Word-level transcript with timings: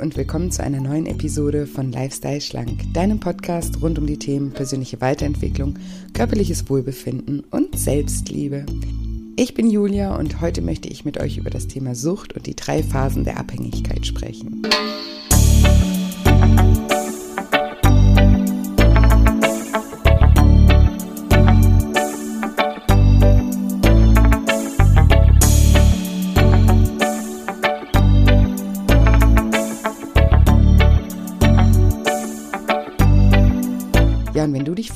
Und 0.00 0.16
willkommen 0.16 0.50
zu 0.50 0.62
einer 0.62 0.80
neuen 0.80 1.06
Episode 1.06 1.66
von 1.66 1.90
Lifestyle 1.90 2.40
Schlank, 2.40 2.92
deinem 2.92 3.18
Podcast 3.18 3.80
rund 3.80 3.98
um 3.98 4.06
die 4.06 4.18
Themen 4.18 4.52
persönliche 4.52 5.00
Weiterentwicklung, 5.00 5.78
körperliches 6.12 6.68
Wohlbefinden 6.68 7.40
und 7.50 7.78
Selbstliebe. 7.78 8.66
Ich 9.36 9.54
bin 9.54 9.70
Julia 9.70 10.16
und 10.16 10.40
heute 10.40 10.60
möchte 10.60 10.88
ich 10.88 11.04
mit 11.04 11.18
euch 11.18 11.38
über 11.38 11.50
das 11.50 11.66
Thema 11.66 11.94
Sucht 11.94 12.34
und 12.34 12.46
die 12.46 12.56
drei 12.56 12.82
Phasen 12.82 13.24
der 13.24 13.38
Abhängigkeit 13.38 14.06
sprechen. 14.06 14.62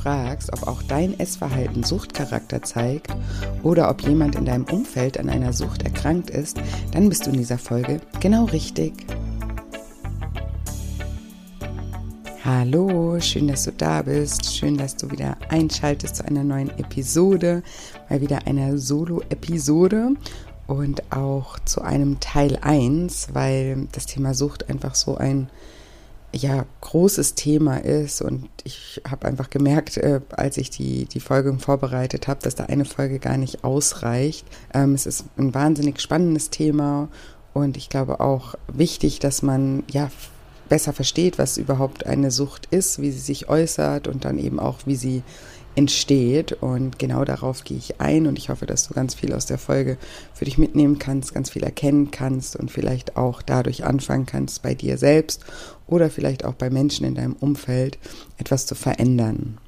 Fragst, 0.01 0.53
ob 0.53 0.67
auch 0.67 0.83
dein 0.83 1.19
Essverhalten 1.19 1.83
Suchtcharakter 1.83 2.63
zeigt 2.63 3.15
oder 3.63 3.91
ob 3.91 4.03
jemand 4.03 4.35
in 4.35 4.47
deinem 4.47 4.65
Umfeld 4.65 5.19
an 5.19 5.29
einer 5.29 5.53
Sucht 5.53 5.83
erkrankt 5.83 6.31
ist, 6.31 6.61
dann 6.93 7.09
bist 7.09 7.27
du 7.27 7.31
in 7.31 7.37
dieser 7.37 7.59
Folge 7.59 8.01
genau 8.19 8.47
richtig. 8.47 8.95
Hallo, 12.43 13.21
schön, 13.21 13.49
dass 13.49 13.65
du 13.65 13.73
da 13.73 14.01
bist. 14.03 14.57
Schön, 14.57 14.79
dass 14.79 14.97
du 14.97 15.11
wieder 15.11 15.37
einschaltest 15.51 16.17
zu 16.17 16.25
einer 16.25 16.43
neuen 16.45 16.71
Episode, 16.79 17.63
mal 18.09 18.23
wieder 18.23 18.47
einer 18.47 18.79
Solo-Episode 18.79 20.15
und 20.67 21.13
auch 21.13 21.59
zu 21.61 21.83
einem 21.83 22.19
Teil 22.21 22.59
1, 22.63 23.35
weil 23.35 23.89
das 23.93 24.07
Thema 24.07 24.33
Sucht 24.33 24.71
einfach 24.71 24.95
so 24.95 25.17
ein 25.17 25.51
ja 26.33 26.65
großes 26.81 27.35
Thema 27.35 27.79
ist 27.79 28.23
und 28.23 28.49
ich 28.65 29.01
habe 29.09 29.27
einfach 29.27 29.51
gemerkt, 29.51 29.97
äh, 29.97 30.21
als 30.31 30.57
ich 30.57 30.71
die 30.71 31.07
die 31.07 31.21
Folge 31.21 31.53
vorbereitet 31.59 32.29
habe, 32.29 32.41
dass 32.43 32.55
da 32.55 32.65
eine 32.65 32.85
Folge 32.85 33.19
gar 33.19 33.37
nicht 33.37 33.65
ausreicht. 33.65 34.47
Ähm, 34.73 34.95
es 34.95 35.07
ist 35.07 35.25
ein 35.37 35.55
wahnsinnig 35.55 36.01
spannendes 36.01 36.51
Thema 36.51 37.09
und 37.53 37.77
ich 37.77 37.89
glaube 37.89 38.21
auch 38.21 38.55
wichtig, 38.69 39.19
dass 39.19 39.43
man 39.43 39.83
ja 39.91 40.11
besser 40.69 40.93
versteht, 40.93 41.39
was 41.39 41.59
überhaupt 41.59 42.07
eine 42.07 42.31
Sucht 42.31 42.67
ist, 42.71 43.01
wie 43.03 43.11
sie 43.11 43.19
sich 43.19 43.49
äußert 43.49 44.07
und 44.07 44.25
dann 44.25 44.39
eben 44.39 44.61
auch, 44.61 44.79
wie 44.87 44.97
sie 44.97 45.23
entsteht. 45.75 46.53
Und 46.53 46.99
genau 46.99 47.25
darauf 47.25 47.65
gehe 47.65 47.79
ich 47.79 48.01
ein 48.01 48.27
und 48.27 48.39
ich 48.39 48.49
hoffe, 48.49 48.67
dass 48.67 48.89
du 48.89 48.95
ganz 48.95 49.15
viel 49.15 49.33
aus 49.33 49.47
der 49.47 49.59
Folge 49.59 49.97
für 50.35 50.45
dich 50.45 50.59
mitnehmen 50.59 50.99
kannst, 50.99 51.35
ganz 51.35 51.51
viel 51.51 51.63
erkennen 51.63 52.11
kannst 52.11 52.57
und 52.57 52.71
vielleicht 52.71 53.17
auch 53.17 53.43
dadurch 53.43 53.85
anfangen 53.85 54.27
kannst, 54.27 54.63
bei 54.63 54.75
dir 54.75 54.99
selbst 54.99 55.45
oder 55.87 56.11
vielleicht 56.11 56.45
auch 56.45 56.55
bei 56.55 56.71
Menschen 56.71 57.07
in 57.07 57.15
deinem 57.15 57.35
Umfeld 57.35 57.99
etwas 58.39 58.67
zu 58.67 58.75
verändern. 58.75 59.59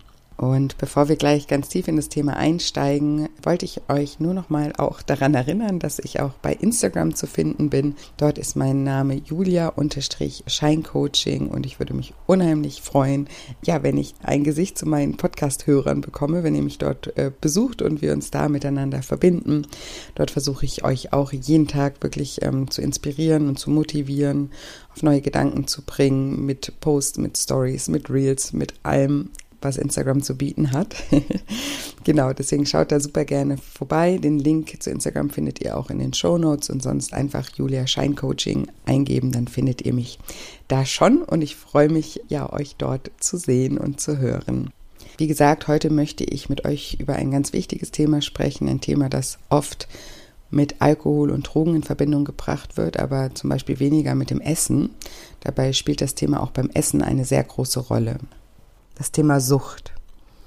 Und 0.42 0.76
bevor 0.76 1.08
wir 1.08 1.14
gleich 1.14 1.46
ganz 1.46 1.68
tief 1.68 1.86
in 1.86 1.94
das 1.94 2.08
Thema 2.08 2.36
einsteigen, 2.36 3.28
wollte 3.44 3.64
ich 3.64 3.82
euch 3.88 4.18
nur 4.18 4.34
noch 4.34 4.50
mal 4.50 4.72
auch 4.76 5.00
daran 5.00 5.34
erinnern, 5.34 5.78
dass 5.78 6.00
ich 6.00 6.18
auch 6.18 6.32
bei 6.32 6.52
Instagram 6.52 7.14
zu 7.14 7.28
finden 7.28 7.70
bin. 7.70 7.94
Dort 8.16 8.38
ist 8.38 8.56
mein 8.56 8.82
Name 8.82 9.14
Julia-Scheincoaching 9.14 11.46
und 11.46 11.64
ich 11.64 11.78
würde 11.78 11.94
mich 11.94 12.12
unheimlich 12.26 12.82
freuen, 12.82 13.28
ja, 13.64 13.84
wenn 13.84 13.96
ich 13.96 14.16
ein 14.24 14.42
Gesicht 14.42 14.76
zu 14.76 14.84
meinen 14.84 15.16
Podcast-Hörern 15.16 16.00
bekomme, 16.00 16.42
wenn 16.42 16.56
ihr 16.56 16.62
mich 16.62 16.78
dort 16.78 17.16
äh, 17.16 17.30
besucht 17.40 17.80
und 17.80 18.02
wir 18.02 18.12
uns 18.12 18.32
da 18.32 18.48
miteinander 18.48 19.04
verbinden. 19.04 19.68
Dort 20.16 20.32
versuche 20.32 20.66
ich 20.66 20.82
euch 20.82 21.12
auch 21.12 21.32
jeden 21.32 21.68
Tag 21.68 22.02
wirklich 22.02 22.42
ähm, 22.42 22.68
zu 22.68 22.82
inspirieren 22.82 23.46
und 23.46 23.60
zu 23.60 23.70
motivieren, 23.70 24.50
auf 24.92 25.04
neue 25.04 25.20
Gedanken 25.20 25.68
zu 25.68 25.82
bringen, 25.82 26.44
mit 26.44 26.80
Posts, 26.80 27.18
mit 27.18 27.38
Stories, 27.38 27.86
mit 27.86 28.10
Reels, 28.10 28.52
mit 28.52 28.74
allem 28.82 29.30
was 29.64 29.76
Instagram 29.76 30.22
zu 30.22 30.36
bieten 30.36 30.72
hat. 30.72 30.94
genau, 32.04 32.32
deswegen 32.32 32.66
schaut 32.66 32.92
da 32.92 33.00
super 33.00 33.24
gerne 33.24 33.56
vorbei. 33.56 34.18
Den 34.18 34.38
Link 34.38 34.82
zu 34.82 34.90
Instagram 34.90 35.30
findet 35.30 35.60
ihr 35.60 35.76
auch 35.76 35.90
in 35.90 35.98
den 35.98 36.12
Show 36.12 36.38
Notes 36.38 36.70
und 36.70 36.82
sonst 36.82 37.12
einfach 37.12 37.48
Julia 37.56 37.86
Scheincoaching 37.86 38.68
eingeben, 38.86 39.32
dann 39.32 39.48
findet 39.48 39.82
ihr 39.82 39.92
mich 39.92 40.18
da 40.68 40.84
schon 40.84 41.22
und 41.22 41.42
ich 41.42 41.56
freue 41.56 41.88
mich, 41.88 42.20
ja, 42.28 42.52
euch 42.52 42.76
dort 42.76 43.10
zu 43.18 43.36
sehen 43.36 43.78
und 43.78 44.00
zu 44.00 44.18
hören. 44.18 44.70
Wie 45.18 45.26
gesagt, 45.26 45.68
heute 45.68 45.90
möchte 45.90 46.24
ich 46.24 46.48
mit 46.48 46.64
euch 46.64 46.96
über 46.98 47.14
ein 47.14 47.30
ganz 47.30 47.52
wichtiges 47.52 47.90
Thema 47.90 48.22
sprechen, 48.22 48.68
ein 48.68 48.80
Thema, 48.80 49.08
das 49.08 49.38
oft 49.50 49.88
mit 50.50 50.80
Alkohol 50.80 51.30
und 51.30 51.42
Drogen 51.42 51.76
in 51.76 51.82
Verbindung 51.82 52.24
gebracht 52.24 52.76
wird, 52.76 52.98
aber 52.98 53.34
zum 53.34 53.50
Beispiel 53.50 53.80
weniger 53.80 54.14
mit 54.14 54.30
dem 54.30 54.40
Essen. 54.40 54.90
Dabei 55.40 55.72
spielt 55.72 56.00
das 56.00 56.14
Thema 56.14 56.42
auch 56.42 56.50
beim 56.50 56.70
Essen 56.74 57.02
eine 57.02 57.24
sehr 57.24 57.42
große 57.42 57.80
Rolle 57.80 58.18
das 58.96 59.12
Thema 59.12 59.40
Sucht. 59.40 59.92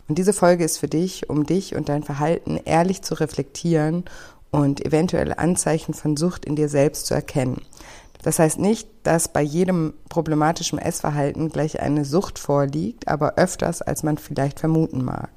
Und 0.07 0.17
diese 0.17 0.33
Folge 0.33 0.63
ist 0.63 0.77
für 0.77 0.87
dich, 0.87 1.29
um 1.29 1.45
dich 1.45 1.75
und 1.75 1.89
dein 1.89 2.03
Verhalten 2.03 2.59
ehrlich 2.63 3.01
zu 3.01 3.15
reflektieren 3.15 4.05
und 4.51 4.85
eventuelle 4.85 5.39
Anzeichen 5.39 5.93
von 5.93 6.15
Sucht 6.15 6.45
in 6.45 6.55
dir 6.55 6.69
selbst 6.69 7.07
zu 7.07 7.13
erkennen. 7.13 7.61
Das 8.23 8.39
heißt 8.39 8.57
nicht, 8.57 8.87
dass 9.03 9.27
bei 9.27 9.41
jedem 9.41 9.93
problematischen 10.09 10.79
Essverhalten 10.79 11.49
gleich 11.49 11.79
eine 11.79 12.05
Sucht 12.05 12.39
vorliegt, 12.39 13.07
aber 13.07 13.35
öfters, 13.35 13.81
als 13.81 14.01
man 14.01 14.17
vielleicht 14.17 14.59
vermuten 14.59 15.03
mag. 15.03 15.29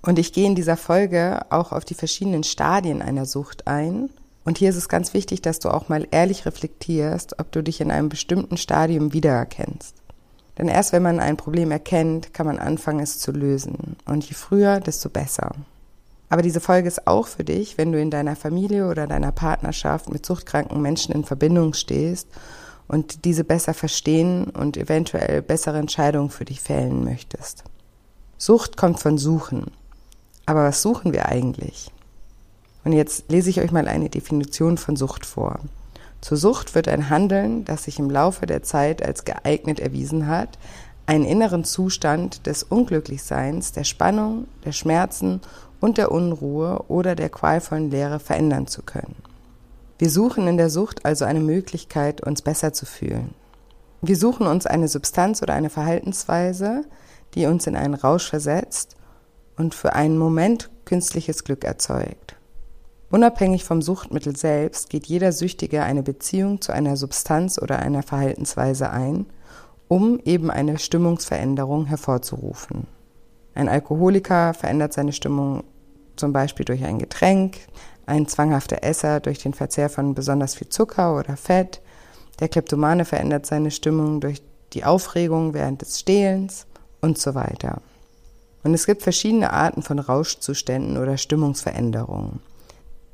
Und 0.00 0.18
ich 0.18 0.32
gehe 0.32 0.46
in 0.46 0.54
dieser 0.54 0.76
Folge 0.76 1.40
auch 1.50 1.72
auf 1.72 1.84
die 1.84 1.94
verschiedenen 1.94 2.44
Stadien 2.44 3.02
einer 3.02 3.26
Sucht 3.26 3.66
ein. 3.66 4.08
Und 4.44 4.56
hier 4.56 4.70
ist 4.70 4.76
es 4.76 4.88
ganz 4.88 5.12
wichtig, 5.12 5.42
dass 5.42 5.58
du 5.58 5.68
auch 5.68 5.90
mal 5.90 6.06
ehrlich 6.10 6.46
reflektierst, 6.46 7.38
ob 7.38 7.52
du 7.52 7.62
dich 7.62 7.80
in 7.80 7.90
einem 7.90 8.08
bestimmten 8.08 8.56
Stadium 8.56 9.12
wiedererkennst. 9.12 9.94
Denn 10.58 10.68
erst 10.68 10.92
wenn 10.92 11.02
man 11.02 11.20
ein 11.20 11.36
Problem 11.36 11.70
erkennt, 11.70 12.34
kann 12.34 12.46
man 12.46 12.58
anfangen, 12.58 13.00
es 13.00 13.18
zu 13.18 13.30
lösen. 13.30 13.96
Und 14.04 14.28
je 14.28 14.34
früher, 14.34 14.80
desto 14.80 15.08
besser. 15.08 15.52
Aber 16.28 16.42
diese 16.42 16.60
Folge 16.60 16.88
ist 16.88 17.06
auch 17.06 17.26
für 17.26 17.44
dich, 17.44 17.78
wenn 17.78 17.92
du 17.92 18.00
in 18.00 18.10
deiner 18.10 18.36
Familie 18.36 18.88
oder 18.88 19.06
deiner 19.06 19.32
Partnerschaft 19.32 20.12
mit 20.12 20.26
suchtkranken 20.26 20.82
Menschen 20.82 21.14
in 21.14 21.24
Verbindung 21.24 21.72
stehst 21.72 22.28
und 22.88 23.24
diese 23.24 23.44
besser 23.44 23.72
verstehen 23.72 24.44
und 24.50 24.76
eventuell 24.76 25.42
bessere 25.42 25.78
Entscheidungen 25.78 26.30
für 26.30 26.44
dich 26.44 26.60
fällen 26.60 27.04
möchtest. 27.04 27.64
Sucht 28.36 28.76
kommt 28.76 28.98
von 28.98 29.16
Suchen. 29.16 29.70
Aber 30.44 30.64
was 30.64 30.82
suchen 30.82 31.12
wir 31.12 31.26
eigentlich? 31.26 31.90
Und 32.84 32.92
jetzt 32.92 33.30
lese 33.30 33.50
ich 33.50 33.60
euch 33.60 33.70
mal 33.70 33.88
eine 33.88 34.08
Definition 34.08 34.78
von 34.78 34.96
Sucht 34.96 35.24
vor. 35.24 35.60
Zur 36.20 36.36
Sucht 36.36 36.74
wird 36.74 36.88
ein 36.88 37.10
Handeln, 37.10 37.64
das 37.64 37.84
sich 37.84 37.98
im 37.98 38.10
Laufe 38.10 38.46
der 38.46 38.62
Zeit 38.62 39.04
als 39.04 39.24
geeignet 39.24 39.80
erwiesen 39.80 40.26
hat, 40.26 40.58
einen 41.06 41.24
inneren 41.24 41.64
Zustand 41.64 42.46
des 42.46 42.62
Unglücklichseins, 42.62 43.72
der 43.72 43.84
Spannung, 43.84 44.46
der 44.64 44.72
Schmerzen 44.72 45.40
und 45.80 45.96
der 45.96 46.12
Unruhe 46.12 46.84
oder 46.88 47.14
der 47.14 47.30
qualvollen 47.30 47.90
Leere 47.90 48.20
verändern 48.20 48.66
zu 48.66 48.82
können. 48.82 49.16
Wir 49.98 50.10
suchen 50.10 50.46
in 50.46 50.56
der 50.56 50.70
Sucht 50.70 51.04
also 51.04 51.24
eine 51.24 51.40
Möglichkeit, 51.40 52.20
uns 52.20 52.42
besser 52.42 52.72
zu 52.72 52.84
fühlen. 52.84 53.34
Wir 54.00 54.16
suchen 54.16 54.46
uns 54.46 54.66
eine 54.66 54.86
Substanz 54.86 55.42
oder 55.42 55.54
eine 55.54 55.70
Verhaltensweise, 55.70 56.84
die 57.34 57.46
uns 57.46 57.66
in 57.66 57.74
einen 57.74 57.94
Rausch 57.94 58.28
versetzt 58.28 58.96
und 59.56 59.74
für 59.74 59.94
einen 59.94 60.18
Moment 60.18 60.70
künstliches 60.84 61.42
Glück 61.42 61.64
erzeugt. 61.64 62.37
Unabhängig 63.10 63.64
vom 63.64 63.80
Suchtmittel 63.80 64.36
selbst 64.36 64.90
geht 64.90 65.06
jeder 65.06 65.32
Süchtige 65.32 65.82
eine 65.82 66.02
Beziehung 66.02 66.60
zu 66.60 66.72
einer 66.72 66.96
Substanz 66.96 67.58
oder 67.58 67.78
einer 67.78 68.02
Verhaltensweise 68.02 68.90
ein, 68.90 69.26
um 69.88 70.20
eben 70.24 70.50
eine 70.50 70.78
Stimmungsveränderung 70.78 71.86
hervorzurufen. 71.86 72.86
Ein 73.54 73.70
Alkoholiker 73.70 74.52
verändert 74.52 74.92
seine 74.92 75.14
Stimmung 75.14 75.64
zum 76.16 76.32
Beispiel 76.34 76.66
durch 76.66 76.84
ein 76.84 76.98
Getränk, 76.98 77.56
ein 78.04 78.28
zwanghafter 78.28 78.82
Esser 78.82 79.20
durch 79.20 79.38
den 79.38 79.54
Verzehr 79.54 79.88
von 79.88 80.14
besonders 80.14 80.54
viel 80.54 80.68
Zucker 80.68 81.16
oder 81.16 81.36
Fett, 81.36 81.80
der 82.40 82.48
Kleptomane 82.48 83.04
verändert 83.04 83.46
seine 83.46 83.70
Stimmung 83.70 84.20
durch 84.20 84.42
die 84.74 84.84
Aufregung 84.84 85.54
während 85.54 85.80
des 85.80 85.98
Stehlens 85.98 86.66
und 87.00 87.18
so 87.18 87.34
weiter. 87.34 87.80
Und 88.64 88.74
es 88.74 88.86
gibt 88.86 89.02
verschiedene 89.02 89.52
Arten 89.52 89.82
von 89.82 89.98
Rauschzuständen 89.98 90.98
oder 90.98 91.16
Stimmungsveränderungen. 91.16 92.40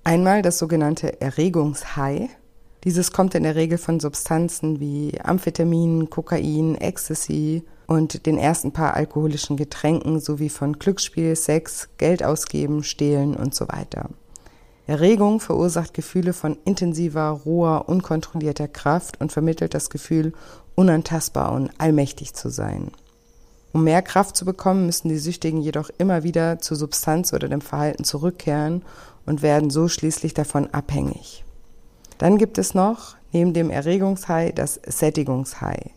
Einmal 0.06 0.42
das 0.42 0.58
sogenannte 0.58 1.22
Erregungshigh. 1.22 2.28
Dieses 2.84 3.10
kommt 3.12 3.34
in 3.34 3.42
der 3.42 3.54
Regel 3.54 3.78
von 3.78 4.00
Substanzen 4.00 4.78
wie 4.78 5.18
Amphetamin, 5.22 6.10
Kokain, 6.10 6.74
Ecstasy 6.74 7.64
und 7.86 8.26
den 8.26 8.36
ersten 8.36 8.72
paar 8.72 8.92
alkoholischen 8.92 9.56
Getränken 9.56 10.20
sowie 10.20 10.50
von 10.50 10.74
Glücksspiel, 10.74 11.34
Sex, 11.34 11.88
Geld 11.96 12.22
ausgeben, 12.22 12.82
Stehlen 12.82 13.34
und 13.34 13.54
so 13.54 13.66
weiter. 13.68 14.10
Erregung 14.86 15.40
verursacht 15.40 15.94
Gefühle 15.94 16.34
von 16.34 16.58
intensiver, 16.66 17.30
roher, 17.30 17.88
unkontrollierter 17.88 18.68
Kraft 18.68 19.18
und 19.22 19.32
vermittelt 19.32 19.72
das 19.72 19.88
Gefühl, 19.88 20.34
unantastbar 20.74 21.52
und 21.52 21.70
allmächtig 21.78 22.34
zu 22.34 22.50
sein. 22.50 22.90
Um 23.72 23.84
mehr 23.84 24.02
Kraft 24.02 24.36
zu 24.36 24.44
bekommen, 24.44 24.84
müssen 24.84 25.08
die 25.08 25.18
Süchtigen 25.18 25.62
jedoch 25.62 25.88
immer 25.96 26.22
wieder 26.22 26.60
zur 26.60 26.76
Substanz 26.76 27.32
oder 27.32 27.48
dem 27.48 27.62
Verhalten 27.62 28.04
zurückkehren 28.04 28.82
und 29.26 29.42
werden 29.42 29.70
so 29.70 29.88
schließlich 29.88 30.34
davon 30.34 30.68
abhängig. 30.72 31.44
Dann 32.18 32.38
gibt 32.38 32.58
es 32.58 32.74
noch, 32.74 33.16
neben 33.32 33.52
dem 33.52 33.70
Erregungshigh 33.70 34.54
das 34.54 34.80
Sättigungshigh. 34.86 35.90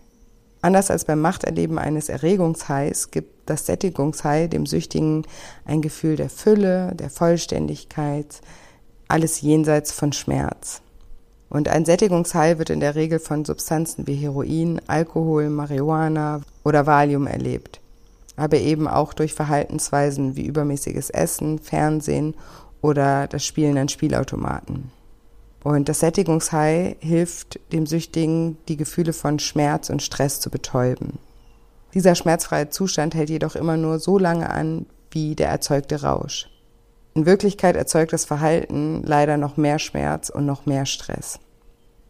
Anders 0.62 0.89
als 0.89 1.06
beim 1.06 1.21
Machterleben 1.21 1.77
eines 1.77 2.09
Erregungshighs 2.09 3.12
gibt 3.12 3.50
das 3.50 3.65
Sättigungshigh 3.65 4.50
dem 4.50 4.65
Süchtigen 4.65 5.24
ein 5.65 5.81
Gefühl 5.81 6.15
der 6.15 6.29
Fülle, 6.29 6.94
der 6.95 7.09
Vollständigkeit, 7.09 8.41
alles 9.07 9.41
jenseits 9.41 9.91
von 9.91 10.12
Schmerz. 10.12 10.81
Und 11.50 11.69
ein 11.69 11.85
Sättigungshigh 11.85 12.57
wird 12.57 12.69
in 12.69 12.81
der 12.81 12.95
Regel 12.95 13.19
von 13.19 13.45
Substanzen 13.45 14.07
wie 14.07 14.15
Heroin, 14.15 14.81
Alkohol, 14.88 15.50
Marihuana 15.50 16.41
oder 16.65 16.85
Valium 16.85 17.25
erlebt, 17.25 17.79
aber 18.35 18.57
eben 18.57 18.88
auch 18.88 19.13
durch 19.13 19.33
Verhaltensweisen 19.33 20.35
wie 20.35 20.45
übermäßiges 20.45 21.09
Essen, 21.09 21.59
Fernsehen 21.59 22.35
oder 22.81 23.27
das 23.27 23.45
Spielen 23.45 23.77
an 23.77 23.89
Spielautomaten. 23.89 24.91
Und 25.63 25.89
das 25.89 26.00
Sättigungshigh 26.00 26.95
hilft 27.00 27.59
dem 27.74 27.85
Süchtigen, 27.85 28.57
die 28.68 28.77
Gefühle 28.77 29.13
von 29.13 29.39
Schmerz 29.39 29.89
und 29.89 30.01
Stress 30.01 30.39
zu 30.39 30.50
betäuben. 30.50 31.19
Dieser 31.94 32.15
schmerzfreie 32.15 32.69
Zustand 32.69 33.15
hält 33.15 33.29
jedoch 33.29 33.56
immer 33.56 33.77
nur 33.77 34.00
so 34.00 34.18
lange 34.18 34.50
an, 34.50 34.85
wie 35.12 35.35
der 35.35 35.50
erzeugte 35.50 36.01
Rausch. 36.01 36.50
In 37.15 37.25
Wirklichkeit 37.25 37.75
erzeugt 37.75 38.13
das 38.13 38.25
Verhalten 38.25 39.01
leider 39.03 39.38
noch 39.38 39.57
mehr 39.57 39.79
Schmerz 39.79 40.29
und 40.29 40.45
noch 40.45 40.65
mehr 40.65 40.85
Stress. 40.85 41.39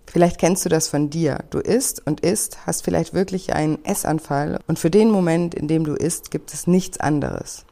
Vielleicht 0.06 0.40
kennst 0.40 0.66
du 0.66 0.70
das 0.70 0.88
von 0.88 1.10
dir. 1.10 1.44
Du 1.50 1.60
isst 1.60 2.06
und 2.06 2.22
isst, 2.22 2.66
hast 2.66 2.84
vielleicht 2.84 3.14
wirklich 3.14 3.54
einen 3.54 3.84
Essanfall 3.86 4.60
und 4.68 4.80
für 4.80 4.90
den 4.90 5.12
Moment, 5.12 5.54
in 5.54 5.68
dem 5.68 5.84
du 5.84 5.94
isst, 5.94 6.32
gibt 6.32 6.54
es 6.54 6.68
nichts 6.68 7.00
anderes. 7.00 7.66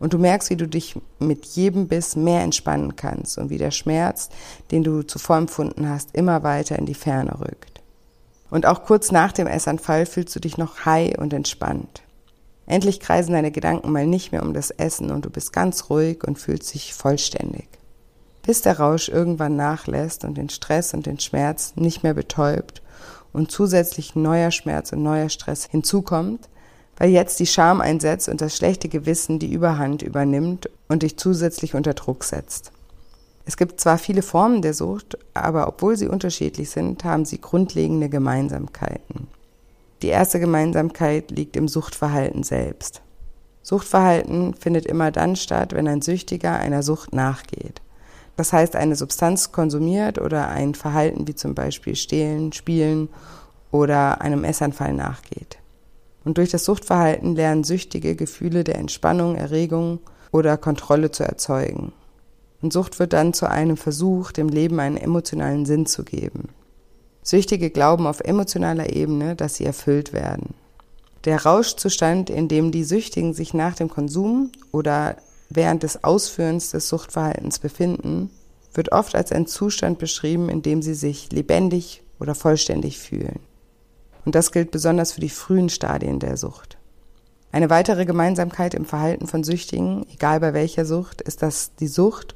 Und 0.00 0.12
du 0.12 0.18
merkst, 0.18 0.50
wie 0.50 0.56
du 0.56 0.68
dich 0.68 0.96
mit 1.18 1.44
jedem 1.44 1.88
Biss 1.88 2.16
mehr 2.16 2.42
entspannen 2.42 2.96
kannst 2.96 3.38
und 3.38 3.50
wie 3.50 3.58
der 3.58 3.72
Schmerz, 3.72 4.28
den 4.70 4.84
du 4.84 5.02
zuvor 5.02 5.36
empfunden 5.36 5.88
hast, 5.88 6.14
immer 6.14 6.42
weiter 6.42 6.78
in 6.78 6.86
die 6.86 6.94
Ferne 6.94 7.40
rückt. 7.40 7.82
Und 8.50 8.66
auch 8.66 8.84
kurz 8.84 9.12
nach 9.12 9.32
dem 9.32 9.46
Essanfall 9.46 10.06
fühlst 10.06 10.34
du 10.34 10.40
dich 10.40 10.56
noch 10.56 10.84
high 10.84 11.18
und 11.18 11.32
entspannt. 11.32 12.02
Endlich 12.66 13.00
kreisen 13.00 13.32
deine 13.32 13.50
Gedanken 13.50 13.90
mal 13.92 14.06
nicht 14.06 14.30
mehr 14.30 14.42
um 14.42 14.52
das 14.52 14.70
Essen 14.70 15.10
und 15.10 15.24
du 15.24 15.30
bist 15.30 15.52
ganz 15.52 15.88
ruhig 15.90 16.22
und 16.24 16.38
fühlst 16.38 16.74
dich 16.74 16.94
vollständig. 16.94 17.66
Bis 18.42 18.62
der 18.62 18.78
Rausch 18.78 19.08
irgendwann 19.08 19.56
nachlässt 19.56 20.24
und 20.24 20.36
den 20.36 20.48
Stress 20.48 20.94
und 20.94 21.06
den 21.06 21.18
Schmerz 21.18 21.74
nicht 21.76 22.02
mehr 22.02 22.14
betäubt 22.14 22.82
und 23.32 23.50
zusätzlich 23.50 24.14
neuer 24.14 24.50
Schmerz 24.50 24.92
und 24.92 25.02
neuer 25.02 25.28
Stress 25.28 25.66
hinzukommt, 25.70 26.48
weil 26.98 27.10
jetzt 27.10 27.38
die 27.40 27.46
Scham 27.46 27.80
einsetzt 27.80 28.28
und 28.28 28.40
das 28.40 28.56
schlechte 28.56 28.88
Gewissen 28.88 29.38
die 29.38 29.52
Überhand 29.52 30.02
übernimmt 30.02 30.68
und 30.88 31.02
dich 31.02 31.16
zusätzlich 31.16 31.74
unter 31.74 31.94
Druck 31.94 32.24
setzt. 32.24 32.72
Es 33.46 33.56
gibt 33.56 33.80
zwar 33.80 33.96
viele 33.96 34.20
Formen 34.20 34.60
der 34.60 34.74
Sucht, 34.74 35.16
aber 35.32 35.68
obwohl 35.68 35.96
sie 35.96 36.08
unterschiedlich 36.08 36.68
sind, 36.68 37.04
haben 37.04 37.24
sie 37.24 37.40
grundlegende 37.40 38.10
Gemeinsamkeiten. 38.10 39.28
Die 40.02 40.08
erste 40.08 40.38
Gemeinsamkeit 40.38 41.30
liegt 41.30 41.56
im 41.56 41.66
Suchtverhalten 41.66 42.42
selbst. 42.42 43.00
Suchtverhalten 43.62 44.54
findet 44.54 44.86
immer 44.86 45.10
dann 45.10 45.34
statt, 45.36 45.72
wenn 45.74 45.88
ein 45.88 46.02
Süchtiger 46.02 46.56
einer 46.56 46.82
Sucht 46.82 47.14
nachgeht. 47.14 47.80
Das 48.36 48.52
heißt, 48.52 48.76
eine 48.76 48.96
Substanz 48.96 49.50
konsumiert 49.50 50.20
oder 50.20 50.48
ein 50.48 50.74
Verhalten 50.74 51.26
wie 51.26 51.34
zum 51.34 51.54
Beispiel 51.54 51.96
Stehlen, 51.96 52.52
Spielen 52.52 53.08
oder 53.70 54.20
einem 54.20 54.44
Essanfall 54.44 54.92
nachgeht. 54.92 55.58
Und 56.28 56.36
durch 56.36 56.50
das 56.50 56.66
Suchtverhalten 56.66 57.36
lernen 57.36 57.64
Süchtige 57.64 58.14
Gefühle 58.14 58.62
der 58.62 58.74
Entspannung, 58.74 59.34
Erregung 59.34 59.98
oder 60.30 60.58
Kontrolle 60.58 61.10
zu 61.10 61.22
erzeugen. 61.22 61.94
Und 62.60 62.70
Sucht 62.70 62.98
wird 62.98 63.14
dann 63.14 63.32
zu 63.32 63.48
einem 63.48 63.78
Versuch, 63.78 64.30
dem 64.30 64.50
Leben 64.50 64.78
einen 64.78 64.98
emotionalen 64.98 65.64
Sinn 65.64 65.86
zu 65.86 66.04
geben. 66.04 66.50
Süchtige 67.22 67.70
glauben 67.70 68.06
auf 68.06 68.20
emotionaler 68.20 68.94
Ebene, 68.94 69.36
dass 69.36 69.54
sie 69.54 69.64
erfüllt 69.64 70.12
werden. 70.12 70.52
Der 71.24 71.46
Rauschzustand, 71.46 72.28
in 72.28 72.46
dem 72.46 72.72
die 72.72 72.84
Süchtigen 72.84 73.32
sich 73.32 73.54
nach 73.54 73.74
dem 73.74 73.88
Konsum 73.88 74.52
oder 74.70 75.16
während 75.48 75.82
des 75.82 76.04
Ausführens 76.04 76.72
des 76.72 76.90
Suchtverhaltens 76.90 77.58
befinden, 77.58 78.28
wird 78.74 78.92
oft 78.92 79.14
als 79.14 79.32
ein 79.32 79.46
Zustand 79.46 79.98
beschrieben, 79.98 80.50
in 80.50 80.60
dem 80.60 80.82
sie 80.82 80.92
sich 80.92 81.32
lebendig 81.32 82.02
oder 82.20 82.34
vollständig 82.34 82.98
fühlen. 82.98 83.47
Und 84.28 84.34
das 84.34 84.52
gilt 84.52 84.70
besonders 84.70 85.12
für 85.12 85.22
die 85.22 85.30
frühen 85.30 85.70
Stadien 85.70 86.18
der 86.18 86.36
Sucht. 86.36 86.76
Eine 87.50 87.70
weitere 87.70 88.04
Gemeinsamkeit 88.04 88.74
im 88.74 88.84
Verhalten 88.84 89.26
von 89.26 89.42
Süchtigen, 89.42 90.04
egal 90.12 90.38
bei 90.40 90.52
welcher 90.52 90.84
Sucht, 90.84 91.22
ist, 91.22 91.40
dass 91.40 91.74
die 91.76 91.86
Sucht 91.88 92.34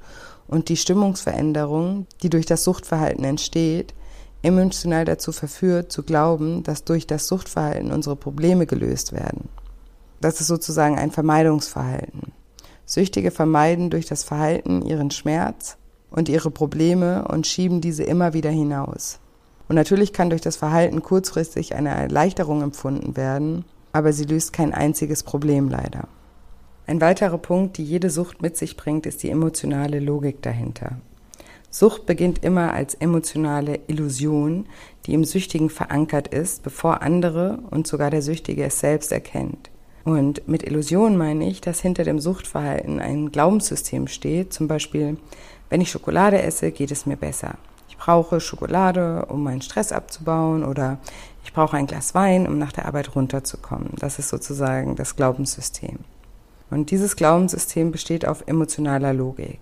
und 0.49 0.71
die 0.71 0.79
Stimmungsveränderung, 0.79 2.07
die 2.23 2.31
durch 2.31 2.47
das 2.47 2.65
Suchtverhalten 2.65 3.25
entsteht, 3.25 3.93
emotional 4.41 5.05
dazu 5.05 5.33
verführt, 5.33 5.93
zu 5.93 6.03
glauben, 6.03 6.63
dass 6.63 6.85
durch 6.85 7.07
das 7.07 7.27
Suchtverhalten 7.27 7.93
unsere 7.93 8.17
Probleme 8.17 8.65
gelöst 8.65 9.13
werden. 9.13 9.51
Das 10.23 10.41
ist 10.41 10.47
sozusagen 10.47 10.99
ein 10.99 11.11
Vermeidungsverhalten. 11.11 12.33
Süchtige 12.87 13.33
vermeiden 13.33 13.91
durch 13.91 14.07
das 14.07 14.25
Verhalten 14.25 14.81
ihren 14.81 15.11
Schmerz 15.11 15.77
und 16.09 16.31
ihre 16.31 16.51
Probleme 16.51 17.29
und 17.29 17.47
schieben 17.47 17.83
diese 17.83 18.05
immer 18.05 18.33
wieder 18.33 18.49
hinaus. 18.49 19.19
Und 19.73 19.77
natürlich 19.77 20.13
kann 20.13 20.29
durch 20.29 20.43
das 20.43 20.57
Verhalten 20.57 21.01
kurzfristig 21.01 21.75
eine 21.75 21.89
Erleichterung 21.89 22.61
empfunden 22.61 23.17
werden, 23.17 23.65
aber 23.93 24.13
sie 24.13 24.25
löst 24.25 24.53
kein 24.53 24.75
einziges 24.75 25.23
Problem 25.23 25.71
leider. 25.71 26.09
Ein 26.87 27.01
weiterer 27.01 27.39
Punkt, 27.39 27.79
die 27.79 27.83
jede 27.83 28.11
Sucht 28.11 28.43
mit 28.43 28.55
sich 28.55 28.77
bringt, 28.77 29.07
ist 29.07 29.23
die 29.23 29.31
emotionale 29.31 29.99
Logik 29.99 30.43
dahinter. 30.43 30.99
Sucht 31.71 32.05
beginnt 32.05 32.45
immer 32.45 32.75
als 32.75 32.93
emotionale 32.93 33.81
Illusion, 33.87 34.67
die 35.07 35.15
im 35.15 35.25
Süchtigen 35.25 35.71
verankert 35.71 36.29
ist, 36.29 36.63
bevor 36.63 37.01
andere 37.01 37.61
und 37.71 37.87
sogar 37.87 38.11
der 38.11 38.21
Süchtige 38.21 38.65
es 38.65 38.79
selbst 38.79 39.11
erkennt. 39.11 39.71
Und 40.05 40.47
mit 40.47 40.65
Illusion 40.65 41.17
meine 41.17 41.49
ich, 41.49 41.63
dass 41.63 41.81
hinter 41.81 42.05
dem 42.05 42.19
Suchtverhalten 42.19 43.01
ein 43.01 43.33
Glaubenssystem 43.33 44.07
steht, 44.07 44.53
zum 44.53 44.69
Beispiel, 44.69 45.17
wenn 45.71 45.81
ich 45.81 45.91
Schokolade 45.91 46.43
esse, 46.43 46.73
geht 46.73 46.91
es 46.91 47.07
mir 47.07 47.17
besser 47.17 47.57
brauche 48.05 48.41
Schokolade, 48.41 49.27
um 49.27 49.45
meinen 49.45 49.63
Stress 49.63 49.93
abzubauen 49.93 50.65
oder 50.65 50.99
ich 51.45 51.53
brauche 51.53 51.77
ein 51.77 51.87
Glas 51.87 52.17
Wein, 52.17 52.49
um 52.49 52.59
nach 52.59 52.73
der 52.73 52.87
Arbeit 52.87 53.15
runterzukommen. 53.15 53.91
Das 54.01 54.19
ist 54.19 54.29
sozusagen 54.29 54.97
das 54.97 55.15
Glaubenssystem. 55.15 56.01
Und 56.69 56.91
dieses 56.91 57.15
Glaubenssystem 57.15 57.93
besteht 57.93 58.27
auf 58.27 58.43
emotionaler 58.49 59.13
Logik. 59.13 59.61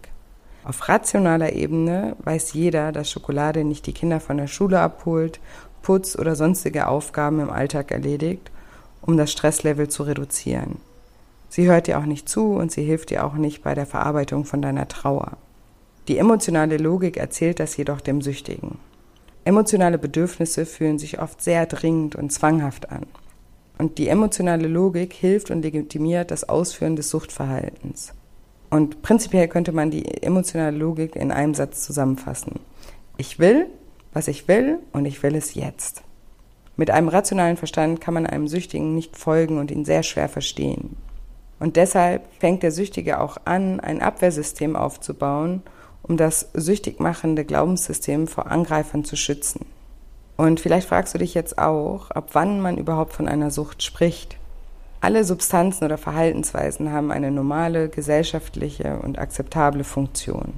Auf 0.65 0.89
rationaler 0.89 1.53
Ebene 1.53 2.17
weiß 2.25 2.55
jeder, 2.55 2.93
dass 2.93 3.11
Schokolade 3.11 3.63
nicht 3.63 3.87
die 3.87 3.93
Kinder 3.93 4.21
von 4.21 4.39
der 4.39 4.47
Schule 4.47 4.81
abholt, 4.81 5.39
Putz 5.83 6.17
oder 6.17 6.35
sonstige 6.35 6.89
Aufgaben 6.89 7.41
im 7.41 7.51
Alltag 7.51 7.91
erledigt, 7.91 8.51
um 9.03 9.19
das 9.19 9.33
Stresslevel 9.33 9.89
zu 9.89 10.05
reduzieren. 10.05 10.79
Sie 11.51 11.69
hört 11.69 11.89
dir 11.89 11.99
auch 11.99 12.07
nicht 12.07 12.27
zu 12.27 12.55
und 12.55 12.73
sie 12.73 12.85
hilft 12.85 13.11
dir 13.11 13.27
auch 13.27 13.35
nicht 13.35 13.63
bei 13.63 13.75
der 13.75 13.87
Verarbeitung 13.87 14.47
von 14.47 14.63
deiner 14.63 14.89
Trauer. 14.89 15.37
Die 16.11 16.19
emotionale 16.19 16.77
Logik 16.77 17.19
erzählt 17.19 17.61
das 17.61 17.77
jedoch 17.77 18.01
dem 18.01 18.21
Süchtigen. 18.21 18.79
Emotionale 19.45 19.97
Bedürfnisse 19.97 20.67
fühlen 20.67 20.99
sich 20.99 21.23
oft 21.23 21.41
sehr 21.41 21.67
dringend 21.67 22.17
und 22.17 22.33
zwanghaft 22.33 22.91
an. 22.91 23.07
Und 23.79 23.97
die 23.97 24.09
emotionale 24.09 24.67
Logik 24.67 25.13
hilft 25.13 25.53
und 25.53 25.63
legitimiert 25.63 26.33
das 26.33 26.49
Ausführen 26.49 26.97
des 26.97 27.11
Suchtverhaltens. 27.11 28.13
Und 28.71 29.03
prinzipiell 29.03 29.47
könnte 29.47 29.71
man 29.71 29.93
die 29.93 30.05
emotionale 30.25 30.77
Logik 30.77 31.15
in 31.15 31.31
einem 31.31 31.55
Satz 31.55 31.83
zusammenfassen. 31.83 32.59
Ich 33.17 33.39
will, 33.39 33.67
was 34.13 34.27
ich 34.27 34.49
will, 34.49 34.81
und 34.93 35.05
ich 35.05 35.23
will 35.23 35.37
es 35.37 35.55
jetzt. 35.55 36.03
Mit 36.75 36.91
einem 36.91 37.07
rationalen 37.07 37.57
Verstand 37.57 38.01
kann 38.01 38.15
man 38.15 38.27
einem 38.27 38.49
Süchtigen 38.49 38.97
nicht 38.97 39.17
folgen 39.17 39.59
und 39.59 39.71
ihn 39.71 39.85
sehr 39.85 40.03
schwer 40.03 40.29
verstehen. 40.29 40.97
Und 41.61 41.77
deshalb 41.77 42.23
fängt 42.41 42.65
der 42.65 42.73
Süchtige 42.73 43.21
auch 43.21 43.37
an, 43.45 43.79
ein 43.79 44.03
Abwehrsystem 44.03 44.75
aufzubauen, 44.75 45.63
um 46.03 46.17
das 46.17 46.49
süchtig 46.55 47.01
machende 47.01 47.45
Glaubenssystem 47.45 48.27
vor 48.27 48.51
Angreifern 48.51 49.05
zu 49.05 49.17
schützen. 49.17 49.67
Und 50.37 50.61
vielleicht 50.61 50.89
fragst 50.89 51.15
du 51.15 51.19
dich 51.19 51.35
jetzt 51.35 51.59
auch, 51.59 52.11
ab 52.11 52.31
wann 52.33 52.61
man 52.61 52.79
überhaupt 52.79 53.13
von 53.13 53.29
einer 53.29 53.51
Sucht 53.51 53.83
spricht. 53.83 54.39
Alle 55.03 55.25
Substanzen 55.25 55.85
oder 55.85 55.99
Verhaltensweisen 55.99 56.93
haben 56.93 57.11
eine 57.11 57.31
normale, 57.31 57.89
gesellschaftliche 57.89 58.99
und 59.01 59.19
akzeptable 59.19 59.85
Funktion. 59.85 60.55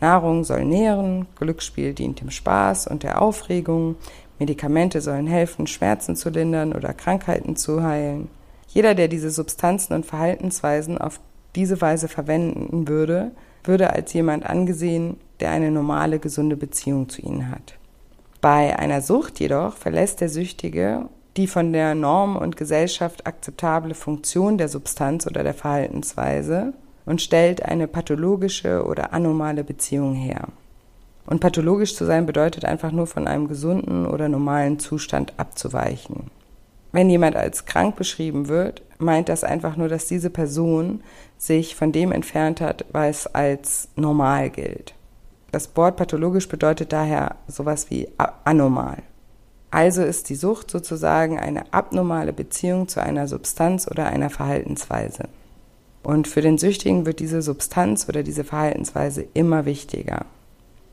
Nahrung 0.00 0.44
soll 0.44 0.64
nähren, 0.64 1.26
Glücksspiel 1.36 1.94
dient 1.94 2.20
dem 2.20 2.30
Spaß 2.30 2.86
und 2.88 3.02
der 3.02 3.22
Aufregung, 3.22 3.96
Medikamente 4.38 5.00
sollen 5.00 5.26
helfen, 5.26 5.66
Schmerzen 5.66 6.16
zu 6.16 6.28
lindern 6.30 6.72
oder 6.72 6.92
Krankheiten 6.92 7.56
zu 7.56 7.82
heilen. 7.82 8.28
Jeder, 8.68 8.94
der 8.94 9.08
diese 9.08 9.30
Substanzen 9.30 9.94
und 9.94 10.06
Verhaltensweisen 10.06 10.98
auf 10.98 11.20
diese 11.54 11.80
Weise 11.80 12.08
verwenden 12.08 12.88
würde, 12.88 13.30
würde 13.64 13.92
als 13.92 14.12
jemand 14.12 14.46
angesehen, 14.46 15.16
der 15.40 15.50
eine 15.50 15.70
normale, 15.70 16.18
gesunde 16.18 16.56
Beziehung 16.56 17.08
zu 17.08 17.22
ihnen 17.22 17.50
hat. 17.50 17.74
Bei 18.40 18.78
einer 18.78 19.00
Sucht 19.00 19.40
jedoch 19.40 19.74
verlässt 19.74 20.20
der 20.20 20.28
Süchtige 20.28 21.08
die 21.36 21.46
von 21.46 21.72
der 21.72 21.94
Norm 21.94 22.36
und 22.36 22.56
Gesellschaft 22.56 23.26
akzeptable 23.26 23.94
Funktion 23.94 24.58
der 24.58 24.68
Substanz 24.68 25.26
oder 25.26 25.42
der 25.42 25.54
Verhaltensweise 25.54 26.74
und 27.06 27.20
stellt 27.20 27.64
eine 27.64 27.88
pathologische 27.88 28.84
oder 28.84 29.12
anormale 29.12 29.64
Beziehung 29.64 30.14
her. 30.14 30.48
Und 31.26 31.40
pathologisch 31.40 31.96
zu 31.96 32.04
sein 32.04 32.26
bedeutet 32.26 32.64
einfach 32.64 32.92
nur 32.92 33.06
von 33.06 33.26
einem 33.26 33.48
gesunden 33.48 34.06
oder 34.06 34.28
normalen 34.28 34.78
Zustand 34.78 35.32
abzuweichen. 35.36 36.30
Wenn 36.92 37.10
jemand 37.10 37.34
als 37.34 37.64
krank 37.64 37.96
beschrieben 37.96 38.48
wird, 38.48 38.82
meint 38.98 39.28
das 39.28 39.42
einfach 39.42 39.76
nur, 39.76 39.88
dass 39.88 40.06
diese 40.06 40.30
Person 40.30 41.02
sich 41.46 41.76
von 41.76 41.92
dem 41.92 42.12
entfernt 42.12 42.60
hat, 42.60 42.84
was 42.92 43.26
als 43.26 43.88
normal 43.96 44.50
gilt. 44.50 44.94
Das 45.52 45.76
Wort 45.76 45.96
pathologisch 45.96 46.48
bedeutet 46.48 46.92
daher 46.92 47.36
sowas 47.46 47.90
wie 47.90 48.08
anormal. 48.44 49.02
Also 49.70 50.02
ist 50.02 50.28
die 50.30 50.36
Sucht 50.36 50.70
sozusagen 50.70 51.38
eine 51.38 51.72
abnormale 51.72 52.32
Beziehung 52.32 52.88
zu 52.88 53.02
einer 53.02 53.28
Substanz 53.28 53.88
oder 53.88 54.06
einer 54.06 54.30
Verhaltensweise. 54.30 55.28
Und 56.02 56.28
für 56.28 56.42
den 56.42 56.58
Süchtigen 56.58 57.06
wird 57.06 57.18
diese 57.18 57.42
Substanz 57.42 58.08
oder 58.08 58.22
diese 58.22 58.44
Verhaltensweise 58.44 59.26
immer 59.34 59.64
wichtiger. 59.64 60.26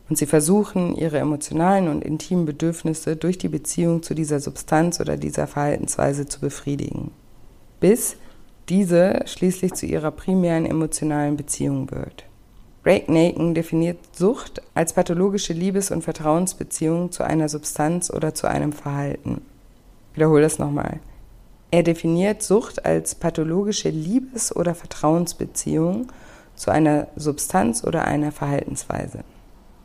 Und 0.10 0.17
sie 0.17 0.25
versuchen, 0.25 0.96
ihre 0.96 1.20
emotionalen 1.20 1.88
und 1.88 2.03
intimen 2.03 2.46
Bedürfnisse 2.46 3.15
durch 3.15 3.38
die 3.38 3.50
Beziehung 3.50 4.03
zu 4.03 4.13
dieser 4.13 4.39
Substanz 4.39 5.00
oder 5.00 5.15
dieser 5.15 5.48
Verhaltensweise 5.48 6.25
zu 6.25 6.39
befriedigen. 6.39 7.12
Bis 7.79 8.17
diese 8.69 9.21
schließlich 9.25 9.73
zu 9.73 9.85
ihrer 9.85 10.11
primären 10.11 10.65
emotionalen 10.65 11.37
Beziehung 11.37 11.91
wird. 11.91 12.25
Ray 12.83 13.03
Naken 13.07 13.53
definiert 13.53 13.99
Sucht 14.15 14.61
als 14.73 14.93
pathologische 14.93 15.53
Liebes- 15.53 15.91
und 15.91 16.03
Vertrauensbeziehung 16.03 17.11
zu 17.11 17.23
einer 17.23 17.47
Substanz 17.47 18.09
oder 18.09 18.33
zu 18.33 18.47
einem 18.47 18.73
Verhalten. 18.73 19.41
Ich 20.11 20.17
wiederhole 20.17 20.41
das 20.41 20.57
nochmal. 20.57 20.99
Er 21.69 21.83
definiert 21.83 22.41
Sucht 22.41 22.85
als 22.85 23.15
pathologische 23.15 23.89
Liebes- 23.89 24.55
oder 24.55 24.73
Vertrauensbeziehung 24.73 26.07
zu 26.55 26.71
einer 26.71 27.07
Substanz 27.15 27.83
oder 27.83 28.05
einer 28.05 28.31
Verhaltensweise. 28.31 29.23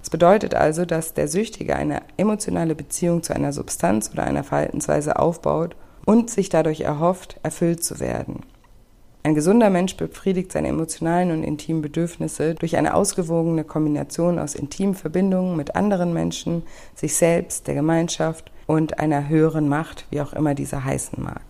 Das 0.00 0.10
bedeutet 0.10 0.54
also, 0.54 0.84
dass 0.84 1.14
der 1.14 1.28
Süchtige 1.28 1.76
eine 1.76 2.00
emotionale 2.16 2.74
Beziehung 2.74 3.22
zu 3.22 3.34
einer 3.34 3.52
Substanz 3.52 4.10
oder 4.12 4.24
einer 4.24 4.44
Verhaltensweise 4.44 5.18
aufbaut 5.18 5.76
und 6.06 6.30
sich 6.30 6.48
dadurch 6.48 6.80
erhofft, 6.80 7.38
erfüllt 7.42 7.84
zu 7.84 8.00
werden. 8.00 8.40
Ein 9.26 9.34
gesunder 9.34 9.70
Mensch 9.70 9.96
befriedigt 9.96 10.52
seine 10.52 10.68
emotionalen 10.68 11.32
und 11.32 11.42
intimen 11.42 11.82
Bedürfnisse 11.82 12.54
durch 12.54 12.76
eine 12.76 12.94
ausgewogene 12.94 13.64
Kombination 13.64 14.38
aus 14.38 14.54
intimen 14.54 14.94
Verbindungen 14.94 15.56
mit 15.56 15.74
anderen 15.74 16.12
Menschen, 16.12 16.62
sich 16.94 17.16
selbst, 17.16 17.66
der 17.66 17.74
Gemeinschaft 17.74 18.52
und 18.68 19.00
einer 19.00 19.28
höheren 19.28 19.68
Macht, 19.68 20.06
wie 20.10 20.20
auch 20.20 20.32
immer 20.32 20.54
diese 20.54 20.84
heißen 20.84 21.20
mag. 21.20 21.42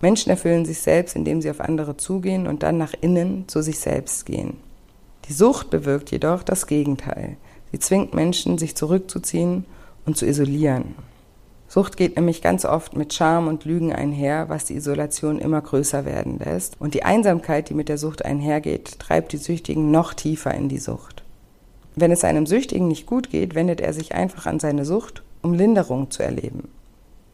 Menschen 0.00 0.30
erfüllen 0.30 0.64
sich 0.64 0.78
selbst, 0.78 1.16
indem 1.16 1.42
sie 1.42 1.50
auf 1.50 1.60
andere 1.60 1.96
zugehen 1.96 2.46
und 2.46 2.62
dann 2.62 2.78
nach 2.78 2.94
innen 3.00 3.48
zu 3.48 3.62
sich 3.62 3.80
selbst 3.80 4.24
gehen. 4.24 4.58
Die 5.24 5.32
Sucht 5.32 5.70
bewirkt 5.70 6.12
jedoch 6.12 6.44
das 6.44 6.68
Gegenteil. 6.68 7.36
Sie 7.72 7.80
zwingt 7.80 8.14
Menschen, 8.14 8.58
sich 8.58 8.76
zurückzuziehen 8.76 9.64
und 10.06 10.16
zu 10.16 10.24
isolieren. 10.24 10.94
Sucht 11.72 11.96
geht 11.96 12.16
nämlich 12.16 12.42
ganz 12.42 12.66
oft 12.66 12.98
mit 12.98 13.14
Scham 13.14 13.48
und 13.48 13.64
Lügen 13.64 13.94
einher, 13.94 14.50
was 14.50 14.66
die 14.66 14.74
Isolation 14.74 15.38
immer 15.38 15.62
größer 15.62 16.04
werden 16.04 16.38
lässt. 16.38 16.78
Und 16.78 16.92
die 16.92 17.02
Einsamkeit, 17.02 17.70
die 17.70 17.74
mit 17.74 17.88
der 17.88 17.96
Sucht 17.96 18.26
einhergeht, 18.26 18.98
treibt 18.98 19.32
die 19.32 19.38
Süchtigen 19.38 19.90
noch 19.90 20.12
tiefer 20.12 20.52
in 20.52 20.68
die 20.68 20.76
Sucht. 20.76 21.22
Wenn 21.96 22.12
es 22.12 22.24
einem 22.24 22.44
Süchtigen 22.44 22.88
nicht 22.88 23.06
gut 23.06 23.30
geht, 23.30 23.54
wendet 23.54 23.80
er 23.80 23.94
sich 23.94 24.14
einfach 24.14 24.44
an 24.44 24.60
seine 24.60 24.84
Sucht, 24.84 25.22
um 25.40 25.54
Linderung 25.54 26.10
zu 26.10 26.22
erleben. 26.22 26.68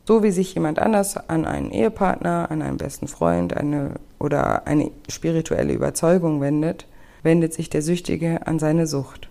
So 0.07 0.23
wie 0.23 0.31
sich 0.31 0.55
jemand 0.55 0.79
anders 0.79 1.17
an 1.17 1.45
einen 1.45 1.73
Ehepartner, 1.73 2.49
an 2.49 2.63
einen 2.63 2.77
besten 2.77 3.09
Freund 3.09 3.57
eine, 3.57 3.95
oder 4.21 4.69
eine 4.69 4.93
spirituelle 5.09 5.73
Überzeugung 5.73 6.41
wendet, 6.41 6.87
wendet 7.25 7.55
sich 7.55 7.71
der 7.71 7.83
Süchtige 7.83 8.47
an 8.47 8.61
seine 8.61 8.87
Sucht. 8.87 9.31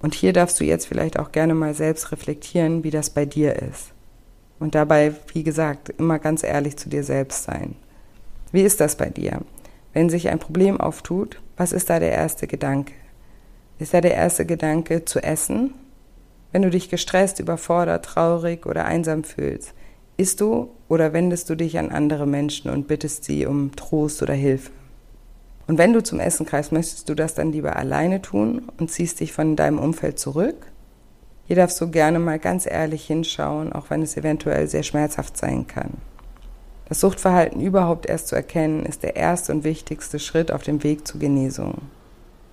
Und 0.00 0.14
hier 0.14 0.32
darfst 0.32 0.58
du 0.58 0.64
jetzt 0.64 0.86
vielleicht 0.86 1.18
auch 1.18 1.32
gerne 1.32 1.54
mal 1.54 1.74
selbst 1.74 2.12
reflektieren, 2.12 2.82
wie 2.82 2.90
das 2.90 3.10
bei 3.10 3.26
dir 3.26 3.56
ist. 3.56 3.92
Und 4.58 4.74
dabei, 4.74 5.12
wie 5.34 5.42
gesagt, 5.42 5.90
immer 5.90 6.18
ganz 6.18 6.42
ehrlich 6.42 6.76
zu 6.76 6.88
dir 6.88 7.04
selbst 7.04 7.44
sein. 7.44 7.76
Wie 8.52 8.62
ist 8.62 8.80
das 8.80 8.96
bei 8.96 9.10
dir? 9.10 9.40
Wenn 9.92 10.08
sich 10.08 10.28
ein 10.28 10.38
Problem 10.38 10.80
auftut, 10.80 11.40
was 11.56 11.72
ist 11.72 11.90
da 11.90 11.98
der 11.98 12.12
erste 12.12 12.46
Gedanke? 12.46 12.92
Ist 13.78 13.92
da 13.92 14.00
der 14.00 14.14
erste 14.14 14.46
Gedanke 14.46 15.04
zu 15.04 15.22
essen? 15.22 15.74
Wenn 16.52 16.62
du 16.62 16.70
dich 16.70 16.88
gestresst, 16.88 17.40
überfordert, 17.40 18.04
traurig 18.04 18.64
oder 18.66 18.86
einsam 18.86 19.24
fühlst, 19.24 19.74
isst 20.16 20.40
du 20.40 20.70
oder 20.88 21.12
wendest 21.12 21.50
du 21.50 21.54
dich 21.54 21.78
an 21.78 21.90
andere 21.90 22.26
Menschen 22.26 22.70
und 22.70 22.88
bittest 22.88 23.24
sie 23.24 23.44
um 23.44 23.76
Trost 23.76 24.22
oder 24.22 24.34
Hilfe? 24.34 24.70
Und 25.66 25.78
wenn 25.78 25.92
du 25.92 26.02
zum 26.02 26.20
Essen 26.20 26.46
greifst, 26.46 26.72
möchtest 26.72 27.08
du 27.08 27.14
das 27.14 27.34
dann 27.34 27.52
lieber 27.52 27.76
alleine 27.76 28.22
tun 28.22 28.62
und 28.78 28.90
ziehst 28.90 29.20
dich 29.20 29.32
von 29.32 29.56
deinem 29.56 29.78
Umfeld 29.78 30.18
zurück? 30.18 30.72
Hier 31.46 31.56
darfst 31.56 31.80
du 31.80 31.90
gerne 31.90 32.18
mal 32.18 32.38
ganz 32.38 32.66
ehrlich 32.66 33.06
hinschauen, 33.06 33.72
auch 33.72 33.90
wenn 33.90 34.02
es 34.02 34.16
eventuell 34.16 34.66
sehr 34.66 34.82
schmerzhaft 34.82 35.36
sein 35.36 35.66
kann. 35.66 35.94
Das 36.88 37.00
Suchtverhalten 37.00 37.60
überhaupt 37.60 38.06
erst 38.06 38.28
zu 38.28 38.36
erkennen, 38.36 38.86
ist 38.86 39.02
der 39.02 39.16
erste 39.16 39.52
und 39.52 39.64
wichtigste 39.64 40.18
Schritt 40.18 40.52
auf 40.52 40.62
dem 40.62 40.82
Weg 40.82 41.06
zur 41.06 41.20
Genesung. 41.20 41.82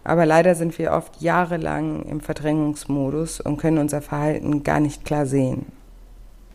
Aber 0.03 0.25
leider 0.25 0.55
sind 0.55 0.77
wir 0.79 0.91
oft 0.91 1.21
jahrelang 1.21 2.03
im 2.03 2.19
Verdrängungsmodus 2.19 3.39
und 3.39 3.57
können 3.57 3.77
unser 3.77 4.01
Verhalten 4.01 4.63
gar 4.63 4.79
nicht 4.79 5.05
klar 5.05 5.25
sehen. 5.25 5.67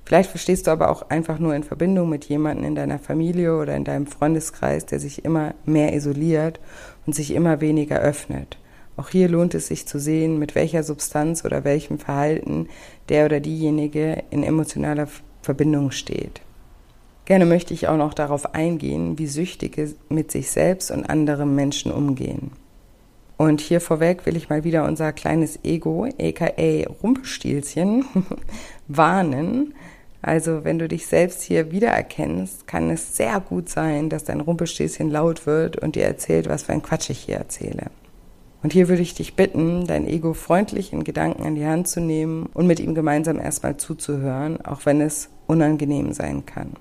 Vielleicht 0.05 0.31
verstehst 0.31 0.67
du 0.67 0.71
aber 0.71 0.91
auch 0.91 1.11
einfach 1.11 1.39
nur 1.39 1.55
in 1.55 1.65
Verbindung 1.65 2.09
mit 2.09 2.25
jemandem 2.25 2.67
in 2.67 2.75
deiner 2.75 2.99
Familie 2.99 3.57
oder 3.59 3.77
in 3.77 3.85
deinem 3.85 4.07
Freundeskreis, 4.07 4.87
der 4.87 5.01
sich 5.01 5.25
immer 5.25 5.55
mehr 5.65 5.95
isoliert 5.95 6.61
und 7.07 7.15
sich 7.15 7.33
immer 7.33 7.61
weniger 7.61 7.99
öffnet. 7.99 8.59
Auch 8.99 9.11
hier 9.11 9.29
lohnt 9.29 9.55
es 9.55 9.69
sich 9.69 9.87
zu 9.87 10.01
sehen, 10.01 10.41
mit 10.41 10.57
welcher 10.57 10.83
Substanz 10.83 11.45
oder 11.45 11.63
welchem 11.63 12.01
Verhalten 12.01 12.67
der 13.09 13.27
oder 13.27 13.39
diejenige 13.39 14.25
in 14.31 14.43
emotionaler 14.43 15.07
Verbindung 15.41 15.93
steht. 15.93 16.41
Gerne 17.25 17.47
möchte 17.47 17.73
ich 17.75 17.87
auch 17.87 17.97
noch 17.97 18.13
darauf 18.13 18.57
eingehen, 18.57 19.17
wie 19.17 19.29
Süchtige 19.29 19.95
mit 20.09 20.33
sich 20.33 20.51
selbst 20.51 20.91
und 20.91 21.09
anderen 21.09 21.55
Menschen 21.55 21.93
umgehen. 21.93 22.51
Und 23.37 23.61
hier 23.61 23.81
vorweg 23.81 24.27
will 24.27 24.37
ich 24.37 24.49
mal 24.49 24.65
wieder 24.65 24.85
unser 24.85 25.13
kleines 25.13 25.61
Ego, 25.63 26.09
aka 26.21 26.91
Rumpelstilzchen, 27.01 28.05
warnen. 28.89 29.75
Also 30.23 30.65
wenn 30.65 30.81
du 30.81 30.89
dich 30.89 31.07
selbst 31.07 31.43
hier 31.43 31.71
wiedererkennst, 31.71 32.67
kann 32.67 32.91
es 32.91 33.17
sehr 33.17 33.39
gut 33.39 33.69
sein, 33.69 34.09
dass 34.09 34.25
dein 34.25 34.41
Rumpelstilzchen 34.41 35.09
laut 35.09 35.47
wird 35.47 35.77
und 35.77 35.95
dir 35.95 36.05
erzählt, 36.05 36.49
was 36.49 36.65
für 36.65 36.73
ein 36.73 36.83
Quatsch 36.83 37.11
ich 37.11 37.21
hier 37.21 37.37
erzähle. 37.37 37.93
Und 38.63 38.73
hier 38.73 38.89
würde 38.89 39.03
ich 39.03 39.15
dich 39.15 39.37
bitten, 39.37 39.87
dein 39.87 40.07
Ego 40.07 40.35
freundlich 40.35 40.93
in 40.93 41.05
Gedanken 41.05 41.45
an 41.45 41.55
die 41.55 41.65
Hand 41.65 41.87
zu 41.87 42.01
nehmen 42.01 42.49
und 42.55 42.67
mit 42.67 42.81
ihm 42.81 42.95
gemeinsam 42.95 43.39
erstmal 43.39 43.77
zuzuhören, 43.77 44.61
auch 44.65 44.85
wenn 44.85 45.01
es 45.01 45.29
unangenehm 45.47 46.13
sein 46.13 46.45
kann. 46.45 46.73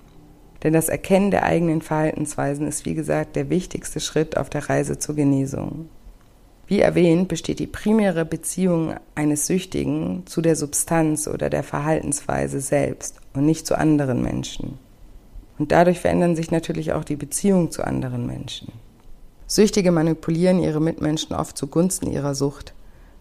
Denn 0.63 0.73
das 0.73 0.89
Erkennen 0.89 1.29
der 1.29 1.43
eigenen 1.43 1.83
Verhaltensweisen 1.83 2.67
ist, 2.67 2.85
wie 2.85 2.95
gesagt, 2.95 3.35
der 3.35 3.51
wichtigste 3.51 3.99
Schritt 3.99 4.37
auf 4.37 4.49
der 4.49 4.69
Reise 4.69 4.97
zur 4.97 5.15
Genesung. 5.15 5.87
Wie 6.65 6.81
erwähnt, 6.81 7.27
besteht 7.27 7.59
die 7.59 7.67
primäre 7.67 8.25
Beziehung 8.25 8.95
eines 9.15 9.45
Süchtigen 9.45 10.23
zu 10.25 10.41
der 10.41 10.55
Substanz 10.55 11.27
oder 11.27 11.49
der 11.49 11.63
Verhaltensweise 11.63 12.59
selbst 12.59 13.21
und 13.33 13.45
nicht 13.45 13.67
zu 13.67 13.77
anderen 13.77 14.21
Menschen. 14.21 14.79
Und 15.59 15.71
dadurch 15.71 15.99
verändern 15.99 16.35
sich 16.35 16.51
natürlich 16.51 16.91
auch 16.91 17.03
die 17.03 17.15
Beziehungen 17.15 17.71
zu 17.71 17.85
anderen 17.85 18.27
Menschen. 18.27 18.73
Süchtige 19.47 19.91
manipulieren 19.91 20.59
ihre 20.59 20.81
Mitmenschen 20.81 21.33
oft 21.33 21.57
zugunsten 21.57 22.11
ihrer 22.11 22.35
Sucht. 22.35 22.73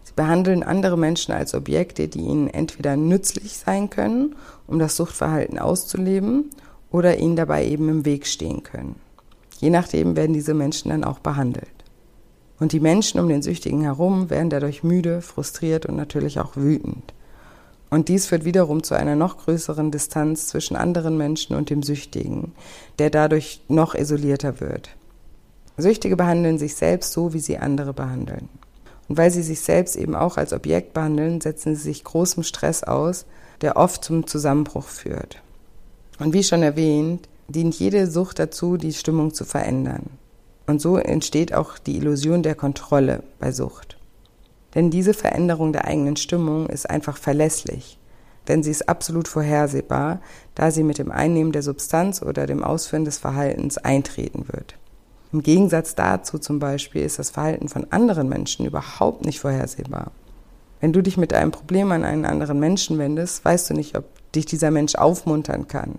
Sie 0.03 0.11
behandeln 0.13 0.61
andere 0.61 0.97
Menschen 0.97 1.33
als 1.33 1.53
Objekte, 1.53 2.09
die 2.09 2.19
ihnen 2.19 2.49
entweder 2.49 2.97
nützlich 2.97 3.57
sein 3.57 3.89
können, 3.89 4.35
um 4.67 4.77
das 4.77 4.97
Suchtverhalten 4.97 5.57
auszuleben, 5.57 6.49
oder 6.91 7.17
ihnen 7.17 7.35
dabei 7.35 7.65
eben 7.65 7.89
im 7.89 8.05
Weg 8.05 8.25
stehen 8.27 8.63
können. 8.63 8.95
Je 9.59 9.69
nachdem 9.69 10.15
werden 10.15 10.33
diese 10.33 10.53
Menschen 10.53 10.89
dann 10.89 11.03
auch 11.03 11.19
behandelt. 11.19 11.67
Und 12.59 12.71
die 12.71 12.79
Menschen 12.79 13.19
um 13.19 13.29
den 13.29 13.41
Süchtigen 13.41 13.81
herum 13.81 14.29
werden 14.29 14.49
dadurch 14.49 14.83
müde, 14.83 15.21
frustriert 15.21 15.85
und 15.85 15.95
natürlich 15.95 16.39
auch 16.39 16.55
wütend. 16.55 17.13
Und 17.89 18.09
dies 18.09 18.25
führt 18.25 18.45
wiederum 18.45 18.83
zu 18.83 18.95
einer 18.95 19.15
noch 19.15 19.37
größeren 19.37 19.91
Distanz 19.91 20.47
zwischen 20.47 20.75
anderen 20.75 21.17
Menschen 21.17 21.55
und 21.55 21.69
dem 21.69 21.83
Süchtigen, 21.83 22.51
der 22.99 23.09
dadurch 23.09 23.61
noch 23.69 23.95
isolierter 23.95 24.59
wird. 24.59 24.89
Süchtige 25.77 26.15
behandeln 26.15 26.57
sich 26.57 26.75
selbst 26.75 27.13
so, 27.13 27.33
wie 27.33 27.39
sie 27.39 27.57
andere 27.57 27.93
behandeln. 27.93 28.49
Und 29.07 29.17
weil 29.17 29.31
sie 29.31 29.43
sich 29.43 29.61
selbst 29.61 29.95
eben 29.95 30.15
auch 30.15 30.37
als 30.37 30.53
Objekt 30.53 30.93
behandeln, 30.93 31.39
setzen 31.39 31.75
sie 31.75 31.83
sich 31.83 32.03
großem 32.03 32.43
Stress 32.43 32.83
aus, 32.83 33.25
der 33.61 33.77
oft 33.77 34.03
zum 34.03 34.27
Zusammenbruch 34.27 34.87
führt. 34.87 35.41
Und 36.19 36.33
wie 36.33 36.43
schon 36.43 36.63
erwähnt, 36.63 37.29
dient 37.47 37.75
jede 37.75 38.09
Sucht 38.09 38.39
dazu, 38.39 38.77
die 38.77 38.93
Stimmung 38.93 39.33
zu 39.33 39.45
verändern. 39.45 40.03
Und 40.65 40.81
so 40.81 40.97
entsteht 40.97 41.53
auch 41.53 41.77
die 41.77 41.95
Illusion 41.95 42.43
der 42.43 42.55
Kontrolle 42.55 43.23
bei 43.39 43.51
Sucht. 43.51 43.97
Denn 44.75 44.89
diese 44.91 45.13
Veränderung 45.13 45.71
der 45.71 45.85
eigenen 45.85 46.17
Stimmung 46.17 46.67
ist 46.67 46.89
einfach 46.89 47.17
verlässlich, 47.17 47.97
denn 48.47 48.63
sie 48.63 48.71
ist 48.71 48.89
absolut 48.89 49.27
vorhersehbar, 49.27 50.19
da 50.55 50.71
sie 50.71 50.83
mit 50.83 50.97
dem 50.97 51.11
Einnehmen 51.11 51.51
der 51.51 51.63
Substanz 51.63 52.21
oder 52.21 52.45
dem 52.45 52.63
Ausführen 52.63 53.05
des 53.05 53.17
Verhaltens 53.17 53.77
eintreten 53.77 54.45
wird. 54.51 54.75
Im 55.33 55.43
Gegensatz 55.43 55.95
dazu 55.95 56.39
zum 56.39 56.59
Beispiel 56.59 57.03
ist 57.03 57.19
das 57.19 57.29
Verhalten 57.29 57.67
von 57.67 57.87
anderen 57.91 58.29
Menschen 58.29 58.65
überhaupt 58.65 59.25
nicht 59.25 59.39
vorhersehbar. 59.39 60.11
Wenn 60.79 60.93
du 60.93 61.01
dich 61.01 61.17
mit 61.17 61.33
einem 61.33 61.51
Problem 61.51 61.91
an 61.91 62.03
einen 62.03 62.25
anderen 62.25 62.59
Menschen 62.59 62.97
wendest, 62.97 63.43
weißt 63.43 63.69
du 63.69 63.73
nicht, 63.73 63.97
ob 63.97 64.05
dich 64.33 64.45
dieser 64.45 64.71
Mensch 64.71 64.95
aufmuntern 64.95 65.67
kann. 65.67 65.95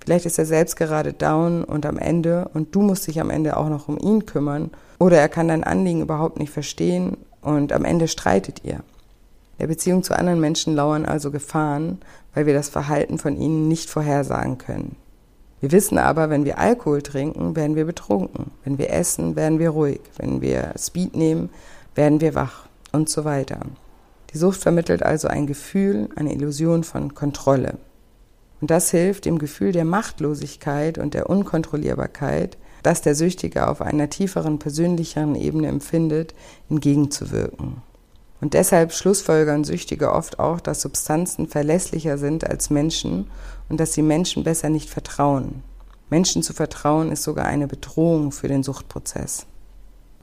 Vielleicht 0.00 0.26
ist 0.26 0.38
er 0.38 0.46
selbst 0.46 0.76
gerade 0.76 1.12
down 1.12 1.64
und 1.64 1.86
am 1.86 1.98
Ende 1.98 2.50
und 2.54 2.74
du 2.74 2.82
musst 2.82 3.06
dich 3.06 3.20
am 3.20 3.30
Ende 3.30 3.56
auch 3.56 3.68
noch 3.68 3.88
um 3.88 3.98
ihn 3.98 4.26
kümmern 4.26 4.70
oder 4.98 5.18
er 5.18 5.28
kann 5.28 5.48
dein 5.48 5.64
Anliegen 5.64 6.02
überhaupt 6.02 6.38
nicht 6.38 6.50
verstehen 6.50 7.16
und 7.42 7.72
am 7.72 7.84
Ende 7.84 8.08
streitet 8.08 8.64
ihr. 8.64 8.82
Der 9.58 9.66
Beziehung 9.66 10.02
zu 10.02 10.16
anderen 10.16 10.40
Menschen 10.40 10.74
lauern 10.74 11.04
also 11.04 11.30
Gefahren, 11.30 11.98
weil 12.34 12.46
wir 12.46 12.54
das 12.54 12.68
Verhalten 12.68 13.18
von 13.18 13.36
ihnen 13.36 13.68
nicht 13.68 13.90
vorhersagen 13.90 14.58
können. 14.58 14.96
Wir 15.60 15.72
wissen 15.72 15.98
aber, 15.98 16.30
wenn 16.30 16.44
wir 16.44 16.58
Alkohol 16.58 17.02
trinken, 17.02 17.56
werden 17.56 17.74
wir 17.74 17.84
betrunken. 17.84 18.52
Wenn 18.64 18.78
wir 18.78 18.90
essen, 18.90 19.34
werden 19.34 19.58
wir 19.58 19.70
ruhig. 19.70 20.00
Wenn 20.16 20.40
wir 20.40 20.72
Speed 20.78 21.16
nehmen, 21.16 21.50
werden 21.94 22.20
wir 22.20 22.34
wach 22.34 22.68
und 22.92 23.08
so 23.08 23.24
weiter. 23.24 23.60
Die 24.32 24.38
Sucht 24.38 24.60
vermittelt 24.60 25.02
also 25.02 25.26
ein 25.26 25.46
Gefühl, 25.46 26.10
eine 26.14 26.32
Illusion 26.32 26.84
von 26.84 27.14
Kontrolle. 27.14 27.78
Und 28.60 28.70
das 28.70 28.90
hilft 28.90 29.24
dem 29.24 29.38
Gefühl 29.38 29.72
der 29.72 29.84
Machtlosigkeit 29.84 30.98
und 30.98 31.14
der 31.14 31.30
Unkontrollierbarkeit, 31.30 32.58
das 32.82 33.02
der 33.02 33.14
Süchtige 33.14 33.68
auf 33.68 33.82
einer 33.82 34.10
tieferen, 34.10 34.58
persönlicheren 34.58 35.34
Ebene 35.34 35.68
empfindet, 35.68 36.34
entgegenzuwirken. 36.68 37.82
Und 38.40 38.54
deshalb 38.54 38.92
schlussfolgern 38.92 39.64
Süchtige 39.64 40.12
oft 40.12 40.38
auch, 40.38 40.60
dass 40.60 40.80
Substanzen 40.80 41.48
verlässlicher 41.48 42.18
sind 42.18 42.48
als 42.48 42.70
Menschen 42.70 43.28
und 43.68 43.80
dass 43.80 43.94
sie 43.94 44.02
Menschen 44.02 44.44
besser 44.44 44.68
nicht 44.68 44.88
vertrauen. 44.88 45.62
Menschen 46.10 46.42
zu 46.42 46.52
vertrauen 46.52 47.10
ist 47.10 47.24
sogar 47.24 47.46
eine 47.46 47.66
Bedrohung 47.66 48.32
für 48.32 48.48
den 48.48 48.62
Suchtprozess. 48.62 49.46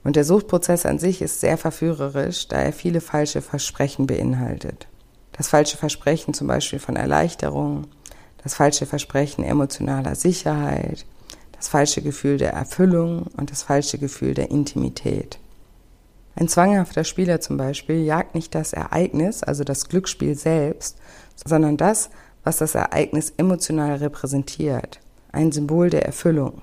Und 0.03 0.15
der 0.15 0.23
Suchtprozess 0.23 0.85
an 0.85 0.99
sich 0.99 1.21
ist 1.21 1.41
sehr 1.41 1.57
verführerisch, 1.57 2.47
da 2.47 2.57
er 2.57 2.73
viele 2.73 3.01
falsche 3.01 3.41
Versprechen 3.41 4.07
beinhaltet. 4.07 4.87
Das 5.33 5.49
falsche 5.49 5.77
Versprechen 5.77 6.33
zum 6.33 6.47
Beispiel 6.47 6.79
von 6.79 6.95
Erleichterung, 6.95 7.87
das 8.43 8.55
falsche 8.55 8.85
Versprechen 8.85 9.43
emotionaler 9.43 10.15
Sicherheit, 10.15 11.05
das 11.51 11.67
falsche 11.67 12.01
Gefühl 12.01 12.37
der 12.37 12.53
Erfüllung 12.53 13.27
und 13.35 13.51
das 13.51 13.63
falsche 13.63 13.97
Gefühl 13.97 14.33
der 14.33 14.51
Intimität. 14.51 15.39
Ein 16.37 16.49
zwanghafter 16.49 17.05
Spieler 17.05 17.39
zum 17.39 17.55
Beispiel 17.55 18.03
jagt 18.03 18.35
nicht 18.35 18.53
das 18.55 18.73
Ereignis, 18.73 19.41
also 19.41 19.63
das 19.63 19.87
Glücksspiel 19.87 20.35
selbst, 20.35 20.97
sondern 21.45 21.77
das, 21.77 22.09
was 22.43 22.57
das 22.57 22.75
Ereignis 22.75 23.33
emotional 23.37 23.95
repräsentiert, 23.95 24.99
ein 25.31 25.53
Symbol 25.53 25.89
der 25.89 26.05
Erfüllung. 26.05 26.61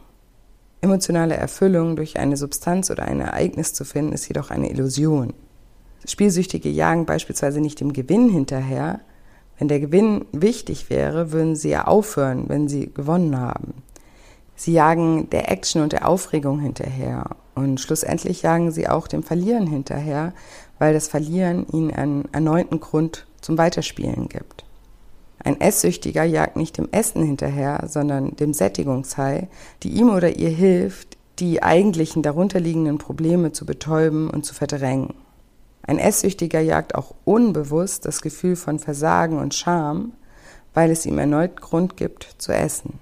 Emotionale 0.82 1.36
Erfüllung 1.36 1.96
durch 1.96 2.18
eine 2.18 2.36
Substanz 2.36 2.90
oder 2.90 3.04
ein 3.04 3.20
Ereignis 3.20 3.72
zu 3.72 3.84
finden, 3.84 4.12
ist 4.12 4.28
jedoch 4.28 4.50
eine 4.50 4.70
Illusion. 4.70 5.32
Spielsüchtige 6.04 6.68
jagen 6.68 7.06
beispielsweise 7.06 7.60
nicht 7.60 7.80
dem 7.80 7.92
Gewinn 7.92 8.28
hinterher. 8.28 9.00
Wenn 9.58 9.68
der 9.68 9.80
Gewinn 9.80 10.26
wichtig 10.32 10.90
wäre, 10.90 11.32
würden 11.32 11.56
sie 11.56 11.70
ja 11.70 11.86
aufhören, 11.86 12.48
wenn 12.48 12.68
sie 12.68 12.92
gewonnen 12.92 13.38
haben. 13.38 13.74
Sie 14.56 14.72
jagen 14.72 15.30
der 15.30 15.50
Action 15.50 15.82
und 15.82 15.92
der 15.92 16.08
Aufregung 16.08 16.58
hinterher 16.60 17.36
und 17.54 17.80
schlussendlich 17.80 18.42
jagen 18.42 18.70
sie 18.70 18.88
auch 18.88 19.08
dem 19.08 19.22
Verlieren 19.22 19.66
hinterher, 19.66 20.32
weil 20.78 20.94
das 20.94 21.08
Verlieren 21.08 21.66
ihnen 21.72 21.92
einen 21.92 22.28
erneuten 22.32 22.80
Grund 22.80 23.26
zum 23.40 23.58
Weiterspielen 23.58 24.28
gibt. 24.28 24.64
Ein 25.44 25.60
Esssüchtiger 25.60 26.24
jagt 26.24 26.56
nicht 26.56 26.78
dem 26.78 26.88
Essen 26.92 27.24
hinterher, 27.24 27.84
sondern 27.88 28.36
dem 28.36 28.54
Sättigungshai, 28.54 29.48
die 29.82 29.90
ihm 29.90 30.10
oder 30.10 30.36
ihr 30.36 30.50
hilft, 30.50 31.18
die 31.40 31.62
eigentlichen 31.62 32.22
darunterliegenden 32.22 32.98
Probleme 32.98 33.52
zu 33.52 33.66
betäuben 33.66 34.30
und 34.30 34.44
zu 34.44 34.54
verdrängen. 34.54 35.14
Ein 35.82 35.98
Esssüchtiger 35.98 36.60
jagt 36.60 36.94
auch 36.94 37.14
unbewusst 37.24 38.06
das 38.06 38.22
Gefühl 38.22 38.54
von 38.54 38.78
Versagen 38.78 39.38
und 39.38 39.54
Scham, 39.54 40.12
weil 40.74 40.90
es 40.90 41.04
ihm 41.06 41.18
erneut 41.18 41.60
Grund 41.60 41.96
gibt 41.96 42.36
zu 42.38 42.52
essen. 42.52 43.00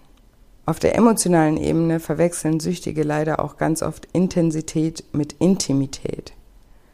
Auf 0.67 0.79
der 0.79 0.95
emotionalen 0.95 1.57
Ebene 1.57 2.01
verwechseln 2.01 2.61
Süchtige 2.61 3.03
leider 3.03 3.41
auch 3.41 3.57
ganz 3.57 3.83
oft 3.83 4.07
Intensität 4.13 5.05
mit 5.13 5.35
Intimität. 5.35 6.33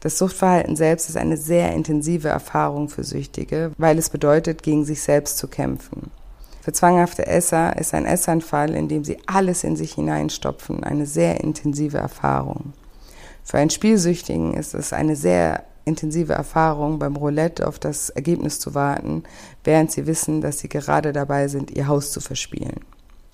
Das 0.00 0.18
Suchtverhalten 0.18 0.76
selbst 0.76 1.08
ist 1.08 1.16
eine 1.16 1.36
sehr 1.36 1.72
intensive 1.72 2.28
Erfahrung 2.28 2.88
für 2.88 3.02
Süchtige, 3.02 3.72
weil 3.76 3.98
es 3.98 4.08
bedeutet, 4.08 4.62
gegen 4.62 4.84
sich 4.84 5.02
selbst 5.02 5.38
zu 5.38 5.48
kämpfen. 5.48 6.10
Für 6.62 6.72
zwanghafte 6.72 7.26
Esser 7.26 7.76
ist 7.76 7.94
ein 7.94 8.06
Essanfall, 8.06 8.74
in 8.74 8.88
dem 8.88 9.04
sie 9.04 9.18
alles 9.26 9.64
in 9.64 9.76
sich 9.76 9.94
hineinstopfen, 9.94 10.84
eine 10.84 11.06
sehr 11.06 11.40
intensive 11.40 11.98
Erfahrung. 11.98 12.72
Für 13.44 13.58
einen 13.58 13.70
Spielsüchtigen 13.70 14.54
ist 14.54 14.74
es 14.74 14.92
eine 14.92 15.16
sehr 15.16 15.64
intensive 15.84 16.32
Erfahrung, 16.32 16.98
beim 16.98 17.14
Roulette 17.16 17.66
auf 17.66 17.78
das 17.78 18.10
Ergebnis 18.10 18.58
zu 18.58 18.74
warten, 18.74 19.22
während 19.62 19.92
sie 19.92 20.06
wissen, 20.06 20.40
dass 20.40 20.58
sie 20.58 20.68
gerade 20.68 21.12
dabei 21.12 21.46
sind, 21.48 21.70
ihr 21.70 21.86
Haus 21.86 22.10
zu 22.10 22.20
verspielen. 22.20 22.80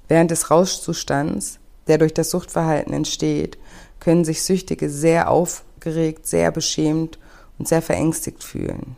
Während 0.09 0.31
des 0.31 0.51
Rauschzustands, 0.51 1.59
der 1.87 1.99
durch 1.99 2.15
das 2.15 2.31
Suchtverhalten 2.31 2.93
entsteht, 2.93 3.59
können 4.01 4.25
sich 4.25 4.43
Süchtige 4.43 4.91
sehr 4.91 5.31
aufgeregt, 5.31 6.27
sehr 6.27 6.51
beschämt 6.51 7.19
und 7.59 7.69
sehr 7.69 7.83
verängstigt 7.83 8.43
fühlen. 8.43 8.97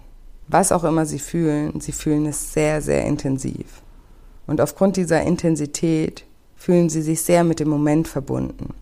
Was 0.48 0.72
auch 0.72 0.84
immer 0.84 1.06
sie 1.06 1.18
fühlen, 1.18 1.80
sie 1.80 1.92
fühlen 1.92 2.26
es 2.26 2.52
sehr, 2.52 2.82
sehr 2.82 3.04
intensiv. 3.04 3.82
Und 4.46 4.60
aufgrund 4.60 4.96
dieser 4.96 5.22
Intensität 5.22 6.24
fühlen 6.56 6.88
sie 6.88 7.02
sich 7.02 7.22
sehr 7.22 7.44
mit 7.44 7.60
dem 7.60 7.68
Moment 7.68 8.08
verbunden. 8.08 8.74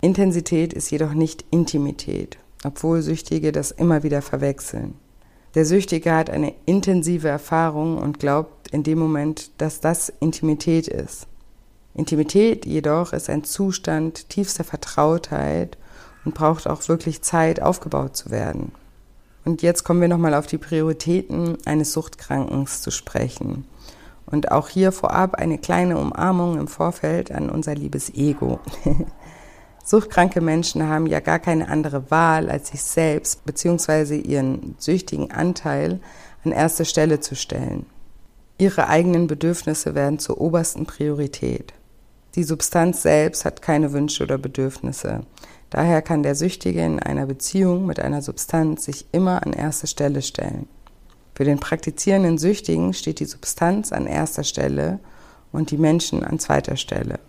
Intensität 0.00 0.72
ist 0.72 0.90
jedoch 0.90 1.14
nicht 1.14 1.44
Intimität, 1.50 2.38
obwohl 2.64 3.02
Süchtige 3.02 3.52
das 3.52 3.70
immer 3.70 4.02
wieder 4.02 4.22
verwechseln. 4.22 4.94
Der 5.54 5.64
Süchtige 5.64 6.14
hat 6.14 6.28
eine 6.28 6.54
intensive 6.66 7.28
Erfahrung 7.28 7.98
und 7.98 8.18
glaubt 8.18 8.68
in 8.68 8.82
dem 8.82 8.98
Moment, 8.98 9.50
dass 9.58 9.80
das 9.80 10.12
Intimität 10.20 10.86
ist. 10.86 11.26
Intimität 11.96 12.66
jedoch 12.66 13.14
ist 13.14 13.30
ein 13.30 13.42
Zustand 13.42 14.28
tiefster 14.28 14.64
Vertrautheit 14.64 15.78
und 16.24 16.34
braucht 16.34 16.68
auch 16.68 16.86
wirklich 16.88 17.22
Zeit, 17.22 17.62
aufgebaut 17.62 18.16
zu 18.16 18.30
werden. 18.30 18.72
Und 19.46 19.62
jetzt 19.62 19.84
kommen 19.84 20.00
wir 20.00 20.08
nochmal 20.08 20.34
auf 20.34 20.46
die 20.46 20.58
Prioritäten 20.58 21.56
eines 21.64 21.92
Suchtkrankens 21.92 22.82
zu 22.82 22.90
sprechen. 22.90 23.64
Und 24.26 24.50
auch 24.50 24.68
hier 24.68 24.92
vorab 24.92 25.36
eine 25.36 25.56
kleine 25.56 25.98
Umarmung 25.98 26.58
im 26.58 26.68
Vorfeld 26.68 27.32
an 27.32 27.48
unser 27.48 27.74
liebes 27.74 28.12
Ego. 28.12 28.60
Suchtkranke 29.84 30.40
Menschen 30.40 30.88
haben 30.88 31.06
ja 31.06 31.20
gar 31.20 31.38
keine 31.38 31.68
andere 31.68 32.10
Wahl, 32.10 32.50
als 32.50 32.68
sich 32.68 32.82
selbst 32.82 33.44
bzw. 33.46 34.18
ihren 34.18 34.74
süchtigen 34.78 35.30
Anteil 35.30 36.00
an 36.44 36.50
erste 36.50 36.84
Stelle 36.84 37.20
zu 37.20 37.36
stellen. 37.36 37.86
Ihre 38.58 38.88
eigenen 38.88 39.28
Bedürfnisse 39.28 39.94
werden 39.94 40.18
zur 40.18 40.40
obersten 40.40 40.86
Priorität. 40.86 41.72
Die 42.36 42.44
Substanz 42.44 43.00
selbst 43.00 43.46
hat 43.46 43.62
keine 43.62 43.94
Wünsche 43.94 44.22
oder 44.22 44.36
Bedürfnisse. 44.36 45.22
Daher 45.70 46.02
kann 46.02 46.22
der 46.22 46.34
Süchtige 46.34 46.84
in 46.84 47.00
einer 47.00 47.24
Beziehung 47.24 47.86
mit 47.86 47.98
einer 47.98 48.20
Substanz 48.20 48.84
sich 48.84 49.06
immer 49.12 49.44
an 49.44 49.54
erste 49.54 49.86
Stelle 49.86 50.20
stellen. 50.20 50.68
Für 51.34 51.44
den 51.44 51.58
praktizierenden 51.58 52.36
Süchtigen 52.36 52.92
steht 52.92 53.20
die 53.20 53.24
Substanz 53.24 53.90
an 53.90 54.06
erster 54.06 54.44
Stelle 54.44 55.00
und 55.50 55.70
die 55.70 55.78
Menschen 55.78 56.22
an 56.22 56.38
zweiter 56.38 56.76
Stelle. 56.76 57.20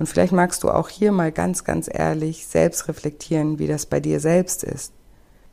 Und 0.00 0.06
vielleicht 0.06 0.32
magst 0.32 0.64
du 0.64 0.70
auch 0.70 0.88
hier 0.88 1.12
mal 1.12 1.30
ganz, 1.30 1.62
ganz 1.62 1.88
ehrlich 1.88 2.44
selbst 2.44 2.88
reflektieren, 2.88 3.60
wie 3.60 3.68
das 3.68 3.86
bei 3.86 4.00
dir 4.00 4.18
selbst 4.18 4.64
ist. 4.64 4.92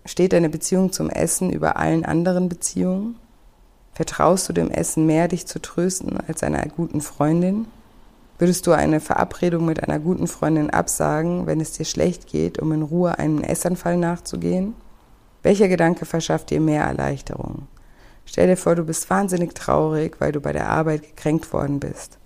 Steht 0.04 0.34
deine 0.34 0.50
Beziehung 0.50 0.92
zum 0.92 1.12
Essen 1.12 1.52
über 1.52 1.78
allen 1.78 2.06
anderen 2.06 2.50
Beziehungen? 2.50 3.18
Vertraust 3.94 4.50
du 4.50 4.54
dem 4.54 4.72
Essen 4.72 5.06
mehr, 5.06 5.28
dich 5.28 5.46
zu 5.46 5.62
trösten, 5.62 6.18
als 6.28 6.42
einer 6.42 6.66
guten 6.70 7.02
Freundin? 7.02 7.68
Würdest 8.40 8.66
du 8.68 8.72
eine 8.72 9.02
Verabredung 9.02 9.66
mit 9.66 9.84
einer 9.84 10.00
guten 10.00 10.26
Freundin 10.26 10.70
absagen, 10.70 11.46
wenn 11.46 11.60
es 11.60 11.74
dir 11.74 11.84
schlecht 11.84 12.26
geht, 12.26 12.58
um 12.58 12.72
in 12.72 12.84
Ruhe 12.84 13.20
einem 13.20 13.44
Essanfall 13.44 13.98
nachzugehen? 13.98 14.76
Welcher 15.44 15.68
Gedanke 15.68 16.06
verschafft 16.06 16.50
dir 16.50 16.62
mehr 16.62 16.86
Erleichterung? 16.86 17.68
Stell 18.24 18.48
dir 18.48 18.56
vor, 18.56 18.76
du 18.76 18.86
bist 18.86 19.10
wahnsinnig 19.10 19.56
traurig, 19.56 20.22
weil 20.22 20.32
du 20.32 20.40
bei 20.40 20.54
der 20.54 20.70
Arbeit 20.70 21.04
gekränkt 21.04 21.52
worden 21.52 21.82
bist. 21.82 22.18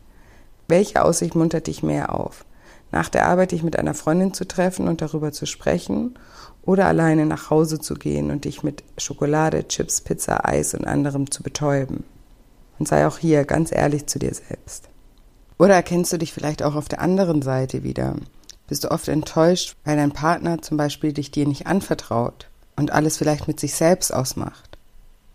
Welche 0.68 1.04
Aussicht 1.04 1.34
muntert 1.34 1.66
dich 1.66 1.82
mehr 1.82 2.14
auf? 2.14 2.46
Nach 2.92 3.10
der 3.10 3.26
Arbeit 3.26 3.52
dich 3.52 3.64
mit 3.64 3.80
einer 3.80 3.96
Freundin 3.96 4.36
zu 4.36 4.48
treffen 4.48 4.88
und 4.88 5.02
darüber 5.02 5.32
zu 5.32 5.48
sprechen 5.48 6.14
oder 6.62 6.86
alleine 6.86 7.26
nach 7.26 7.50
Hause 7.50 7.80
zu 7.80 7.96
gehen 7.96 8.30
und 8.30 8.46
dich 8.46 8.62
mit 8.62 8.84
Schokolade, 9.00 9.68
Chips, 9.68 10.02
Pizza, 10.02 10.48
Eis 10.48 10.76
und 10.76 10.86
anderem 10.86 11.32
zu 11.32 11.42
betäuben? 11.42 12.04
Und 12.78 12.88
sei 12.88 13.08
auch 13.08 13.18
hier 13.18 13.46
ganz 13.46 13.72
ehrlich 13.72 14.06
zu 14.06 14.20
dir 14.20 14.34
selbst. 14.36 14.93
Oder 15.64 15.76
erkennst 15.76 16.12
du 16.12 16.18
dich 16.18 16.34
vielleicht 16.34 16.62
auch 16.62 16.76
auf 16.76 16.90
der 16.90 17.00
anderen 17.00 17.42
Seite 17.42 17.84
wieder? 17.84 18.18
Bist 18.68 18.84
du 18.84 18.92
oft 18.92 19.08
enttäuscht, 19.08 19.78
weil 19.86 19.96
dein 19.96 20.12
Partner 20.12 20.62
zum 20.62 20.76
Beispiel 20.76 21.14
dich 21.14 21.32
dir 21.32 21.48
nicht 21.48 21.68
anvertraut 21.68 22.50
und 22.76 22.92
alles 22.92 23.16
vielleicht 23.16 23.48
mit 23.48 23.62
sich 23.62 23.74
selbst 23.74 24.14
ausmacht? 24.14 24.78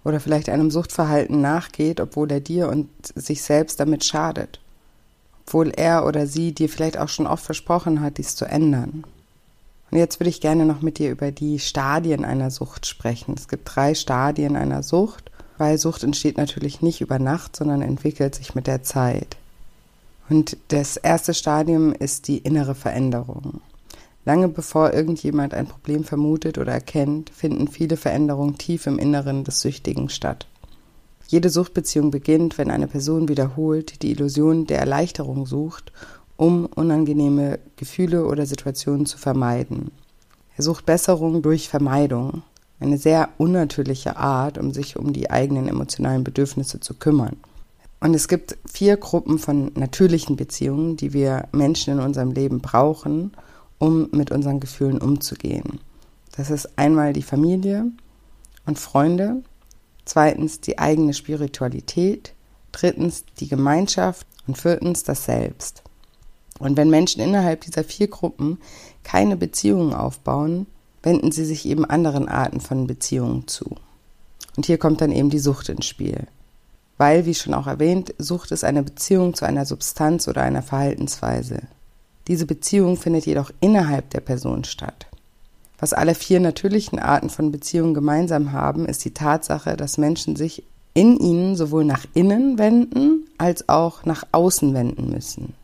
Oder 0.05 0.21
vielleicht 0.21 0.51
einem 0.51 0.71
Suchtverhalten 0.71 1.41
nachgeht, 1.41 1.99
obwohl 1.99 2.31
er 2.31 2.41
dir 2.41 2.69
und 2.69 2.91
sich 3.15 3.41
selbst 3.41 3.81
damit 3.81 4.05
schadet? 4.05 4.61
Obwohl 5.47 5.71
er 5.71 6.05
oder 6.05 6.27
sie 6.27 6.53
dir 6.53 6.69
vielleicht 6.69 6.99
auch 6.99 7.09
schon 7.09 7.27
oft 7.27 7.47
versprochen 7.47 8.03
hat, 8.03 8.19
dies 8.19 8.37
zu 8.37 8.45
ändern? 8.45 9.05
Und 9.91 9.97
jetzt 9.97 10.21
würde 10.21 10.29
ich 10.29 10.43
gerne 10.43 10.67
noch 10.67 10.83
mit 10.83 10.99
dir 10.99 11.11
über 11.11 11.33
die 11.33 11.59
Stadien 11.59 12.27
einer 12.27 12.51
Sucht 12.51 12.85
sprechen. 12.85 13.35
Es 13.35 13.49
gibt 13.49 13.75
drei 13.75 13.95
Stadien 13.95 14.57
einer 14.57 14.83
Sucht, 14.83 15.31
weil 15.57 15.79
Sucht 15.79 16.05
entsteht 16.05 16.37
natürlich 16.37 16.83
nicht 16.83 17.01
über 17.01 17.19
Nacht, 17.19 17.57
sondern 17.57 17.81
entwickelt 17.81 18.35
sich 18.35 18.55
mit 18.55 18.67
der 18.67 18.83
Zeit. 18.83 19.38
Und 20.29 20.57
das 20.69 20.97
erste 20.97 21.33
Stadium 21.35 21.93
ist 21.93 22.29
die 22.29 22.39
innere 22.39 22.75
Veränderung. 22.75 23.61
Lange 24.25 24.49
bevor 24.49 24.93
irgendjemand 24.93 25.55
ein 25.55 25.67
Problem 25.67 26.05
vermutet 26.05 26.59
oder 26.59 26.73
erkennt, 26.73 27.31
finden 27.31 27.69
viele 27.69 27.97
Veränderungen 27.97 28.59
tief 28.59 28.87
im 28.87 28.99
Inneren 28.99 29.45
des 29.45 29.61
Süchtigen 29.63 30.11
statt. 30.11 30.47
Jede 31.29 31.51
Suchtbeziehung 31.51 32.11
beginnt, 32.11 32.59
wenn 32.59 32.71
eine 32.71 32.89
Person 32.89 33.29
wiederholt 33.29 34.03
die 34.03 34.11
Illusion 34.11 34.67
der 34.67 34.81
Erleichterung 34.81 35.47
sucht 35.47 35.93
um 36.39 36.67
unangenehme 36.67 37.59
Gefühle 37.77 38.25
oder 38.25 38.47
Situationen 38.47 39.07
zu 39.07 39.19
vermeiden. 39.19 39.91
Er 40.57 40.63
sucht 40.63 40.87
Besserung 40.87 41.43
durch 41.43 41.69
Vermeidung, 41.69 42.43
eine 42.81 42.97
sehr 42.97 43.31
unnatürliche 43.39 44.17
Art, 44.17 44.57
um 44.57 44.73
sich 44.73 44.97
um 44.97 45.13
die 45.13 45.31
eigenen 45.31 45.67
emotionalen 45.67 46.23
Bedürfnisse 46.23 46.79
zu 46.79 46.95
kümmern. 46.95 47.37
Und 48.01 48.15
es 48.15 48.29
gibt 48.29 48.57
vier 48.65 48.97
Gruppen 48.97 49.39
von 49.39 49.73
natürlichen 49.75 50.37
Beziehungen, 50.37 50.97
die 50.97 51.13
wir 51.13 51.49
Menschen 51.53 51.95
in 51.95 52.01
unserem 52.01 52.31
Leben 52.31 52.61
brauchen, 52.61 53.33
um 53.79 54.09
mit 54.13 54.31
unseren 54.31 54.61
Gefühlen 54.61 55.01
umzugehen. 55.01 55.81
Das 56.37 56.51
ist 56.51 56.79
einmal 56.79 57.13
die 57.13 57.23
Familie 57.23 57.87
und 58.67 58.79
Freunde, 58.79 59.43
zweitens 60.05 60.61
die 60.61 60.79
eigene 60.79 61.13
Spiritualität, 61.13 62.35
drittens 62.71 63.25
die 63.41 63.49
Gemeinschaft 63.49 64.27
und 64.47 64.57
viertens 64.57 65.03
das 65.03 65.25
Selbst. 65.25 65.83
Und 66.59 66.77
wenn 66.77 66.91
Menschen 66.91 67.21
innerhalb 67.21 67.63
dieser 67.63 67.85
vier 67.85 68.09
Gruppen 68.09 68.59
keine 69.03 69.37
Beziehungen 69.37 69.93
aufbauen, 69.95 70.67
wenden 71.03 71.33
sie 71.33 71.45
sich 71.45 71.67
eben 71.67 71.85
anderen 71.85 72.29
Arten 72.29 72.61
von 72.61 72.87
Beziehungen 72.87 73.47
zu. 73.47 73.77
Und 74.57 74.67
hier 74.67 74.79
kommt 74.79 75.01
dann 75.01 75.13
eben 75.13 75.31
die 75.31 75.39
Sucht 75.39 75.69
ins 75.69 75.87
Spiel. 75.87 76.27
Weil, 76.99 77.25
wie 77.27 77.35
schon 77.35 77.55
auch 77.55 77.67
erwähnt, 77.67 78.13
Sucht 78.19 78.51
ist 78.51 78.65
eine 78.65 78.83
Beziehung 78.83 79.35
zu 79.35 79.47
einer 79.47 79.65
Substanz 79.65 80.29
oder 80.29 80.43
einer 80.43 80.63
Verhaltensweise. 80.63 81.63
Diese 82.27 82.45
Beziehung 82.45 82.97
findet 82.97 83.25
jedoch 83.25 83.51
innerhalb 83.61 84.11
der 84.11 84.21
Person 84.21 84.65
statt. 84.65 85.07
Was 85.79 85.93
alle 85.93 86.15
vier 86.15 86.41
natürlichen 86.41 86.99
Arten 86.99 87.31
von 87.31 87.53
Beziehungen 87.53 87.95
gemeinsam 87.95 88.53
haben, 88.53 88.85
ist 88.85 89.05
die 89.05 89.15
Tatsache, 89.15 89.77
dass 89.77 89.97
Menschen 89.97 90.35
sich 90.35 90.65
in 90.93 91.17
ihnen 91.17 91.55
sowohl 91.55 91.85
nach 91.85 92.05
innen 92.15 92.59
wenden 92.59 93.29
als 93.39 93.69
auch 93.69 94.05
nach 94.05 94.27
außen 94.33 94.75
wenden 94.75 95.11
müssen. 95.11 95.55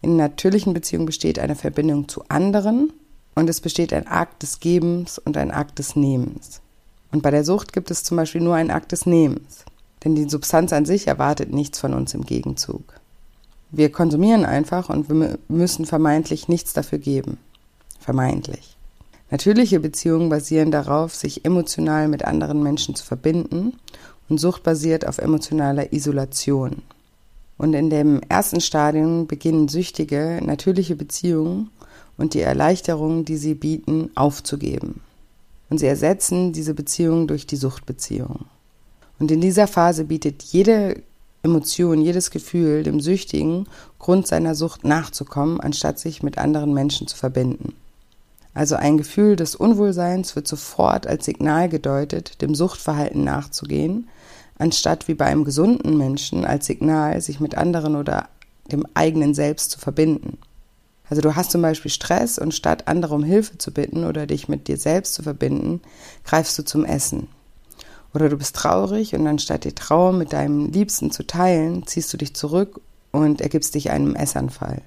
In 0.00 0.16
natürlichen 0.16 0.72
Beziehungen 0.72 1.06
besteht 1.06 1.38
eine 1.38 1.56
Verbindung 1.56 2.08
zu 2.08 2.24
anderen 2.28 2.92
und 3.34 3.50
es 3.50 3.60
besteht 3.60 3.92
ein 3.92 4.06
Akt 4.06 4.42
des 4.42 4.60
Gebens 4.60 5.18
und 5.18 5.36
ein 5.36 5.50
Akt 5.50 5.78
des 5.78 5.94
Nehmens. 5.94 6.62
Und 7.12 7.22
bei 7.22 7.30
der 7.30 7.44
Sucht 7.44 7.74
gibt 7.74 7.90
es 7.90 8.02
zum 8.02 8.16
Beispiel 8.16 8.40
nur 8.40 8.54
einen 8.54 8.70
Akt 8.70 8.92
des 8.92 9.04
Nehmens, 9.04 9.64
denn 10.04 10.14
die 10.14 10.28
Substanz 10.28 10.72
an 10.72 10.84
sich 10.84 11.06
erwartet 11.06 11.52
nichts 11.52 11.78
von 11.78 11.94
uns 11.94 12.14
im 12.14 12.24
Gegenzug. 12.24 12.82
Wir 13.70 13.90
konsumieren 13.90 14.44
einfach 14.44 14.88
und 14.88 15.08
wir 15.08 15.38
müssen 15.48 15.86
vermeintlich 15.86 16.48
nichts 16.48 16.72
dafür 16.72 16.98
geben. 16.98 17.38
Vermeintlich. 17.98 18.76
Natürliche 19.30 19.80
Beziehungen 19.80 20.28
basieren 20.28 20.70
darauf, 20.70 21.14
sich 21.14 21.44
emotional 21.44 22.06
mit 22.08 22.24
anderen 22.24 22.62
Menschen 22.62 22.94
zu 22.94 23.04
verbinden 23.04 23.72
und 24.28 24.38
Sucht 24.38 24.62
basiert 24.62 25.08
auf 25.08 25.18
emotionaler 25.18 25.92
Isolation. 25.92 26.82
Und 27.56 27.74
in 27.74 27.90
dem 27.90 28.20
ersten 28.28 28.60
Stadium 28.60 29.26
beginnen 29.26 29.68
Süchtige 29.68 30.40
natürliche 30.44 30.96
Beziehungen 30.96 31.70
und 32.16 32.34
die 32.34 32.40
Erleichterung, 32.40 33.24
die 33.24 33.36
sie 33.36 33.54
bieten, 33.54 34.10
aufzugeben. 34.14 35.00
Und 35.70 35.78
sie 35.78 35.86
ersetzen 35.86 36.52
diese 36.52 36.74
Beziehung 36.74 37.26
durch 37.26 37.46
die 37.46 37.56
Suchtbeziehung. 37.56 38.44
Und 39.18 39.30
in 39.30 39.40
dieser 39.40 39.66
Phase 39.66 40.04
bietet 40.04 40.42
jede 40.42 41.02
Emotion, 41.42 42.00
jedes 42.00 42.30
Gefühl 42.30 42.82
dem 42.82 43.00
Süchtigen 43.00 43.66
Grund 43.98 44.26
seiner 44.26 44.54
Sucht 44.54 44.84
nachzukommen, 44.84 45.60
anstatt 45.60 45.98
sich 45.98 46.22
mit 46.22 46.38
anderen 46.38 46.72
Menschen 46.72 47.06
zu 47.06 47.16
verbinden. 47.16 47.74
Also 48.54 48.76
ein 48.76 48.96
Gefühl 48.96 49.36
des 49.36 49.56
Unwohlseins 49.56 50.36
wird 50.36 50.46
sofort 50.46 51.06
als 51.06 51.24
Signal 51.24 51.68
gedeutet, 51.68 52.40
dem 52.40 52.54
Suchtverhalten 52.54 53.24
nachzugehen, 53.24 54.08
anstatt 54.58 55.08
wie 55.08 55.14
bei 55.14 55.26
einem 55.26 55.44
gesunden 55.44 55.98
Menschen 55.98 56.44
als 56.44 56.66
Signal, 56.66 57.20
sich 57.20 57.40
mit 57.40 57.56
anderen 57.56 57.96
oder 57.96 58.28
dem 58.70 58.86
eigenen 58.94 59.34
Selbst 59.34 59.72
zu 59.72 59.78
verbinden. 59.78 60.38
Also 61.10 61.20
du 61.20 61.36
hast 61.36 61.50
zum 61.50 61.60
Beispiel 61.60 61.90
Stress 61.90 62.38
und 62.38 62.54
statt 62.54 62.88
andere 62.88 63.14
um 63.14 63.24
Hilfe 63.24 63.58
zu 63.58 63.72
bitten 63.72 64.04
oder 64.04 64.26
dich 64.26 64.48
mit 64.48 64.68
dir 64.68 64.78
selbst 64.78 65.14
zu 65.14 65.22
verbinden, 65.22 65.82
greifst 66.24 66.58
du 66.58 66.64
zum 66.64 66.84
Essen. 66.84 67.28
Oder 68.14 68.28
du 68.28 68.36
bist 68.36 68.56
traurig 68.56 69.14
und 69.14 69.26
anstatt 69.26 69.64
die 69.64 69.74
Trauer 69.74 70.12
mit 70.12 70.32
deinem 70.32 70.70
Liebsten 70.70 71.10
zu 71.10 71.26
teilen, 71.26 71.86
ziehst 71.86 72.12
du 72.12 72.16
dich 72.16 72.34
zurück 72.34 72.80
und 73.12 73.40
ergibst 73.40 73.74
dich 73.74 73.90
einem 73.90 74.14
Essanfall. 74.14 74.82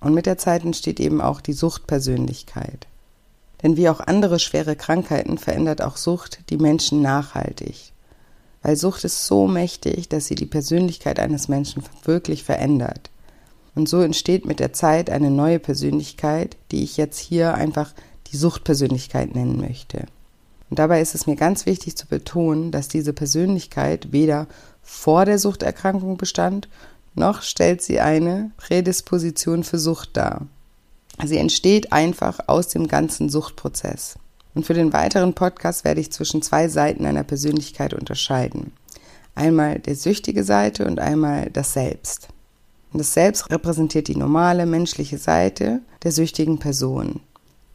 Und 0.00 0.14
mit 0.14 0.26
der 0.26 0.38
Zeit 0.38 0.64
entsteht 0.64 1.00
eben 1.00 1.20
auch 1.20 1.40
die 1.40 1.52
Suchtpersönlichkeit. 1.52 2.86
Denn 3.62 3.76
wie 3.76 3.88
auch 3.88 4.00
andere 4.00 4.38
schwere 4.38 4.76
Krankheiten 4.76 5.38
verändert 5.38 5.80
auch 5.80 5.96
Sucht 5.96 6.40
die 6.50 6.58
Menschen 6.58 7.00
nachhaltig 7.02 7.92
weil 8.66 8.74
Sucht 8.76 9.04
ist 9.04 9.26
so 9.26 9.46
mächtig, 9.46 10.08
dass 10.08 10.26
sie 10.26 10.34
die 10.34 10.44
Persönlichkeit 10.44 11.20
eines 11.20 11.46
Menschen 11.46 11.84
wirklich 12.02 12.42
verändert. 12.42 13.10
Und 13.76 13.88
so 13.88 14.00
entsteht 14.00 14.44
mit 14.44 14.58
der 14.58 14.72
Zeit 14.72 15.08
eine 15.08 15.30
neue 15.30 15.60
Persönlichkeit, 15.60 16.56
die 16.72 16.82
ich 16.82 16.96
jetzt 16.96 17.20
hier 17.20 17.54
einfach 17.54 17.92
die 18.32 18.36
Suchtpersönlichkeit 18.36 19.36
nennen 19.36 19.60
möchte. 19.60 20.06
Und 20.68 20.78
dabei 20.78 21.00
ist 21.00 21.14
es 21.14 21.26
mir 21.26 21.36
ganz 21.36 21.66
wichtig 21.66 21.96
zu 21.96 22.06
betonen, 22.06 22.70
dass 22.70 22.88
diese 22.88 23.12
Persönlichkeit 23.12 24.12
weder 24.12 24.46
vor 24.82 25.24
der 25.24 25.38
Suchterkrankung 25.38 26.16
bestand, 26.16 26.68
noch 27.14 27.42
stellt 27.42 27.82
sie 27.82 28.00
eine 28.00 28.50
Prädisposition 28.56 29.64
für 29.64 29.78
Sucht 29.78 30.16
dar. 30.16 30.46
Sie 31.24 31.38
entsteht 31.38 31.92
einfach 31.92 32.40
aus 32.46 32.68
dem 32.68 32.88
ganzen 32.88 33.30
Suchtprozess. 33.30 34.18
Und 34.54 34.66
für 34.66 34.74
den 34.74 34.92
weiteren 34.92 35.34
Podcast 35.34 35.84
werde 35.84 36.00
ich 36.00 36.12
zwischen 36.12 36.42
zwei 36.42 36.68
Seiten 36.68 37.06
einer 37.06 37.24
Persönlichkeit 37.24 37.94
unterscheiden. 37.94 38.72
Einmal 39.34 39.78
der 39.78 39.96
süchtige 39.96 40.44
Seite 40.44 40.86
und 40.86 40.98
einmal 40.98 41.50
das 41.50 41.72
Selbst. 41.74 42.28
Und 42.92 42.98
das 42.98 43.12
Selbst 43.12 43.50
repräsentiert 43.50 44.08
die 44.08 44.16
normale 44.16 44.64
menschliche 44.64 45.18
Seite 45.18 45.80
der 46.02 46.12
süchtigen 46.12 46.58
Person, 46.58 47.20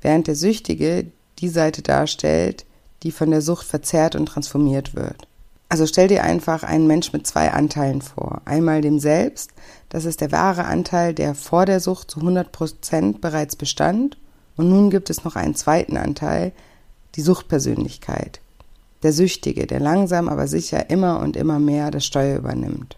während 0.02 0.28
der 0.28 0.36
Süchtige 0.36 1.06
die 1.40 1.50
Seite 1.50 1.82
darstellt, 1.82 2.66
die 3.04 3.12
von 3.12 3.32
der 3.32 3.42
Sucht 3.42 3.66
verzerrt 3.66 4.16
und 4.16 4.28
transformiert 4.28 4.96
wird. 4.96 5.28
Also 5.70 5.86
stell 5.86 6.10
dir 6.10 6.24
einfach 6.24 6.64
einen 6.64 6.86
Mensch 6.86 7.14
mit 7.14 7.26
zwei 7.26 7.52
Anteilen 7.52 8.02
vor. 8.02 8.42
Einmal 8.44 8.82
dem 8.82 9.00
Selbst, 9.00 9.52
das 9.88 10.04
ist 10.04 10.20
der 10.20 10.34
wahre 10.34 10.66
Anteil, 10.66 11.14
der 11.14 11.34
vor 11.34 11.66
der 11.66 11.80
Sucht 11.80 12.12
zu 12.12 12.20
100 12.20 12.52
Prozent 12.52 13.22
bereits 13.22 13.56
bestand. 13.56 14.18
Und 14.58 14.70
nun 14.70 14.90
gibt 14.90 15.10
es 15.10 15.24
noch 15.24 15.38
einen 15.38 15.56
zweiten 15.56 15.96
Anteil, 15.96 16.52
die 17.16 17.22
Suchtpersönlichkeit. 17.22 18.42
Der 19.04 19.14
Süchtige, 19.14 19.66
der 19.66 19.80
langsam 19.80 20.28
aber 20.28 20.48
sicher 20.48 20.90
immer 20.90 21.22
und 21.22 21.38
immer 21.38 21.58
mehr 21.58 21.90
das 21.90 22.06
Steuer 22.06 22.38
übernimmt. 22.38 22.98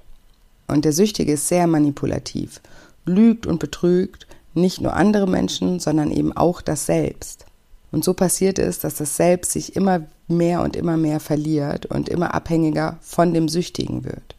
Und 0.68 0.84
der 0.84 0.94
Süchtige 0.94 1.34
ist 1.34 1.48
sehr 1.48 1.68
manipulativ, 1.68 2.60
lügt 3.06 3.46
und 3.46 3.60
betrügt 3.60 4.26
nicht 4.56 4.82
nur 4.82 4.96
andere 4.96 5.28
Menschen, 5.28 5.80
sondern 5.80 6.12
eben 6.12 6.36
auch 6.36 6.62
das 6.62 6.88
Selbst. 6.88 7.46
Und 7.93 8.03
so 8.03 8.15
passiert 8.15 8.58
es, 8.58 8.79
dass 8.79 8.95
das 8.95 9.17
Selbst 9.17 9.51
sich 9.51 9.75
immer 9.75 10.01
mehr 10.27 10.63
und 10.63 10.75
immer 10.75 10.97
mehr 10.97 11.19
verliert 11.19 11.86
und 11.86 12.10
immer 12.10 12.34
abhängiger 12.34 12.97
von 13.01 13.36
dem 13.36 13.47
Süchtigen 13.47 14.03
wird. 14.03 14.36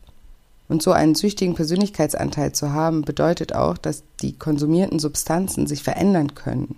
Und 0.68 0.82
so 0.82 0.90
einen 0.90 1.14
süchtigen 1.14 1.54
Persönlichkeitsanteil 1.54 2.50
zu 2.50 2.72
haben, 2.72 3.02
bedeutet 3.02 3.54
auch, 3.54 3.78
dass 3.78 4.02
die 4.20 4.36
konsumierten 4.36 4.98
Substanzen 4.98 5.68
sich 5.68 5.84
verändern 5.84 6.34
können. 6.34 6.74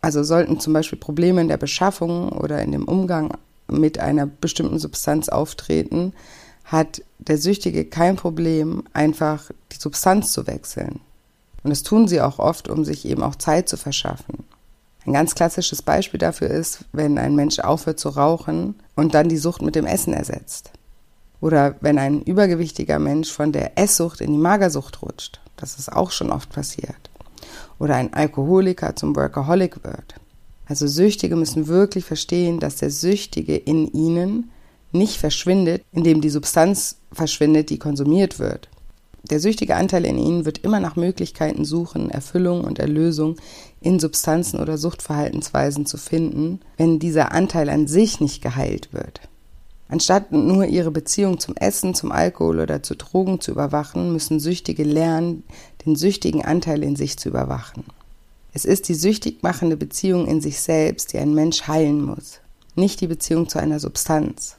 Also 0.00 0.24
sollten 0.24 0.58
zum 0.58 0.72
Beispiel 0.72 0.98
Probleme 0.98 1.40
in 1.40 1.46
der 1.46 1.56
Beschaffung 1.56 2.30
oder 2.30 2.60
in 2.62 2.72
dem 2.72 2.88
Umgang 2.88 3.36
mit 3.68 4.00
einer 4.00 4.26
bestimmten 4.26 4.80
Substanz 4.80 5.28
auftreten, 5.28 6.14
hat 6.64 7.02
der 7.20 7.38
Süchtige 7.38 7.84
kein 7.84 8.16
Problem, 8.16 8.82
einfach 8.92 9.52
die 9.70 9.78
Substanz 9.78 10.32
zu 10.32 10.48
wechseln. 10.48 10.98
Und 11.62 11.70
das 11.70 11.84
tun 11.84 12.08
sie 12.08 12.20
auch 12.20 12.40
oft, 12.40 12.68
um 12.68 12.84
sich 12.84 13.04
eben 13.04 13.22
auch 13.22 13.36
Zeit 13.36 13.68
zu 13.68 13.76
verschaffen. 13.76 14.44
Ein 15.04 15.12
ganz 15.12 15.34
klassisches 15.34 15.82
Beispiel 15.82 16.18
dafür 16.18 16.48
ist, 16.48 16.84
wenn 16.92 17.18
ein 17.18 17.34
Mensch 17.34 17.58
aufhört 17.58 17.98
zu 17.98 18.10
rauchen 18.10 18.76
und 18.94 19.14
dann 19.14 19.28
die 19.28 19.36
Sucht 19.36 19.62
mit 19.62 19.74
dem 19.74 19.86
Essen 19.86 20.12
ersetzt. 20.12 20.70
Oder 21.40 21.74
wenn 21.80 21.98
ein 21.98 22.22
übergewichtiger 22.22 22.98
Mensch 22.98 23.32
von 23.32 23.50
der 23.52 23.78
Esssucht 23.78 24.20
in 24.20 24.32
die 24.32 24.38
Magersucht 24.38 25.02
rutscht. 25.02 25.40
Das 25.56 25.78
ist 25.78 25.92
auch 25.92 26.12
schon 26.12 26.30
oft 26.30 26.50
passiert 26.50 27.12
oder 27.82 27.96
ein 27.96 28.14
Alkoholiker 28.14 28.94
zum 28.94 29.16
Workaholic 29.16 29.82
wird. 29.82 30.14
Also 30.66 30.86
Süchtige 30.86 31.34
müssen 31.34 31.66
wirklich 31.66 32.04
verstehen, 32.04 32.60
dass 32.60 32.76
der 32.76 32.90
Süchtige 32.90 33.56
in 33.56 33.88
ihnen 33.88 34.50
nicht 34.92 35.16
verschwindet, 35.16 35.82
indem 35.90 36.20
die 36.20 36.30
Substanz 36.30 36.98
verschwindet, 37.10 37.70
die 37.70 37.80
konsumiert 37.80 38.38
wird. 38.38 38.68
Der 39.30 39.38
süchtige 39.38 39.76
Anteil 39.76 40.04
in 40.04 40.18
ihnen 40.18 40.44
wird 40.44 40.58
immer 40.58 40.80
nach 40.80 40.96
Möglichkeiten 40.96 41.64
suchen, 41.64 42.10
Erfüllung 42.10 42.64
und 42.64 42.78
Erlösung 42.78 43.36
in 43.80 44.00
Substanzen 44.00 44.58
oder 44.58 44.78
Suchtverhaltensweisen 44.78 45.86
zu 45.86 45.96
finden, 45.96 46.60
wenn 46.76 46.98
dieser 46.98 47.32
Anteil 47.32 47.68
an 47.68 47.86
sich 47.86 48.20
nicht 48.20 48.42
geheilt 48.42 48.92
wird. 48.92 49.20
Anstatt 49.88 50.32
nur 50.32 50.64
ihre 50.64 50.90
Beziehung 50.90 51.38
zum 51.38 51.54
Essen, 51.54 51.94
zum 51.94 52.12
Alkohol 52.12 52.60
oder 52.60 52.82
zu 52.82 52.96
Drogen 52.96 53.40
zu 53.40 53.50
überwachen, 53.50 54.12
müssen 54.12 54.40
Süchtige 54.40 54.84
lernen, 54.84 55.44
den 55.84 55.96
süchtigen 55.96 56.44
Anteil 56.44 56.82
in 56.82 56.96
sich 56.96 57.18
zu 57.18 57.28
überwachen. 57.28 57.84
Es 58.54 58.64
ist 58.64 58.88
die 58.88 58.94
süchtig 58.94 59.42
machende 59.42 59.76
Beziehung 59.76 60.26
in 60.26 60.40
sich 60.40 60.60
selbst, 60.60 61.12
die 61.12 61.18
ein 61.18 61.34
Mensch 61.34 61.68
heilen 61.68 62.04
muss, 62.04 62.40
nicht 62.74 63.00
die 63.00 63.06
Beziehung 63.06 63.48
zu 63.48 63.58
einer 63.58 63.80
Substanz. 63.80 64.56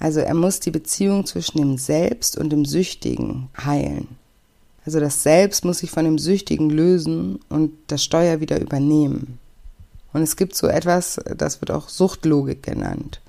Also 0.00 0.20
er 0.20 0.34
muss 0.34 0.60
die 0.60 0.70
Beziehung 0.70 1.26
zwischen 1.26 1.58
dem 1.58 1.78
Selbst 1.78 2.36
und 2.36 2.50
dem 2.50 2.64
Süchtigen 2.64 3.48
heilen. 3.62 4.08
Also 4.86 4.98
das 4.98 5.22
Selbst 5.22 5.64
muss 5.64 5.78
sich 5.78 5.90
von 5.90 6.04
dem 6.04 6.18
Süchtigen 6.18 6.70
lösen 6.70 7.38
und 7.50 7.72
das 7.86 8.02
Steuer 8.02 8.40
wieder 8.40 8.60
übernehmen. 8.60 9.38
Und 10.12 10.22
es 10.22 10.36
gibt 10.36 10.56
so 10.56 10.66
etwas, 10.66 11.20
das 11.36 11.60
wird 11.60 11.70
auch 11.70 11.88
Suchtlogik 11.88 12.62
genannt. 12.62 13.20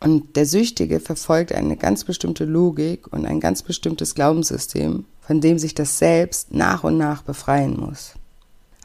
Und 0.00 0.36
der 0.36 0.46
Süchtige 0.46 1.00
verfolgt 1.00 1.52
eine 1.52 1.76
ganz 1.76 2.04
bestimmte 2.04 2.44
Logik 2.44 3.12
und 3.12 3.26
ein 3.26 3.40
ganz 3.40 3.62
bestimmtes 3.62 4.14
Glaubenssystem, 4.14 5.04
von 5.20 5.40
dem 5.40 5.58
sich 5.58 5.74
das 5.74 5.98
Selbst 5.98 6.54
nach 6.54 6.84
und 6.84 6.96
nach 6.96 7.22
befreien 7.22 7.78
muss. 7.78 8.12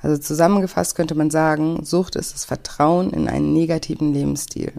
Also 0.01 0.17
zusammengefasst 0.17 0.95
könnte 0.95 1.15
man 1.15 1.29
sagen, 1.29 1.83
Sucht 1.83 2.15
ist 2.15 2.33
das 2.33 2.45
Vertrauen 2.45 3.11
in 3.11 3.27
einen 3.27 3.53
negativen 3.53 4.13
Lebensstil. 4.13 4.71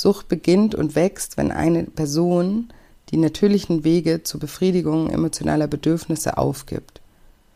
Sucht 0.00 0.28
beginnt 0.28 0.74
und 0.74 0.94
wächst, 0.94 1.36
wenn 1.36 1.52
eine 1.52 1.84
Person 1.84 2.72
die 3.10 3.18
natürlichen 3.18 3.84
Wege 3.84 4.22
zur 4.22 4.40
Befriedigung 4.40 5.10
emotionaler 5.10 5.66
Bedürfnisse 5.66 6.38
aufgibt. 6.38 7.02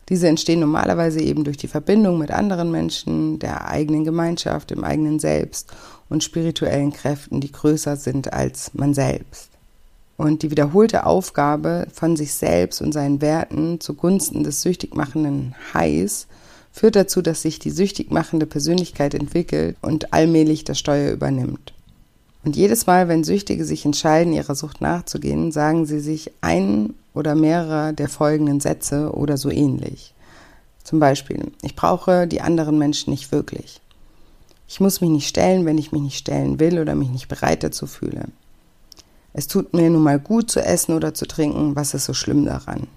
Diese 0.09 0.27
entstehen 0.27 0.59
normalerweise 0.59 1.21
eben 1.21 1.43
durch 1.43 1.57
die 1.57 1.67
Verbindung 1.67 2.19
mit 2.19 2.29
anderen 2.29 2.69
Menschen, 2.69 3.39
der 3.39 3.67
eigenen 3.67 4.03
Gemeinschaft, 4.03 4.69
dem 4.69 4.83
eigenen 4.83 5.17
Selbst 5.17 5.71
und 6.07 6.23
spirituellen 6.23 6.93
Kräften, 6.93 7.41
die 7.41 7.51
größer 7.51 7.95
sind 7.95 8.31
als 8.31 8.75
man 8.75 8.93
selbst. 8.93 9.49
Und 10.15 10.43
die 10.43 10.51
wiederholte 10.51 11.07
Aufgabe 11.07 11.87
von 11.91 12.15
sich 12.15 12.35
selbst 12.35 12.79
und 12.79 12.93
seinen 12.93 13.21
Werten 13.21 13.81
zugunsten 13.81 14.43
des 14.43 14.61
süchtig 14.61 14.93
machenden 14.93 15.55
Highs 15.73 16.27
führt 16.71 16.95
dazu, 16.95 17.23
dass 17.23 17.41
sich 17.41 17.57
die 17.57 17.71
süchtig 17.71 18.11
machende 18.11 18.45
Persönlichkeit 18.45 19.15
entwickelt 19.15 19.77
und 19.81 20.13
allmählich 20.13 20.63
das 20.63 20.77
Steuer 20.77 21.11
übernimmt. 21.11 21.74
Und 22.45 22.55
jedes 22.55 22.85
Mal, 22.85 23.07
wenn 23.07 23.23
Süchtige 23.23 23.65
sich 23.65 23.85
entscheiden, 23.85 24.31
ihrer 24.31 24.53
Sucht 24.53 24.79
nachzugehen, 24.79 25.51
sagen 25.51 25.87
sie 25.87 25.99
sich 25.99 26.31
einen 26.41 26.93
oder 27.15 27.33
mehrere 27.33 27.91
der 27.91 28.07
folgenden 28.07 28.59
Sätze 28.59 29.11
oder 29.13 29.35
so 29.35 29.49
ähnlich. 29.49 30.13
Zum 30.83 30.99
Beispiel, 30.99 31.51
ich 31.63 31.75
brauche 31.75 32.27
die 32.27 32.41
anderen 32.41 32.77
Menschen 32.77 33.09
nicht 33.09 33.31
wirklich. 33.31 33.81
Ich 34.67 34.79
muss 34.79 35.01
mich 35.01 35.09
nicht 35.09 35.27
stellen, 35.27 35.65
wenn 35.65 35.79
ich 35.79 35.91
mich 35.91 36.03
nicht 36.03 36.17
stellen 36.19 36.59
will 36.59 36.79
oder 36.79 36.93
mich 36.93 37.09
nicht 37.09 37.27
bereit 37.27 37.63
dazu 37.63 37.87
fühle. 37.87 38.25
Es 39.33 39.47
tut 39.47 39.73
mir 39.73 39.89
nun 39.89 40.03
mal 40.03 40.19
gut 40.19 40.51
zu 40.51 40.63
essen 40.63 40.93
oder 40.93 41.15
zu 41.15 41.25
trinken, 41.25 41.75
was 41.75 41.95
ist 41.95 42.05
so 42.05 42.13
schlimm 42.13 42.45
daran? 42.45 42.87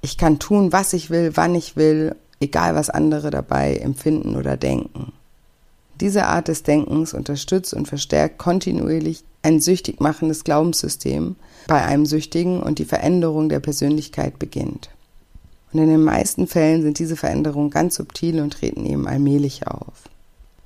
Ich 0.00 0.16
kann 0.16 0.38
tun, 0.38 0.72
was 0.72 0.94
ich 0.94 1.10
will, 1.10 1.32
wann 1.34 1.54
ich 1.54 1.76
will, 1.76 2.16
egal 2.40 2.74
was 2.74 2.88
andere 2.88 3.30
dabei 3.30 3.76
empfinden 3.76 4.36
oder 4.36 4.56
denken. 4.56 5.12
Diese 6.02 6.26
Art 6.26 6.48
des 6.48 6.64
Denkens 6.64 7.14
unterstützt 7.14 7.72
und 7.74 7.86
verstärkt 7.86 8.36
kontinuierlich 8.36 9.22
ein 9.42 9.60
süchtig 9.60 10.00
machendes 10.00 10.42
Glaubenssystem 10.42 11.36
bei 11.68 11.80
einem 11.80 12.06
Süchtigen 12.06 12.60
und 12.60 12.80
die 12.80 12.84
Veränderung 12.84 13.48
der 13.48 13.60
Persönlichkeit 13.60 14.40
beginnt. 14.40 14.90
Und 15.72 15.78
in 15.78 15.88
den 15.88 16.02
meisten 16.02 16.48
Fällen 16.48 16.82
sind 16.82 16.98
diese 16.98 17.14
Veränderungen 17.14 17.70
ganz 17.70 17.94
subtil 17.94 18.40
und 18.40 18.54
treten 18.54 18.84
eben 18.84 19.06
allmählich 19.06 19.68
auf. 19.68 20.08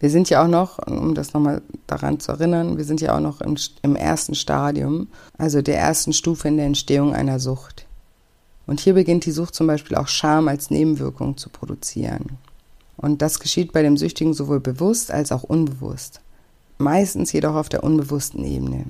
Wir 0.01 0.09
sind 0.09 0.31
ja 0.31 0.42
auch 0.42 0.49
noch, 0.49 0.79
um 0.79 1.14
das 1.14 1.35
nochmal 1.35 1.61
daran 1.87 2.18
zu 2.18 2.33
erinnern, 2.33 2.79
wir 2.79 2.85
sind 2.85 3.03
ja 3.03 3.14
auch 3.14 3.20
noch 3.20 3.42
im, 3.42 3.57
im 3.83 3.94
ersten 3.94 4.35
Stadium, 4.35 5.09
also 5.37 5.61
der 5.61 5.79
ersten 5.79 6.14
Stufe 6.14 6.49
in 6.49 6.57
der 6.57 6.64
Entstehung 6.64 7.14
einer 7.14 7.40
Sucht. 7.40 7.87
Und 8.66 8.81
hier 8.81 8.94
beginnt 8.94 9.27
die 9.27 9.33
Sucht 9.33 9.55
zum 9.55 9.66
Beispiel 9.66 9.99
auch 9.99 10.09
Scham 10.09 10.49
als 10.49 10.70
Nebenwirkung 10.70 11.37
zu 11.37 11.51
produzieren. 11.51 12.38
Und 12.96 13.22
das 13.22 13.40
geschieht 13.40 13.72
bei 13.72 13.82
dem 13.82 13.96
Süchtigen 13.96 14.35
sowohl 14.35 14.61
bewusst 14.61 15.11
als 15.11 15.32
auch 15.32 15.42
unbewusst. 15.42 16.20
Meistens 16.78 17.32
jedoch 17.32 17.54
auf 17.54 17.68
der 17.68 17.85
unbewussten 17.85 18.44
Ebene. 18.44 18.87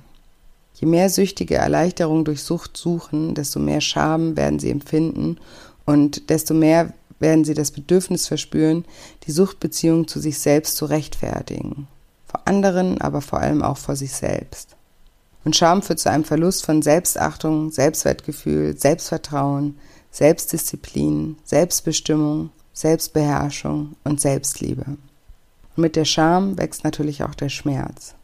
Je 0.74 0.86
mehr 0.86 1.08
Süchtige 1.08 1.54
Erleichterung 1.54 2.24
durch 2.24 2.42
Sucht 2.42 2.76
suchen, 2.76 3.34
desto 3.34 3.58
mehr 3.58 3.80
Scham 3.80 4.36
werden 4.36 4.58
sie 4.58 4.70
empfinden 4.70 5.38
und 5.86 6.28
desto 6.28 6.52
mehr 6.52 6.92
werden 7.18 7.44
sie 7.44 7.54
das 7.54 7.70
Bedürfnis 7.70 8.26
verspüren, 8.26 8.84
die 9.26 9.32
Suchtbeziehung 9.32 10.06
zu 10.06 10.20
sich 10.20 10.38
selbst 10.38 10.76
zu 10.76 10.84
rechtfertigen. 10.84 11.88
Vor 12.26 12.42
anderen, 12.44 13.00
aber 13.00 13.22
vor 13.22 13.40
allem 13.40 13.62
auch 13.62 13.78
vor 13.78 13.96
sich 13.96 14.12
selbst. 14.12 14.76
Und 15.44 15.56
Scham 15.56 15.80
führt 15.80 16.00
zu 16.00 16.10
einem 16.10 16.24
Verlust 16.24 16.66
von 16.66 16.82
Selbstachtung, 16.82 17.70
Selbstwertgefühl, 17.70 18.76
Selbstvertrauen, 18.76 19.78
Selbstdisziplin, 20.10 21.36
Selbstbestimmung, 21.44 22.50
Selbstbeherrschung 22.76 23.96
und 24.04 24.20
Selbstliebe. 24.20 24.84
Und 24.84 25.78
mit 25.78 25.96
der 25.96 26.04
Scham 26.04 26.58
wächst 26.58 26.84
natürlich 26.84 27.24
auch 27.24 27.34
der 27.34 27.48
Schmerz. 27.48 28.14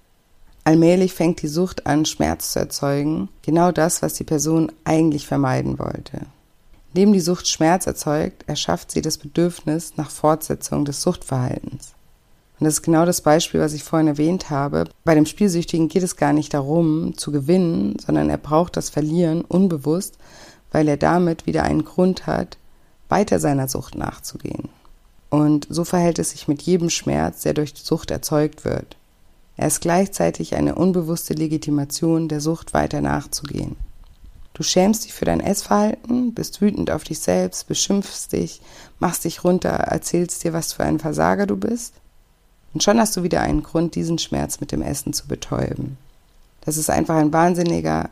Allmählich 0.62 1.14
fängt 1.14 1.40
die 1.40 1.48
Sucht 1.48 1.86
an, 1.86 2.04
Schmerz 2.04 2.52
zu 2.52 2.58
erzeugen, 2.58 3.30
genau 3.40 3.72
das, 3.72 4.02
was 4.02 4.12
die 4.12 4.24
Person 4.24 4.70
eigentlich 4.84 5.26
vermeiden 5.26 5.78
wollte. 5.78 6.26
Indem 6.92 7.14
die 7.14 7.20
Sucht 7.20 7.48
Schmerz 7.48 7.86
erzeugt, 7.86 8.44
erschafft 8.46 8.90
sie 8.90 9.00
das 9.00 9.16
Bedürfnis 9.16 9.94
nach 9.96 10.10
Fortsetzung 10.10 10.84
des 10.84 11.00
Suchtverhaltens. 11.00 11.94
Und 12.60 12.66
das 12.66 12.74
ist 12.74 12.82
genau 12.82 13.06
das 13.06 13.22
Beispiel, 13.22 13.60
was 13.60 13.72
ich 13.72 13.82
vorhin 13.82 14.08
erwähnt 14.08 14.50
habe. 14.50 14.84
Bei 15.02 15.14
dem 15.14 15.24
Spielsüchtigen 15.24 15.88
geht 15.88 16.02
es 16.02 16.16
gar 16.16 16.34
nicht 16.34 16.52
darum, 16.52 17.16
zu 17.16 17.32
gewinnen, 17.32 17.96
sondern 17.98 18.28
er 18.28 18.36
braucht 18.36 18.76
das 18.76 18.90
Verlieren 18.90 19.40
unbewusst, 19.40 20.18
weil 20.70 20.88
er 20.88 20.98
damit 20.98 21.46
wieder 21.46 21.62
einen 21.62 21.86
Grund 21.86 22.26
hat, 22.26 22.58
weiter 23.12 23.38
seiner 23.38 23.68
Sucht 23.68 23.94
nachzugehen. 23.94 24.70
Und 25.28 25.66
so 25.68 25.84
verhält 25.84 26.18
es 26.18 26.30
sich 26.30 26.48
mit 26.48 26.62
jedem 26.62 26.88
Schmerz, 26.88 27.42
der 27.42 27.52
durch 27.52 27.74
Sucht 27.76 28.10
erzeugt 28.10 28.64
wird. 28.64 28.96
Er 29.58 29.66
ist 29.66 29.82
gleichzeitig 29.82 30.54
eine 30.54 30.76
unbewusste 30.76 31.34
Legitimation 31.34 32.28
der 32.28 32.40
Sucht 32.40 32.72
weiter 32.72 33.02
nachzugehen. 33.02 33.76
Du 34.54 34.62
schämst 34.62 35.04
dich 35.04 35.12
für 35.12 35.26
dein 35.26 35.40
Essverhalten, 35.40 36.32
bist 36.32 36.62
wütend 36.62 36.90
auf 36.90 37.04
dich 37.04 37.20
selbst, 37.20 37.68
beschimpfst 37.68 38.32
dich, 38.32 38.62
machst 38.98 39.24
dich 39.24 39.44
runter, 39.44 39.70
erzählst 39.70 40.42
dir, 40.42 40.54
was 40.54 40.72
für 40.72 40.84
ein 40.84 40.98
Versager 40.98 41.46
du 41.46 41.58
bist. 41.58 41.92
Und 42.72 42.82
schon 42.82 42.98
hast 42.98 43.14
du 43.14 43.22
wieder 43.22 43.42
einen 43.42 43.62
Grund, 43.62 43.94
diesen 43.94 44.18
Schmerz 44.18 44.58
mit 44.60 44.72
dem 44.72 44.80
Essen 44.80 45.12
zu 45.12 45.28
betäuben. 45.28 45.98
Das 46.62 46.78
ist 46.78 46.88
einfach 46.88 47.16
ein 47.16 47.32
wahnsinniger 47.32 48.08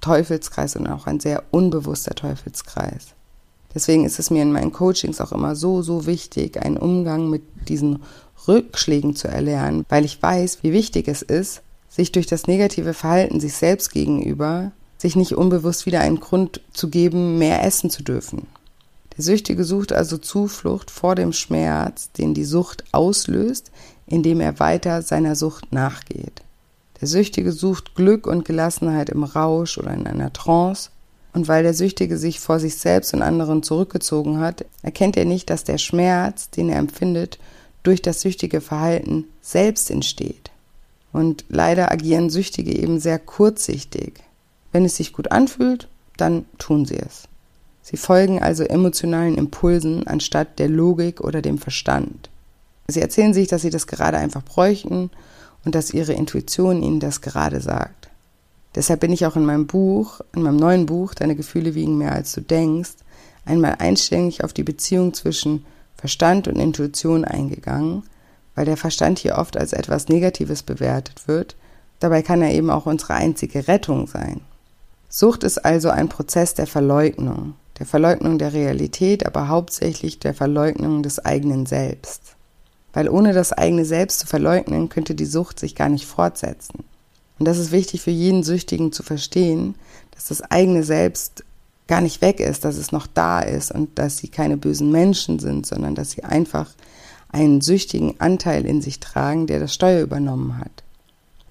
Teufelskreis 0.00 0.74
und 0.74 0.88
auch 0.88 1.06
ein 1.06 1.20
sehr 1.20 1.44
unbewusster 1.52 2.16
Teufelskreis. 2.16 3.14
Deswegen 3.74 4.04
ist 4.04 4.18
es 4.18 4.30
mir 4.30 4.42
in 4.42 4.52
meinen 4.52 4.72
Coachings 4.72 5.20
auch 5.20 5.32
immer 5.32 5.54
so, 5.54 5.82
so 5.82 6.06
wichtig, 6.06 6.60
einen 6.60 6.76
Umgang 6.76 7.30
mit 7.30 7.42
diesen 7.68 8.02
Rückschlägen 8.48 9.14
zu 9.14 9.28
erlernen, 9.28 9.84
weil 9.88 10.04
ich 10.04 10.20
weiß, 10.20 10.58
wie 10.62 10.72
wichtig 10.72 11.08
es 11.08 11.22
ist, 11.22 11.62
sich 11.88 12.12
durch 12.12 12.26
das 12.26 12.46
negative 12.46 12.94
Verhalten 12.94 13.40
sich 13.40 13.54
selbst 13.54 13.92
gegenüber, 13.92 14.72
sich 14.98 15.16
nicht 15.16 15.34
unbewusst 15.34 15.86
wieder 15.86 16.00
einen 16.00 16.20
Grund 16.20 16.60
zu 16.72 16.88
geben, 16.88 17.38
mehr 17.38 17.64
essen 17.64 17.90
zu 17.90 18.02
dürfen. 18.02 18.46
Der 19.16 19.24
Süchtige 19.24 19.64
sucht 19.64 19.92
also 19.92 20.18
Zuflucht 20.18 20.90
vor 20.90 21.14
dem 21.14 21.32
Schmerz, 21.32 22.10
den 22.12 22.32
die 22.34 22.44
Sucht 22.44 22.84
auslöst, 22.92 23.70
indem 24.06 24.40
er 24.40 24.58
weiter 24.60 25.02
seiner 25.02 25.36
Sucht 25.36 25.72
nachgeht. 25.72 26.42
Der 27.00 27.08
Süchtige 27.08 27.52
sucht 27.52 27.94
Glück 27.94 28.26
und 28.26 28.44
Gelassenheit 28.44 29.10
im 29.10 29.24
Rausch 29.24 29.78
oder 29.78 29.92
in 29.92 30.06
einer 30.06 30.32
Trance 30.32 30.90
und 31.32 31.48
weil 31.48 31.62
der 31.62 31.74
Süchtige 31.74 32.18
sich 32.18 32.40
vor 32.40 32.58
sich 32.58 32.76
selbst 32.76 33.14
und 33.14 33.22
anderen 33.22 33.62
zurückgezogen 33.62 34.40
hat, 34.40 34.64
erkennt 34.82 35.16
er 35.16 35.24
nicht, 35.24 35.50
dass 35.50 35.64
der 35.64 35.78
Schmerz, 35.78 36.50
den 36.50 36.68
er 36.68 36.78
empfindet, 36.78 37.38
durch 37.82 38.02
das 38.02 38.20
süchtige 38.20 38.60
Verhalten 38.60 39.24
selbst 39.40 39.90
entsteht. 39.90 40.50
Und 41.12 41.44
leider 41.48 41.90
agieren 41.90 42.30
Süchtige 42.30 42.76
eben 42.76 43.00
sehr 43.00 43.18
kurzsichtig. 43.18 44.14
Wenn 44.72 44.84
es 44.84 44.96
sich 44.96 45.12
gut 45.12 45.32
anfühlt, 45.32 45.88
dann 46.16 46.44
tun 46.58 46.84
sie 46.84 46.98
es. 46.98 47.24
Sie 47.82 47.96
folgen 47.96 48.40
also 48.42 48.62
emotionalen 48.64 49.36
Impulsen 49.36 50.06
anstatt 50.06 50.58
der 50.58 50.68
Logik 50.68 51.20
oder 51.20 51.42
dem 51.42 51.58
Verstand. 51.58 52.30
Sie 52.86 53.00
erzählen 53.00 53.34
sich, 53.34 53.48
dass 53.48 53.62
sie 53.62 53.70
das 53.70 53.86
gerade 53.86 54.18
einfach 54.18 54.44
bräuchten 54.44 55.10
und 55.64 55.74
dass 55.74 55.94
ihre 55.94 56.12
Intuition 56.12 56.82
ihnen 56.82 57.00
das 57.00 57.20
gerade 57.20 57.60
sagt. 57.60 58.09
Deshalb 58.74 59.00
bin 59.00 59.12
ich 59.12 59.26
auch 59.26 59.36
in 59.36 59.44
meinem 59.44 59.66
Buch, 59.66 60.20
in 60.34 60.42
meinem 60.42 60.56
neuen 60.56 60.86
Buch, 60.86 61.14
Deine 61.14 61.34
Gefühle 61.34 61.74
wiegen 61.74 61.98
mehr 61.98 62.12
als 62.12 62.32
du 62.32 62.40
denkst, 62.40 62.92
einmal 63.44 63.76
einständig 63.78 64.44
auf 64.44 64.52
die 64.52 64.62
Beziehung 64.62 65.12
zwischen 65.12 65.64
Verstand 65.96 66.48
und 66.48 66.56
Intuition 66.56 67.24
eingegangen, 67.24 68.04
weil 68.54 68.64
der 68.64 68.76
Verstand 68.76 69.18
hier 69.18 69.38
oft 69.38 69.56
als 69.56 69.72
etwas 69.72 70.08
Negatives 70.08 70.62
bewertet 70.62 71.26
wird. 71.26 71.56
Dabei 71.98 72.22
kann 72.22 72.42
er 72.42 72.52
eben 72.52 72.70
auch 72.70 72.86
unsere 72.86 73.14
einzige 73.14 73.68
Rettung 73.68 74.06
sein. 74.06 74.40
Sucht 75.08 75.42
ist 75.42 75.58
also 75.58 75.90
ein 75.90 76.08
Prozess 76.08 76.54
der 76.54 76.66
Verleugnung, 76.66 77.54
der 77.78 77.86
Verleugnung 77.86 78.38
der 78.38 78.52
Realität, 78.52 79.26
aber 79.26 79.48
hauptsächlich 79.48 80.20
der 80.20 80.34
Verleugnung 80.34 81.02
des 81.02 81.18
eigenen 81.18 81.66
Selbst. 81.66 82.36
Weil 82.92 83.08
ohne 83.08 83.32
das 83.32 83.52
eigene 83.52 83.84
Selbst 83.84 84.20
zu 84.20 84.26
verleugnen, 84.26 84.88
könnte 84.88 85.14
die 85.14 85.26
Sucht 85.26 85.58
sich 85.58 85.74
gar 85.74 85.88
nicht 85.88 86.06
fortsetzen. 86.06 86.84
Und 87.40 87.46
das 87.46 87.58
ist 87.58 87.72
wichtig 87.72 88.02
für 88.02 88.10
jeden 88.10 88.42
Süchtigen 88.42 88.92
zu 88.92 89.02
verstehen, 89.02 89.74
dass 90.10 90.26
das 90.26 90.42
eigene 90.42 90.84
Selbst 90.84 91.42
gar 91.88 92.02
nicht 92.02 92.20
weg 92.20 92.38
ist, 92.38 92.66
dass 92.66 92.76
es 92.76 92.92
noch 92.92 93.06
da 93.06 93.40
ist 93.40 93.72
und 93.72 93.98
dass 93.98 94.18
sie 94.18 94.28
keine 94.28 94.58
bösen 94.58 94.92
Menschen 94.92 95.38
sind, 95.38 95.66
sondern 95.66 95.94
dass 95.94 96.10
sie 96.10 96.22
einfach 96.22 96.70
einen 97.30 97.62
süchtigen 97.62 98.14
Anteil 98.20 98.66
in 98.66 98.82
sich 98.82 99.00
tragen, 99.00 99.46
der 99.46 99.58
das 99.58 99.72
Steuer 99.72 100.02
übernommen 100.02 100.58
hat. 100.58 100.84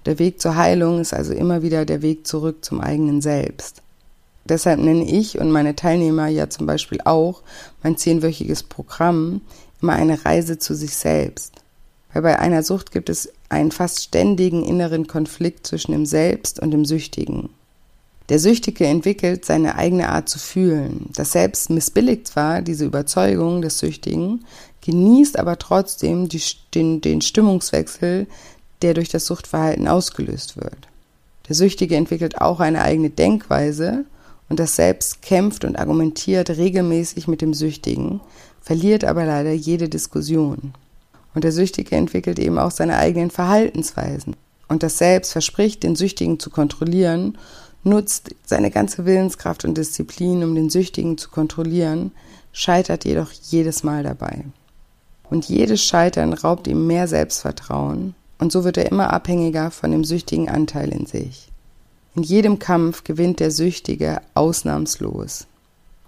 Der 0.06 0.20
Weg 0.20 0.40
zur 0.40 0.54
Heilung 0.54 1.00
ist 1.00 1.12
also 1.12 1.32
immer 1.32 1.62
wieder 1.62 1.84
der 1.84 2.02
Weg 2.02 2.24
zurück 2.24 2.64
zum 2.64 2.80
eigenen 2.80 3.20
Selbst. 3.20 3.82
Deshalb 4.44 4.78
nenne 4.78 5.04
ich 5.04 5.40
und 5.40 5.50
meine 5.50 5.74
Teilnehmer 5.74 6.28
ja 6.28 6.48
zum 6.48 6.66
Beispiel 6.66 7.00
auch 7.04 7.42
mein 7.82 7.96
zehnwöchiges 7.96 8.62
Programm 8.62 9.40
immer 9.82 9.94
eine 9.94 10.24
Reise 10.24 10.56
zu 10.58 10.74
sich 10.74 10.96
selbst. 10.96 11.54
Weil 12.12 12.22
bei 12.22 12.38
einer 12.38 12.62
Sucht 12.62 12.92
gibt 12.92 13.10
es 13.10 13.32
einen 13.50 13.72
fast 13.72 14.02
ständigen 14.02 14.64
inneren 14.64 15.06
Konflikt 15.06 15.66
zwischen 15.66 15.92
dem 15.92 16.06
Selbst 16.06 16.60
und 16.60 16.70
dem 16.70 16.84
Süchtigen. 16.84 17.50
Der 18.30 18.38
Süchtige 18.38 18.86
entwickelt 18.86 19.44
seine 19.44 19.74
eigene 19.74 20.08
Art 20.08 20.28
zu 20.28 20.38
fühlen. 20.38 21.10
Das 21.16 21.32
Selbst 21.32 21.68
missbilligt 21.68 22.28
zwar 22.28 22.62
diese 22.62 22.84
Überzeugung 22.84 23.60
des 23.60 23.80
Süchtigen, 23.80 24.44
genießt 24.82 25.36
aber 25.36 25.58
trotzdem 25.58 26.28
die, 26.28 26.40
den, 26.72 27.00
den 27.00 27.20
Stimmungswechsel, 27.20 28.28
der 28.82 28.94
durch 28.94 29.08
das 29.08 29.26
Suchtverhalten 29.26 29.88
ausgelöst 29.88 30.56
wird. 30.56 30.88
Der 31.48 31.56
Süchtige 31.56 31.96
entwickelt 31.96 32.40
auch 32.40 32.60
eine 32.60 32.82
eigene 32.82 33.10
Denkweise 33.10 34.04
und 34.48 34.60
das 34.60 34.76
Selbst 34.76 35.22
kämpft 35.22 35.64
und 35.64 35.76
argumentiert 35.76 36.50
regelmäßig 36.50 37.26
mit 37.26 37.40
dem 37.40 37.52
Süchtigen, 37.52 38.20
verliert 38.62 39.04
aber 39.04 39.24
leider 39.24 39.52
jede 39.52 39.88
Diskussion. 39.88 40.72
Und 41.34 41.44
der 41.44 41.52
Süchtige 41.52 41.96
entwickelt 41.96 42.38
eben 42.38 42.58
auch 42.58 42.70
seine 42.70 42.96
eigenen 42.96 43.30
Verhaltensweisen. 43.30 44.36
Und 44.68 44.82
das 44.82 44.98
Selbst 44.98 45.32
verspricht, 45.32 45.82
den 45.82 45.96
Süchtigen 45.96 46.38
zu 46.38 46.50
kontrollieren, 46.50 47.38
nutzt 47.82 48.34
seine 48.44 48.70
ganze 48.70 49.04
Willenskraft 49.04 49.64
und 49.64 49.76
Disziplin, 49.76 50.44
um 50.44 50.54
den 50.54 50.70
Süchtigen 50.70 51.18
zu 51.18 51.30
kontrollieren, 51.30 52.12
scheitert 52.52 53.04
jedoch 53.04 53.32
jedes 53.32 53.82
Mal 53.82 54.02
dabei. 54.02 54.44
Und 55.30 55.48
jedes 55.48 55.82
Scheitern 55.82 56.32
raubt 56.32 56.66
ihm 56.66 56.86
mehr 56.86 57.06
Selbstvertrauen, 57.08 58.14
und 58.38 58.52
so 58.52 58.64
wird 58.64 58.78
er 58.78 58.90
immer 58.90 59.12
abhängiger 59.12 59.70
von 59.70 59.90
dem 59.90 60.02
süchtigen 60.02 60.48
Anteil 60.48 60.88
in 60.90 61.06
sich. 61.06 61.48
In 62.16 62.22
jedem 62.22 62.58
Kampf 62.58 63.04
gewinnt 63.04 63.38
der 63.38 63.50
Süchtige 63.50 64.20
ausnahmslos. 64.34 65.46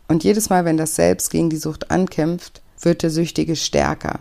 Und 0.08 0.24
jedes 0.24 0.50
Mal, 0.50 0.64
wenn 0.64 0.76
das 0.76 0.96
Selbst 0.96 1.30
gegen 1.30 1.50
die 1.50 1.58
Sucht 1.58 1.90
ankämpft, 1.90 2.62
wird 2.80 3.02
der 3.02 3.10
Süchtige 3.10 3.54
stärker. 3.54 4.18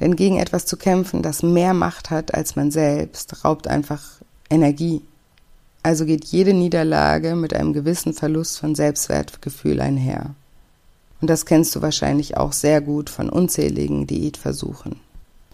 Denn 0.00 0.16
gegen 0.16 0.38
etwas 0.38 0.66
zu 0.66 0.76
kämpfen, 0.76 1.22
das 1.22 1.42
mehr 1.42 1.74
Macht 1.74 2.10
hat 2.10 2.34
als 2.34 2.56
man 2.56 2.70
selbst, 2.70 3.44
raubt 3.44 3.66
einfach 3.66 4.02
Energie. 4.48 5.02
Also 5.82 6.04
geht 6.04 6.24
jede 6.26 6.54
Niederlage 6.54 7.34
mit 7.34 7.54
einem 7.54 7.72
gewissen 7.72 8.12
Verlust 8.12 8.58
von 8.58 8.74
Selbstwertgefühl 8.74 9.80
einher. 9.80 10.34
Und 11.20 11.28
das 11.28 11.46
kennst 11.46 11.74
du 11.74 11.82
wahrscheinlich 11.82 12.36
auch 12.36 12.52
sehr 12.52 12.80
gut 12.80 13.10
von 13.10 13.28
unzähligen 13.28 14.06
Diätversuchen. 14.06 14.96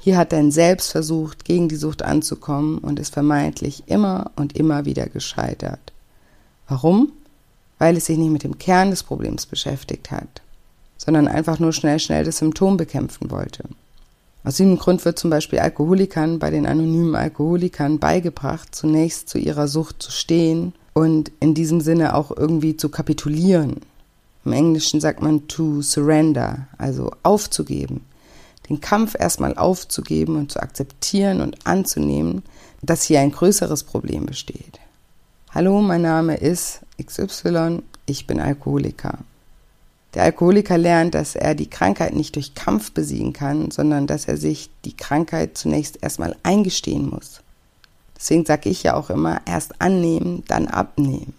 Hier 0.01 0.19
hat 0.19 0.33
dein 0.33 0.51
Selbst 0.51 0.93
versucht, 0.93 1.47
gegen 1.47 1.69
die 1.69 1.77
Sucht 1.77 2.03
anzukommen 2.03 2.77
und 2.77 2.99
ist 2.99 3.15
vermeintlich 3.15 3.85
immer 3.87 4.33
und 4.37 4.55
immer 4.55 4.85
wieder 4.85 5.07
gescheitert. 5.07 5.93
Warum? 6.69 7.13
Weil 7.79 7.97
es 7.97 8.07
sich 8.07 8.19
nicht 8.19 8.31
mit 8.31 8.43
dem 8.43 8.59
Kern 8.59 8.91
des 8.91 9.03
Problems 9.03 9.47
beschäftigt 9.47 10.11
hat, 10.11 10.43
sondern 10.99 11.27
einfach 11.27 11.59
nur 11.59 11.73
schnell, 11.73 11.99
schnell 11.99 12.25
das 12.25 12.39
Symptom 12.39 12.77
bekämpfen 12.77 13.31
wollte. 13.31 13.65
Aus 14.45 14.57
diesem 14.57 14.79
Grund 14.79 15.03
wird 15.07 15.19
zum 15.19 15.31
Beispiel 15.31 15.59
Alkoholikern 15.59 16.39
bei 16.39 16.51
den 16.51 16.67
anonymen 16.67 17.17
Alkoholikern 17.17 17.99
beigebracht, 17.99 18.75
zunächst 18.75 19.31
zu 19.31 19.39
ihrer 19.39 19.69
Sucht 19.69 20.03
zu 20.03 20.11
stehen 20.11 20.75
und 20.93 21.33
in 21.41 21.55
diesem 21.55 21.81
Sinne 21.81 22.15
auch 22.15 22.31
irgendwie 22.31 22.77
zu 22.77 22.91
kapitulieren. 22.91 23.81
Im 24.45 24.53
Englischen 24.53 25.01
sagt 25.01 25.23
man 25.23 25.49
to 25.49 25.81
surrender, 25.81 26.69
also 26.77 27.11
aufzugeben. 27.23 28.03
Den 28.69 28.83
Kampf 28.83 29.15
erstmal 29.19 29.57
aufzugeben 29.57 30.37
und 30.37 30.53
zu 30.53 30.61
akzeptieren 30.61 31.41
und 31.41 31.67
anzunehmen, 31.67 32.43
dass 32.83 33.03
hier 33.03 33.21
ein 33.21 33.33
größeres 33.33 33.85
Problem 33.85 34.27
besteht. 34.27 34.79
Hallo, 35.51 35.81
mein 35.81 36.03
Name 36.03 36.37
ist 36.37 36.81
XY, 37.03 37.83
ich 38.05 38.27
bin 38.27 38.41
Alkoholiker. 38.41 39.19
Der 40.15 40.23
Alkoholiker 40.23 40.79
lernt, 40.79 41.15
dass 41.15 41.35
er 41.35 41.57
die 41.57 41.69
Krankheit 41.69 42.15
nicht 42.15 42.37
durch 42.37 42.55
Kampf 42.55 42.93
besiegen 42.93 43.33
kann, 43.33 43.73
sondern 43.73 44.07
dass 44.07 44.27
er 44.27 44.37
sich 44.37 44.71
die 44.85 44.97
Krankheit 44.97 45.59
zunächst 45.59 46.01
erstmal 46.03 46.37
eingestehen 46.45 47.11
muss. 47.11 47.41
Deswegen 48.17 48.47
sage 48.47 48.69
ich 48.69 48.85
ja 48.85 48.95
auch 48.95 49.11
immer, 49.11 49.41
erst 49.45 49.81
annehmen, 49.81 50.45
dann 50.47 50.69
abnehmen. 50.69 51.35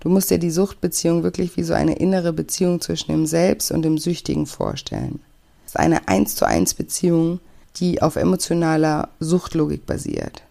Du 0.00 0.08
musst 0.08 0.30
dir 0.30 0.38
die 0.38 0.50
Suchtbeziehung 0.50 1.22
wirklich 1.22 1.56
wie 1.56 1.62
so 1.62 1.74
eine 1.74 1.96
innere 1.96 2.32
Beziehung 2.32 2.80
zwischen 2.80 3.12
dem 3.12 3.26
Selbst 3.26 3.70
und 3.70 3.82
dem 3.82 3.98
Süchtigen 3.98 4.46
vorstellen. 4.46 5.20
Es 5.64 5.72
ist 5.72 5.78
eine 5.78 6.08
eins 6.08 6.34
zu 6.34 6.44
eins 6.44 6.74
Beziehung, 6.74 7.40
die 7.76 8.02
auf 8.02 8.16
emotionaler 8.16 9.10
Suchtlogik 9.20 9.86
basiert. 9.86 10.42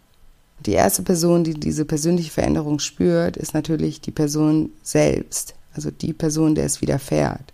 Die 0.65 0.73
erste 0.73 1.03
Person, 1.03 1.43
die 1.43 1.53
diese 1.53 1.85
persönliche 1.85 2.31
Veränderung 2.31 2.79
spürt, 2.79 3.37
ist 3.37 3.53
natürlich 3.53 4.01
die 4.01 4.11
Person 4.11 4.71
selbst, 4.83 5.53
also 5.73 5.91
die 5.91 6.13
Person, 6.13 6.55
der 6.55 6.65
es 6.65 6.81
widerfährt. 6.81 7.53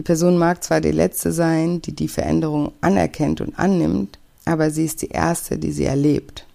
Die 0.00 0.02
Person 0.02 0.38
mag 0.38 0.64
zwar 0.64 0.80
die 0.80 0.92
letzte 0.92 1.30
sein, 1.30 1.82
die 1.82 1.94
die 1.94 2.08
Veränderung 2.08 2.72
anerkennt 2.80 3.42
und 3.42 3.58
annimmt, 3.58 4.18
aber 4.46 4.70
sie 4.70 4.86
ist 4.86 5.02
die 5.02 5.10
erste, 5.10 5.58
die 5.58 5.72
sie 5.72 5.84
erlebt. 5.84 6.46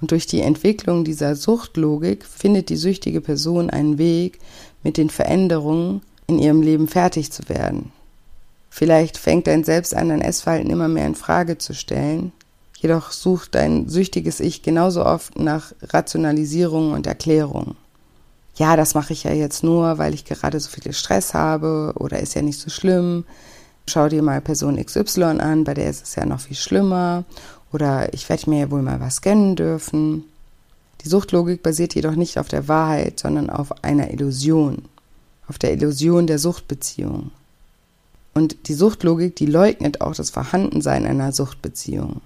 Und 0.00 0.12
durch 0.12 0.28
die 0.28 0.40
Entwicklung 0.40 1.02
dieser 1.02 1.34
Suchtlogik 1.34 2.24
findet 2.24 2.68
die 2.68 2.76
süchtige 2.76 3.20
Person 3.20 3.70
einen 3.70 3.98
Weg, 3.98 4.38
mit 4.84 4.98
den 4.98 5.10
Veränderungen 5.10 6.02
in 6.28 6.38
ihrem 6.38 6.62
Leben 6.62 6.86
fertig 6.86 7.32
zu 7.32 7.48
werden. 7.48 7.90
Vielleicht 8.70 9.18
fängt 9.18 9.48
dein 9.48 9.64
Selbst 9.64 9.92
an, 9.92 10.10
dein 10.10 10.20
Essverhalten 10.20 10.70
immer 10.70 10.86
mehr 10.86 11.06
in 11.06 11.16
Frage 11.16 11.58
zu 11.58 11.74
stellen. 11.74 12.30
Jedoch 12.78 13.10
sucht 13.10 13.56
dein 13.56 13.88
süchtiges 13.88 14.38
Ich 14.38 14.62
genauso 14.62 15.04
oft 15.04 15.36
nach 15.36 15.72
Rationalisierung 15.82 16.92
und 16.92 17.08
Erklärung 17.08 17.74
ja, 18.60 18.76
das 18.76 18.94
mache 18.94 19.14
ich 19.14 19.24
ja 19.24 19.32
jetzt 19.32 19.64
nur, 19.64 19.96
weil 19.96 20.12
ich 20.12 20.26
gerade 20.26 20.60
so 20.60 20.68
viel 20.68 20.92
Stress 20.92 21.32
habe 21.32 21.94
oder 21.96 22.20
ist 22.20 22.34
ja 22.34 22.42
nicht 22.42 22.60
so 22.60 22.68
schlimm. 22.68 23.24
Schau 23.86 24.10
dir 24.10 24.20
mal 24.20 24.42
Person 24.42 24.76
XY 24.76 25.40
an, 25.40 25.64
bei 25.64 25.72
der 25.72 25.88
ist 25.88 26.04
es 26.04 26.14
ja 26.14 26.26
noch 26.26 26.40
viel 26.40 26.58
schlimmer. 26.58 27.24
Oder 27.72 28.12
ich 28.12 28.28
werde 28.28 28.50
mir 28.50 28.60
ja 28.60 28.70
wohl 28.70 28.82
mal 28.82 29.00
was 29.00 29.22
gönnen 29.22 29.56
dürfen. 29.56 30.24
Die 31.02 31.08
Suchtlogik 31.08 31.62
basiert 31.62 31.94
jedoch 31.94 32.16
nicht 32.16 32.38
auf 32.38 32.48
der 32.48 32.68
Wahrheit, 32.68 33.18
sondern 33.18 33.48
auf 33.48 33.82
einer 33.82 34.10
Illusion. 34.10 34.82
Auf 35.48 35.58
der 35.58 35.72
Illusion 35.72 36.26
der 36.26 36.38
Suchtbeziehung. 36.38 37.30
Und 38.34 38.68
die 38.68 38.74
Suchtlogik, 38.74 39.36
die 39.36 39.46
leugnet 39.46 40.02
auch 40.02 40.14
das 40.14 40.28
Vorhandensein 40.28 41.06
einer 41.06 41.32
Suchtbeziehung. 41.32 42.20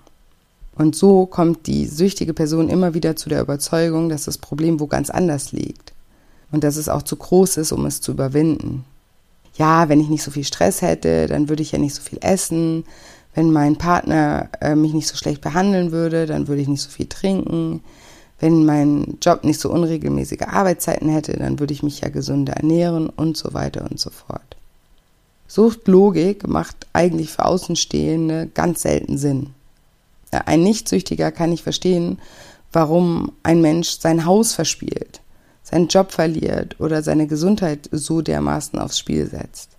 Und 0.75 0.97
so 0.97 1.27
kommt 1.27 1.69
die 1.69 1.87
süchtige 1.87 2.35
Person 2.35 2.69
immer 2.69 2.93
wieder 2.93 3.15
zu 3.15 3.29
der 3.29 3.41
Überzeugung, 3.41 4.09
dass 4.09 4.25
das 4.25 4.39
Problem 4.39 4.81
wo 4.81 4.89
ganz 4.89 5.11
anders 5.11 5.53
liegt 5.53 5.94
und 6.55 6.63
dass 6.63 6.77
es 6.77 6.89
auch 6.89 7.03
zu 7.03 7.17
groß 7.17 7.57
ist, 7.57 7.73
um 7.73 7.85
es 7.85 8.01
zu 8.01 8.13
überwinden. 8.13 8.85
Ja, 9.57 9.89
wenn 9.89 10.01
ich 10.01 10.09
nicht 10.09 10.23
so 10.23 10.31
viel 10.31 10.45
Stress 10.45 10.83
hätte, 10.83 11.27
dann 11.27 11.49
würde 11.49 11.63
ich 11.63 11.73
ja 11.73 11.81
nicht 11.81 11.97
so 11.97 12.01
viel 12.01 12.21
essen. 12.23 12.85
Wenn 13.35 13.51
mein 13.51 13.77
Partner 13.77 14.51
äh, 14.61 14.77
mich 14.77 14.95
nicht 14.95 15.09
so 15.09 15.17
schlecht 15.17 15.41
behandeln 15.41 15.91
würde, 15.91 16.27
dann 16.27 16.47
würde 16.47 16.63
ich 16.63 16.69
nicht 16.69 16.83
so 16.83 16.91
viel 16.91 17.07
trinken. 17.07 17.83
Wenn 18.39 18.65
mein 18.65 19.19
Job 19.21 19.43
nicht 19.43 19.59
so 19.59 19.69
unregelmäßige 19.69 20.43
Arbeitszeiten 20.43 21.09
hätte, 21.09 21.33
dann 21.33 21.59
würde 21.59 21.73
ich 21.73 21.83
mich 21.83 22.01
ja 22.03 22.09
gesünder 22.09 22.53
ernähren 22.53 23.09
und 23.09 23.37
so 23.37 23.53
weiter 23.53 23.89
und 23.91 23.99
so 23.99 24.11
fort. 24.11 24.57
Suchtlogik 25.49 26.47
macht 26.47 26.87
eigentlich 26.93 27.31
für 27.31 27.47
Außenstehende 27.47 28.49
ganz 28.55 28.83
selten 28.83 29.19
Sinn. 29.19 29.51
Ein 30.31 30.63
Nichtsüchtiger 30.63 31.33
kann 31.33 31.51
nicht 31.51 31.65
verstehen, 31.65 32.19
warum 32.73 33.33
ein 33.43 33.61
Mensch 33.61 33.99
sein 33.99 34.25
Haus 34.25 34.53
verspielt 34.53 35.21
seinen 35.75 35.89
Job 35.89 36.13
verliert 36.13 36.79
oder 36.79 37.03
seine 37.03 37.27
Gesundheit 37.27 37.89
so 37.91 38.23
dermaßen 38.23 38.79
aufs 38.79 38.97
Spiel 38.97 39.27
setzt. 39.27 39.71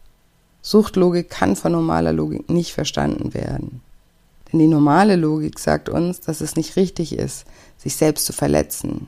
Suchtlogik 0.61 1.29
kann 1.29 1.55
von 1.55 1.71
normaler 1.71 2.11
Logik 2.11 2.49
nicht 2.49 2.73
verstanden 2.73 3.33
werden. 3.33 3.79
Denn 4.51 4.59
die 4.59 4.67
normale 4.67 5.15
Logik 5.15 5.57
sagt 5.57 5.87
uns, 5.87 6.19
dass 6.19 6.41
es 6.41 6.57
nicht 6.57 6.75
richtig 6.75 7.17
ist, 7.17 7.45
sich 7.77 7.95
selbst 7.95 8.25
zu 8.25 8.33
verletzen. 8.33 9.07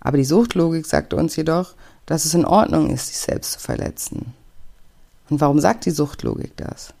Aber 0.00 0.18
die 0.18 0.26
Suchtlogik 0.26 0.84
sagt 0.84 1.14
uns 1.14 1.34
jedoch, 1.34 1.72
dass 2.04 2.26
es 2.26 2.34
in 2.34 2.44
Ordnung 2.44 2.90
ist, 2.90 3.06
sich 3.06 3.16
selbst 3.16 3.52
zu 3.52 3.60
verletzen. 3.60 4.34
Und 5.30 5.40
warum 5.40 5.60
sagt 5.60 5.86
die 5.86 5.92
Suchtlogik 5.92 6.54
das? 6.58 6.92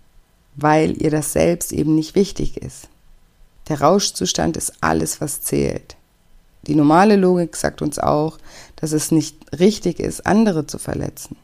Weil 0.56 1.02
ihr 1.02 1.10
das 1.10 1.34
Selbst 1.34 1.70
eben 1.72 1.94
nicht 1.94 2.14
wichtig 2.14 2.56
ist. 2.56 2.88
Der 3.68 3.82
Rauschzustand 3.82 4.56
ist 4.56 4.72
alles, 4.80 5.20
was 5.20 5.42
zählt. 5.42 5.96
Die 6.66 6.74
normale 6.74 7.16
Logik 7.16 7.56
sagt 7.56 7.82
uns 7.82 7.98
auch, 7.98 8.38
dass 8.76 8.92
es 8.92 9.10
nicht 9.10 9.36
richtig 9.58 9.98
ist, 9.98 10.26
andere 10.26 10.66
zu 10.66 10.78
verletzen. 10.78 11.36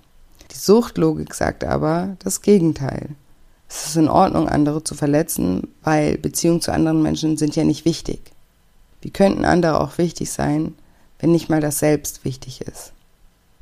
Die 0.53 0.57
Suchtlogik 0.57 1.35
sagt 1.35 1.65
aber 1.65 2.17
das 2.21 2.41
Gegenteil. 2.41 3.11
Es 3.69 3.87
ist 3.87 3.97
in 3.97 4.09
Ordnung, 4.09 4.49
andere 4.49 4.83
zu 4.83 4.95
verletzen, 4.95 5.69
weil 5.83 6.17
Beziehungen 6.17 6.61
zu 6.61 6.73
anderen 6.73 7.03
Menschen 7.03 7.37
sind 7.37 7.55
ja 7.55 7.65
nicht 7.65 7.85
wichtig. 7.85 8.33
Wie 9.01 9.11
könnten 9.11 9.45
andere 9.45 9.81
auch 9.81 9.99
wichtig 9.99 10.31
sein, 10.31 10.75
wenn 11.19 11.33
nicht 11.33 11.51
mal 11.51 11.61
das 11.61 11.81
Selbst 11.81 12.25
wichtig 12.25 12.63
ist? 12.63 12.93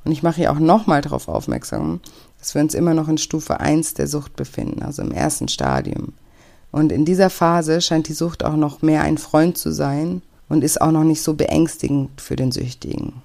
Und 0.04 0.12
ich 0.12 0.22
mache 0.22 0.36
hier 0.36 0.52
auch 0.52 0.60
nochmal 0.60 1.00
darauf 1.00 1.26
aufmerksam, 1.26 2.00
dass 2.38 2.54
wir 2.54 2.62
uns 2.62 2.74
immer 2.74 2.94
noch 2.94 3.08
in 3.08 3.18
Stufe 3.18 3.58
1 3.58 3.94
der 3.94 4.06
Sucht 4.06 4.36
befinden, 4.36 4.82
also 4.82 5.02
im 5.02 5.10
ersten 5.10 5.48
Stadium. 5.48 6.12
Und 6.70 6.92
in 6.92 7.04
dieser 7.04 7.30
Phase 7.30 7.80
scheint 7.80 8.06
die 8.06 8.12
Sucht 8.12 8.44
auch 8.44 8.54
noch 8.54 8.82
mehr 8.82 9.02
ein 9.02 9.18
Freund 9.18 9.58
zu 9.58 9.72
sein 9.72 10.22
und 10.48 10.64
ist 10.64 10.80
auch 10.80 10.92
noch 10.92 11.04
nicht 11.04 11.22
so 11.22 11.34
beängstigend 11.34 12.20
für 12.20 12.36
den 12.36 12.52
Süchtigen. 12.52 13.22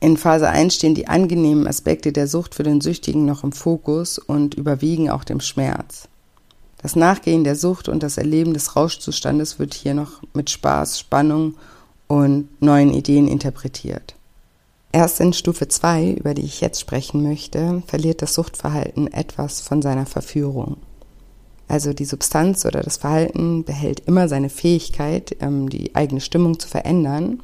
In 0.00 0.16
Phase 0.16 0.48
1 0.48 0.74
stehen 0.74 0.94
die 0.94 1.08
angenehmen 1.08 1.66
Aspekte 1.66 2.12
der 2.12 2.28
Sucht 2.28 2.54
für 2.54 2.62
den 2.62 2.80
Süchtigen 2.80 3.24
noch 3.24 3.44
im 3.44 3.52
Fokus 3.52 4.18
und 4.18 4.54
überwiegen 4.54 5.10
auch 5.10 5.24
dem 5.24 5.40
Schmerz. 5.40 6.08
Das 6.82 6.94
Nachgehen 6.94 7.44
der 7.44 7.56
Sucht 7.56 7.88
und 7.88 8.02
das 8.02 8.18
Erleben 8.18 8.52
des 8.52 8.76
Rauschzustandes 8.76 9.58
wird 9.58 9.74
hier 9.74 9.94
noch 9.94 10.22
mit 10.34 10.50
Spaß, 10.50 11.00
Spannung 11.00 11.54
und 12.06 12.48
neuen 12.60 12.92
Ideen 12.92 13.26
interpretiert. 13.26 14.14
Erst 14.92 15.20
in 15.20 15.32
Stufe 15.32 15.68
2, 15.68 16.12
über 16.12 16.34
die 16.34 16.44
ich 16.44 16.60
jetzt 16.60 16.80
sprechen 16.80 17.22
möchte, 17.22 17.82
verliert 17.86 18.22
das 18.22 18.34
Suchtverhalten 18.34 19.12
etwas 19.12 19.60
von 19.60 19.82
seiner 19.82 20.06
Verführung. 20.06 20.76
Also 21.68 21.92
die 21.92 22.04
Substanz 22.04 22.64
oder 22.64 22.80
das 22.80 22.96
Verhalten 22.96 23.64
behält 23.64 24.00
immer 24.00 24.28
seine 24.28 24.50
Fähigkeit, 24.50 25.36
ähm, 25.40 25.68
die 25.68 25.94
eigene 25.94 26.20
Stimmung 26.20 26.58
zu 26.58 26.68
verändern, 26.68 27.42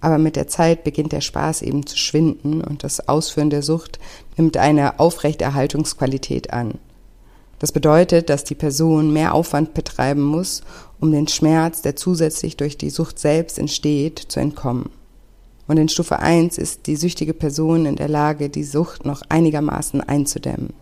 aber 0.00 0.18
mit 0.18 0.34
der 0.34 0.48
Zeit 0.48 0.82
beginnt 0.82 1.12
der 1.12 1.20
Spaß 1.20 1.62
eben 1.62 1.86
zu 1.86 1.96
schwinden 1.96 2.60
und 2.60 2.82
das 2.82 3.08
Ausführen 3.08 3.50
der 3.50 3.62
Sucht 3.62 4.00
nimmt 4.36 4.56
eine 4.56 4.98
Aufrechterhaltungsqualität 4.98 6.52
an. 6.52 6.74
Das 7.60 7.70
bedeutet, 7.70 8.28
dass 8.28 8.42
die 8.42 8.56
Person 8.56 9.12
mehr 9.12 9.32
Aufwand 9.32 9.74
betreiben 9.74 10.22
muss, 10.22 10.62
um 10.98 11.12
den 11.12 11.28
Schmerz, 11.28 11.82
der 11.82 11.94
zusätzlich 11.94 12.56
durch 12.56 12.76
die 12.76 12.90
Sucht 12.90 13.20
selbst 13.20 13.60
entsteht, 13.60 14.18
zu 14.18 14.40
entkommen. 14.40 14.90
Und 15.68 15.76
in 15.76 15.88
Stufe 15.88 16.18
1 16.18 16.58
ist 16.58 16.88
die 16.88 16.96
süchtige 16.96 17.34
Person 17.34 17.86
in 17.86 17.94
der 17.94 18.08
Lage, 18.08 18.48
die 18.48 18.64
Sucht 18.64 19.06
noch 19.06 19.22
einigermaßen 19.28 20.00
einzudämmen. 20.00 20.74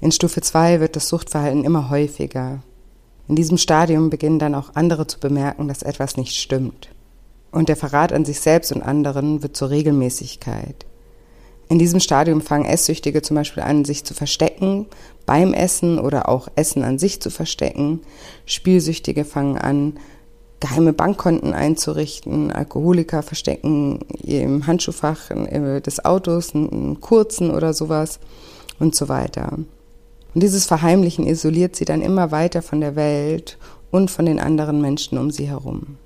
In 0.00 0.12
Stufe 0.12 0.42
2 0.42 0.80
wird 0.80 0.94
das 0.94 1.08
Suchtverhalten 1.08 1.64
immer 1.64 1.88
häufiger. 1.88 2.62
In 3.28 3.36
diesem 3.36 3.56
Stadium 3.56 4.10
beginnen 4.10 4.38
dann 4.38 4.54
auch 4.54 4.74
andere 4.74 5.06
zu 5.06 5.18
bemerken, 5.18 5.68
dass 5.68 5.82
etwas 5.82 6.16
nicht 6.16 6.36
stimmt. 6.36 6.90
Und 7.50 7.68
der 7.68 7.76
Verrat 7.76 8.12
an 8.12 8.24
sich 8.24 8.40
selbst 8.40 8.72
und 8.72 8.82
anderen 8.82 9.42
wird 9.42 9.56
zur 9.56 9.70
Regelmäßigkeit. 9.70 10.84
In 11.68 11.78
diesem 11.78 11.98
Stadium 11.98 12.42
fangen 12.42 12.66
Esssüchtige 12.66 13.22
zum 13.22 13.36
Beispiel 13.36 13.62
an, 13.62 13.84
sich 13.84 14.04
zu 14.04 14.14
verstecken 14.14 14.86
beim 15.24 15.52
Essen 15.52 15.98
oder 15.98 16.28
auch 16.28 16.48
Essen 16.54 16.84
an 16.84 16.98
sich 16.98 17.20
zu 17.20 17.30
verstecken. 17.30 18.00
Spielsüchtige 18.44 19.24
fangen 19.24 19.58
an, 19.58 19.94
geheime 20.60 20.92
Bankkonten 20.92 21.54
einzurichten. 21.54 22.52
Alkoholiker 22.52 23.22
verstecken 23.22 24.00
im 24.22 24.66
Handschuhfach 24.66 25.30
äh, 25.30 25.80
des 25.80 26.04
Autos 26.04 26.54
einen 26.54 27.00
kurzen 27.00 27.50
oder 27.50 27.72
sowas 27.72 28.20
und 28.78 28.94
so 28.94 29.08
weiter. 29.08 29.58
Und 30.36 30.42
dieses 30.42 30.66
Verheimlichen 30.66 31.26
isoliert 31.26 31.76
sie 31.76 31.86
dann 31.86 32.02
immer 32.02 32.30
weiter 32.30 32.60
von 32.60 32.82
der 32.82 32.94
Welt 32.94 33.56
und 33.90 34.10
von 34.10 34.26
den 34.26 34.38
anderen 34.38 34.82
Menschen 34.82 35.16
um 35.16 35.30
sie 35.30 35.48
herum. 35.48 35.96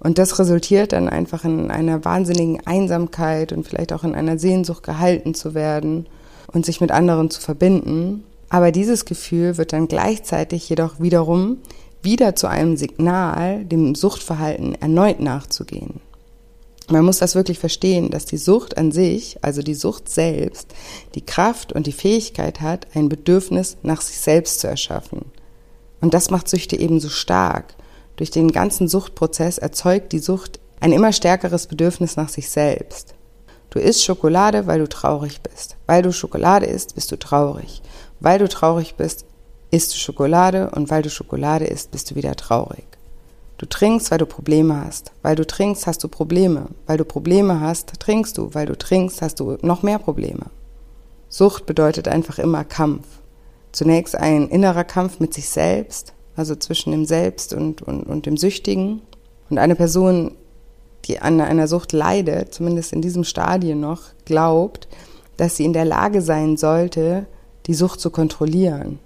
Und 0.00 0.16
das 0.16 0.38
resultiert 0.38 0.94
dann 0.94 1.10
einfach 1.10 1.44
in 1.44 1.70
einer 1.70 2.02
wahnsinnigen 2.02 2.66
Einsamkeit 2.66 3.52
und 3.52 3.68
vielleicht 3.68 3.92
auch 3.92 4.02
in 4.02 4.14
einer 4.14 4.38
Sehnsucht 4.38 4.82
gehalten 4.82 5.34
zu 5.34 5.52
werden 5.52 6.06
und 6.50 6.64
sich 6.64 6.80
mit 6.80 6.90
anderen 6.90 7.28
zu 7.28 7.38
verbinden. 7.38 8.24
Aber 8.48 8.72
dieses 8.72 9.04
Gefühl 9.04 9.58
wird 9.58 9.74
dann 9.74 9.88
gleichzeitig 9.88 10.66
jedoch 10.70 10.98
wiederum 10.98 11.58
wieder 12.00 12.34
zu 12.34 12.46
einem 12.46 12.78
Signal, 12.78 13.66
dem 13.66 13.94
Suchtverhalten 13.94 14.74
erneut 14.76 15.20
nachzugehen. 15.20 16.00
Man 16.88 17.04
muss 17.04 17.18
das 17.18 17.34
wirklich 17.34 17.58
verstehen, 17.58 18.10
dass 18.10 18.26
die 18.26 18.36
Sucht 18.36 18.78
an 18.78 18.92
sich, 18.92 19.38
also 19.42 19.60
die 19.60 19.74
Sucht 19.74 20.08
selbst, 20.08 20.68
die 21.16 21.26
Kraft 21.26 21.72
und 21.72 21.86
die 21.86 21.92
Fähigkeit 21.92 22.60
hat, 22.60 22.86
ein 22.94 23.08
Bedürfnis 23.08 23.76
nach 23.82 24.00
sich 24.00 24.18
selbst 24.18 24.60
zu 24.60 24.68
erschaffen. 24.68 25.24
Und 26.00 26.14
das 26.14 26.30
macht 26.30 26.48
Süchte 26.48 26.76
eben 26.76 27.00
so 27.00 27.08
stark. 27.08 27.74
Durch 28.14 28.30
den 28.30 28.52
ganzen 28.52 28.86
Suchtprozess 28.86 29.58
erzeugt 29.58 30.12
die 30.12 30.20
Sucht 30.20 30.60
ein 30.78 30.92
immer 30.92 31.12
stärkeres 31.12 31.66
Bedürfnis 31.66 32.16
nach 32.16 32.28
sich 32.28 32.50
selbst. 32.50 33.14
Du 33.70 33.80
isst 33.80 34.04
Schokolade, 34.04 34.66
weil 34.66 34.78
du 34.78 34.88
traurig 34.88 35.40
bist. 35.40 35.76
Weil 35.86 36.02
du 36.02 36.12
Schokolade 36.12 36.66
isst, 36.66 36.94
bist 36.94 37.10
du 37.10 37.18
traurig. 37.18 37.82
Weil 38.20 38.38
du 38.38 38.48
traurig 38.48 38.94
bist, 38.94 39.26
isst 39.70 39.92
du 39.92 39.98
Schokolade 39.98 40.70
und 40.70 40.88
weil 40.88 41.02
du 41.02 41.10
Schokolade 41.10 41.66
isst, 41.66 41.90
bist 41.90 42.10
du 42.10 42.14
wieder 42.14 42.36
traurig. 42.36 42.86
Du 43.58 43.66
trinkst, 43.66 44.10
weil 44.10 44.18
du 44.18 44.26
Probleme 44.26 44.84
hast. 44.84 45.12
Weil 45.22 45.34
du 45.34 45.46
trinkst, 45.46 45.86
hast 45.86 46.04
du 46.04 46.08
Probleme. 46.08 46.66
Weil 46.86 46.98
du 46.98 47.04
Probleme 47.04 47.60
hast, 47.60 47.98
trinkst 48.00 48.36
du. 48.36 48.54
Weil 48.54 48.66
du 48.66 48.76
trinkst, 48.76 49.22
hast 49.22 49.40
du 49.40 49.56
noch 49.62 49.82
mehr 49.82 49.98
Probleme. 49.98 50.46
Sucht 51.28 51.66
bedeutet 51.66 52.06
einfach 52.08 52.38
immer 52.38 52.64
Kampf. 52.64 53.06
Zunächst 53.72 54.14
ein 54.14 54.48
innerer 54.48 54.84
Kampf 54.84 55.20
mit 55.20 55.34
sich 55.34 55.48
selbst, 55.48 56.12
also 56.34 56.54
zwischen 56.54 56.92
dem 56.92 57.04
Selbst 57.04 57.52
und, 57.52 57.82
und, 57.82 58.04
und 58.04 58.26
dem 58.26 58.36
Süchtigen. 58.36 59.02
Und 59.48 59.58
eine 59.58 59.74
Person, 59.74 60.32
die 61.06 61.20
an 61.20 61.40
einer 61.40 61.68
Sucht 61.68 61.92
leidet, 61.92 62.52
zumindest 62.52 62.92
in 62.92 63.02
diesem 63.02 63.24
Stadium 63.24 63.80
noch, 63.80 64.02
glaubt, 64.24 64.88
dass 65.36 65.56
sie 65.56 65.64
in 65.64 65.72
der 65.72 65.84
Lage 65.84 66.20
sein 66.20 66.56
sollte, 66.56 67.26
die 67.66 67.74
Sucht 67.74 68.00
zu 68.00 68.10
kontrollieren. 68.10 68.98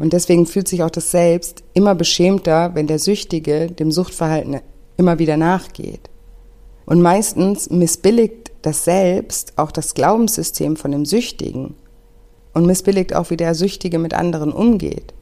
Und 0.00 0.14
deswegen 0.14 0.46
fühlt 0.46 0.66
sich 0.66 0.82
auch 0.82 0.90
das 0.90 1.10
Selbst 1.10 1.62
immer 1.74 1.94
beschämter, 1.94 2.74
wenn 2.74 2.86
der 2.86 2.98
Süchtige 2.98 3.70
dem 3.70 3.92
Suchtverhalten 3.92 4.60
immer 4.96 5.18
wieder 5.18 5.36
nachgeht. 5.36 6.08
Und 6.86 7.02
meistens 7.02 7.68
missbilligt 7.68 8.50
das 8.62 8.84
Selbst 8.84 9.52
auch 9.56 9.70
das 9.70 9.92
Glaubenssystem 9.92 10.76
von 10.76 10.90
dem 10.92 11.04
Süchtigen 11.04 11.74
und 12.54 12.64
missbilligt 12.64 13.14
auch, 13.14 13.28
wie 13.28 13.36
der 13.36 13.54
Süchtige 13.54 13.98
mit 13.98 14.14
anderen 14.14 14.52
umgeht, 14.52 15.12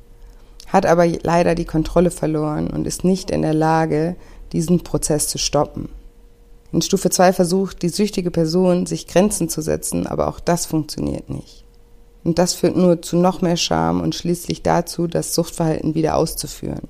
hat 0.68 0.87
aber 0.87 1.09
leider 1.09 1.57
die 1.57 1.64
Kontrolle 1.64 2.12
verloren 2.12 2.70
und 2.70 2.87
ist 2.87 3.03
nicht 3.03 3.33
in 3.33 3.43
der 3.43 3.55
Lage, 3.55 4.14
diesen 4.53 4.85
Prozess 4.85 5.26
zu 5.26 5.39
stoppen. 5.39 5.89
In 6.70 6.83
Stufe 6.83 7.11
2 7.11 7.33
versucht 7.33 7.83
die 7.83 7.89
süchtige 7.89 8.31
Person, 8.31 8.87
sich 8.87 9.09
Grenzen 9.09 9.49
zu 9.49 9.61
setzen, 9.61 10.07
aber 10.07 10.29
auch 10.29 10.39
das 10.39 10.66
funktioniert 10.66 11.31
nicht. 11.31 11.64
Und 12.29 12.39
das 12.39 12.53
führt 12.53 12.76
nur 12.76 13.01
zu 13.01 13.16
noch 13.16 13.41
mehr 13.41 13.57
Scham 13.57 14.03
und 14.03 14.14
schließlich 14.14 14.62
dazu, 14.62 15.07
das 15.07 15.35
Suchtverhalten 15.35 15.95
wieder 15.95 16.14
auszuführen. 16.14 16.87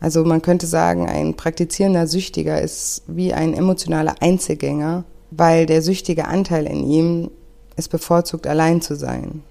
Also 0.00 0.24
man 0.24 0.40
könnte 0.40 0.66
sagen, 0.66 1.06
ein 1.06 1.34
praktizierender 1.34 2.06
Süchtiger 2.06 2.62
ist 2.62 3.02
wie 3.06 3.34
ein 3.34 3.52
emotionaler 3.52 4.14
Einzelgänger, 4.20 5.04
weil 5.30 5.66
der 5.66 5.82
süchtige 5.82 6.28
Anteil 6.28 6.64
in 6.66 6.82
ihm 6.82 7.30
es 7.76 7.88
bevorzugt, 7.88 8.46
allein 8.46 8.80
zu 8.80 8.96
sein. 8.96 9.42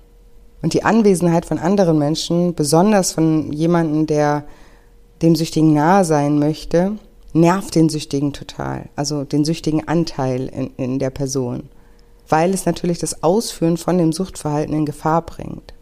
Und 0.63 0.73
die 0.73 0.83
Anwesenheit 0.83 1.45
von 1.45 1.59
anderen 1.59 1.99
Menschen, 1.99 2.55
besonders 2.55 3.11
von 3.11 3.53
jemandem, 3.53 4.07
der 4.07 4.45
dem 5.21 5.35
Süchtigen 5.35 5.75
nahe 5.75 6.05
sein 6.05 6.39
möchte, 6.39 6.93
nervt 7.33 7.75
den 7.75 7.89
Süchtigen 7.89 8.33
total, 8.33 8.89
also 8.95 9.25
den 9.25 9.45
süchtigen 9.45 9.87
Anteil 9.87 10.47
in, 10.47 10.71
in 10.77 10.97
der 10.97 11.11
Person 11.11 11.69
weil 12.33 12.51
es 12.51 12.65
natürlich 12.65 12.97
das 12.97 13.21
Ausführen 13.21 13.77
von 13.77 13.99
dem 13.99 14.11
Suchtverhalten 14.11 14.73
in 14.73 14.87
Gefahr 14.87 15.21
bringt. 15.21 15.75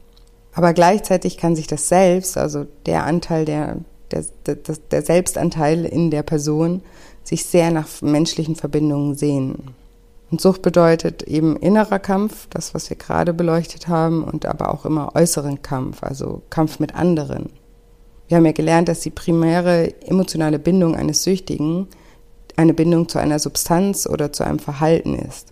Aber 0.52 0.74
gleichzeitig 0.74 1.38
kann 1.38 1.56
sich 1.56 1.66
das 1.66 1.88
Selbst, 1.88 2.38
also 2.38 2.66
der 2.86 3.06
Anteil, 3.06 3.46
der, 3.46 3.78
der, 4.12 4.26
der, 4.46 4.76
der 4.92 5.02
Selbstanteil 5.02 5.86
in 5.86 6.12
der 6.12 6.24
Person, 6.24 6.82
sich 7.24 7.46
sehr 7.46 7.72
nach 7.72 7.88
menschlichen 8.02 8.58
Verbindungen 8.58 9.16
sehnen. 9.16 9.76
Und 10.30 10.42
Sucht 10.42 10.62
bedeutet 10.62 11.24
eben 11.24 11.56
innerer 11.56 12.00
Kampf, 12.00 12.48
das, 12.50 12.74
was 12.74 12.90
wir 12.90 12.98
gerade 12.98 13.34
beleuchtet 13.34 13.88
haben, 13.88 14.22
und 14.22 14.46
aber 14.46 14.74
auch 14.74 14.84
immer 14.84 15.16
äußeren 15.16 15.62
Kampf, 15.62 16.04
also 16.04 16.42
Kampf 16.50 16.80
mit 16.80 16.96
anderen. 16.96 17.50
Wir 18.28 18.36
haben 18.36 18.46
ja 18.46 18.52
gelernt, 18.52 18.90
dass 18.90 19.00
die 19.00 19.10
primäre 19.10 19.94
emotionale 20.02 20.60
Bindung 20.60 20.98
eines 20.98 21.24
Süchtigen 21.24 21.88
eine 22.58 22.74
Bindung 22.74 23.08
zu 23.08 23.20
einer 23.20 23.40
Substanz 23.40 24.06
oder 24.06 24.34
zu 24.34 24.44
einem 24.44 24.60
Verhalten 24.60 25.16
ist 25.16 25.51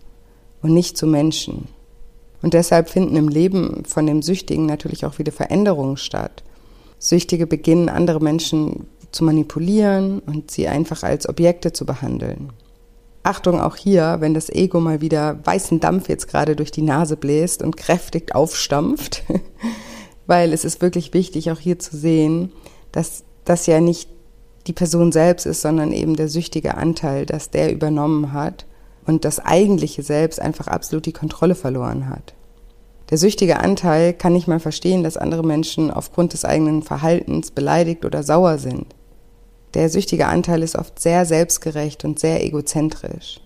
und 0.62 0.74
nicht 0.74 0.98
zu 0.98 1.08
Menschen. 1.08 1.68
Und 2.42 2.54
deshalb 2.54 2.90
finden 2.90 3.16
im 3.16 3.28
Leben 3.28 3.84
von 3.86 4.06
dem 4.06 4.22
Süchtigen 4.22 4.66
natürlich 4.66 5.06
auch 5.06 5.20
wieder 5.20 5.32
Veränderungen 5.32 5.98
statt. 5.98 6.44
Süchtige 6.98 7.48
beginnen 7.48 7.90
andere 7.90 8.20
Menschen 8.20 8.88
zu 9.12 9.24
manipulieren 9.24 10.20
und 10.20 10.52
sie 10.52 10.68
einfach 10.68 11.04
als 11.04 11.28
Objekte 11.28 11.74
zu 11.74 11.86
behandeln. 11.86 12.52
Achtung 13.24 13.60
auch 13.60 13.76
hier, 13.76 14.18
wenn 14.20 14.34
das 14.34 14.50
Ego 14.50 14.80
mal 14.80 15.02
wieder 15.02 15.40
weißen 15.44 15.80
Dampf 15.80 16.08
jetzt 16.08 16.28
gerade 16.28 16.56
durch 16.56 16.72
die 16.72 16.82
Nase 16.82 17.18
bläst 17.18 17.62
und 17.62 17.76
kräftig 17.76 18.34
aufstampft, 18.34 19.24
weil 20.28 20.54
es 20.54 20.64
ist 20.64 20.82
wirklich 20.82 21.14
wichtig 21.14 21.52
auch 21.52 21.60
hier 21.60 21.80
zu 21.80 21.98
sehen, 21.98 22.54
dass 22.92 23.24
das 23.44 23.66
ja 23.66 23.82
nicht 23.82 24.10
die 24.68 24.74
Person 24.74 25.12
selbst 25.12 25.46
ist, 25.46 25.62
sondern 25.62 25.92
eben 25.92 26.16
der 26.16 26.30
süchtige 26.30 26.76
Anteil, 26.76 27.26
dass 27.26 27.50
der 27.50 27.74
übernommen 27.74 28.32
hat 28.32 28.66
und 29.10 29.26
das 29.26 29.40
eigentliche 29.40 30.04
Selbst 30.04 30.40
einfach 30.40 30.68
absolut 30.68 31.08
die 31.08 31.14
Kontrolle 31.14 31.56
verloren 31.56 32.10
hat. 32.10 32.36
Der 33.10 33.18
süchtige 33.18 33.60
Anteil 33.60 34.14
kann 34.14 34.34
nicht 34.34 34.48
mal 34.48 34.60
verstehen, 34.60 35.02
dass 35.04 35.18
andere 35.18 35.44
Menschen 35.44 35.90
aufgrund 35.90 36.34
des 36.34 36.46
eigenen 36.46 36.84
Verhaltens 36.84 37.50
beleidigt 37.50 38.06
oder 38.06 38.22
sauer 38.22 38.60
sind. 38.60 38.86
Der 39.74 39.90
süchtige 39.90 40.28
Anteil 40.28 40.62
ist 40.62 40.76
oft 40.76 41.00
sehr 41.00 41.26
selbstgerecht 41.26 42.06
und 42.06 42.20
sehr 42.20 42.46
egozentrisch. 42.46 43.42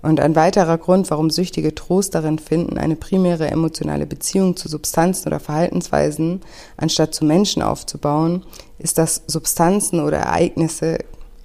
Und 0.00 0.20
ein 0.20 0.36
weiterer 0.36 0.78
Grund, 0.78 1.10
warum 1.10 1.28
Süchtige 1.28 1.74
Trost 1.74 2.14
darin 2.14 2.38
finden, 2.38 2.78
eine 2.78 2.94
primäre 2.94 3.50
emotionale 3.50 4.06
Beziehung 4.06 4.56
zu 4.56 4.68
Substanzen 4.68 5.26
oder 5.26 5.40
Verhaltensweisen 5.40 6.40
anstatt 6.76 7.16
zu 7.16 7.24
Menschen 7.24 7.62
aufzubauen, 7.62 8.44
ist, 8.78 8.96
dass 8.96 9.24
Substanzen 9.26 9.98
oder 9.98 10.18
Ereignisse 10.18 10.98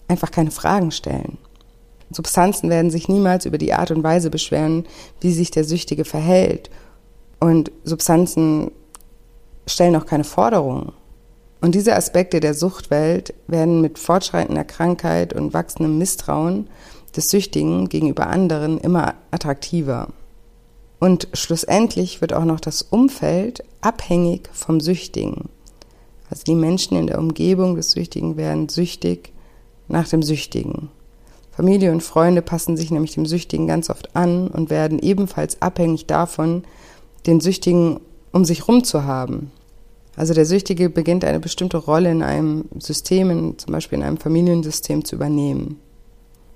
einfach 0.08 0.30
keine 0.30 0.52
Fragen 0.52 0.92
stellen. 0.92 1.40
Substanzen 2.12 2.70
werden 2.70 2.92
sich 2.92 3.08
niemals 3.08 3.46
über 3.46 3.58
die 3.58 3.74
Art 3.74 3.92
und 3.92 4.04
Weise 4.04 4.30
beschweren, 4.30 4.86
wie 5.22 5.34
sich 5.34 5.52
der 5.52 5.64
Süchtige 5.64 6.06
verhält. 6.06 6.70
Und 7.40 7.72
Substanzen 7.84 8.72
stellen 9.68 9.96
auch 9.96 10.06
keine 10.06 10.24
Forderungen. 10.24 10.94
Und 11.62 11.74
diese 11.74 11.96
Aspekte 11.96 12.40
der 12.40 12.54
Suchtwelt 12.54 13.34
werden 13.48 13.82
mit 13.82 13.98
fortschreitender 13.98 14.64
Krankheit 14.64 15.34
und 15.34 15.54
wachsendem 15.54 15.98
Misstrauen 15.98 16.70
des 17.16 17.30
Süchtigen 17.30 17.90
gegenüber 17.90 18.28
anderen 18.28 18.78
immer 18.78 19.16
attraktiver. 19.32 20.10
Und 21.00 21.28
schlussendlich 21.34 22.22
wird 22.22 22.34
auch 22.34 22.46
noch 22.46 22.60
das 22.60 22.82
Umfeld 22.82 23.64
abhängig 23.82 24.50
vom 24.54 24.80
Süchtigen. 24.80 25.50
Also 26.30 26.44
die 26.44 26.56
Menschen 26.56 26.98
in 26.98 27.08
der 27.08 27.20
Umgebung 27.20 27.76
des 27.76 27.92
Süchtigen 27.92 28.38
werden 28.38 28.70
süchtig 28.70 29.34
nach 29.88 30.08
dem 30.08 30.24
Süchtigen. 30.24 30.90
Familie 31.56 31.92
und 31.92 32.04
Freunde 32.04 32.42
passen 32.42 32.76
sich 32.76 32.92
nämlich 32.92 33.14
dem 33.14 33.26
Süchtigen 33.26 33.68
ganz 33.68 33.90
oft 33.90 34.16
an 34.16 34.50
und 34.50 34.70
werden 34.70 35.00
ebenfalls 35.00 35.62
abhängig 35.62 36.06
davon, 36.06 36.64
den 37.26 37.40
Süchtigen 37.40 38.02
um 38.34 38.44
sich 38.44 38.68
rum 38.68 38.84
zu 38.84 39.06
haben. 39.06 39.52
Also 40.18 40.34
der 40.34 40.46
Süchtige 40.46 40.90
beginnt 40.90 41.24
eine 41.24 41.40
bestimmte 41.40 41.78
Rolle 41.78 42.12
in 42.12 42.24
einem 42.24 42.66
System, 42.80 43.30
in, 43.30 43.58
zum 43.58 43.72
Beispiel 43.72 43.98
in 43.98 44.04
einem 44.04 44.18
Familiensystem 44.18 45.06
zu 45.06 45.16
übernehmen. 45.16 45.80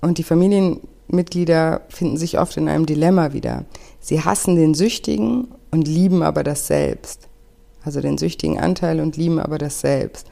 Und 0.02 0.18
die 0.18 0.24
Familienmitglieder 0.24 1.82
finden 1.89 2.18
sich 2.18 2.38
oft 2.38 2.58
in 2.58 2.68
einem 2.68 2.86
Dilemma 2.86 3.34
wieder. 3.34 3.66
Sie 4.02 4.22
hassen 4.22 4.56
den 4.56 4.74
Süchtigen 4.74 5.47
und 5.72 5.88
lieben 5.88 6.24
aber 6.24 6.43
das 6.43 6.68
Selbst. 6.68 7.28
Also 7.84 8.02
den 8.02 8.18
süchtigen 8.18 8.60
Anteil 8.60 9.00
und 9.00 9.16
lieben 9.16 9.39
aber 9.39 9.58
das 9.58 9.80
Selbst. 9.80 10.28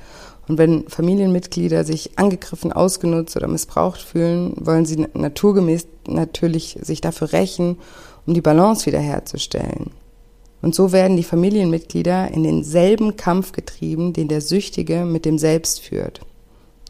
Und 0.47 0.57
wenn 0.57 0.87
Familienmitglieder 0.87 1.83
sich 1.83 2.17
angegriffen, 2.17 2.71
ausgenutzt 2.71 3.35
oder 3.35 3.47
missbraucht 3.47 4.01
fühlen, 4.01 4.53
wollen 4.57 4.85
sie 4.85 5.07
naturgemäß 5.13 5.87
natürlich 6.07 6.77
sich 6.81 7.01
dafür 7.01 7.33
rächen, 7.33 7.77
um 8.25 8.33
die 8.33 8.41
Balance 8.41 8.85
wiederherzustellen. 8.85 9.91
Und 10.61 10.73
so 10.73 10.91
werden 10.91 11.17
die 11.17 11.23
Familienmitglieder 11.23 12.31
in 12.31 12.43
denselben 12.43 13.15
Kampf 13.15 13.51
getrieben, 13.51 14.13
den 14.13 14.27
der 14.27 14.41
Süchtige 14.41 15.05
mit 15.05 15.25
dem 15.25 15.37
Selbst 15.37 15.81
führt. 15.81 16.21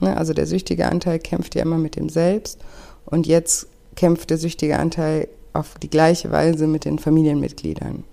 Ne, 0.02 0.16
also 0.16 0.34
der 0.34 0.46
süchtige 0.46 0.88
Anteil 0.88 1.20
kämpft 1.20 1.56
ja 1.56 1.64
immer 1.64 1.78
mit 1.78 1.96
dem 1.96 2.10
Selbst 2.10 2.60
und 3.06 3.26
jetzt 3.26 3.68
kämpft 3.96 4.30
der 4.30 4.38
süchtige 4.38 4.78
Anteil 4.78 5.28
auf 5.54 5.76
die 5.82 5.90
gleiche 5.90 6.32
Weise 6.32 6.68
mit 6.68 6.86
den 6.86 7.00
Familienmitgliedern. 7.00 8.04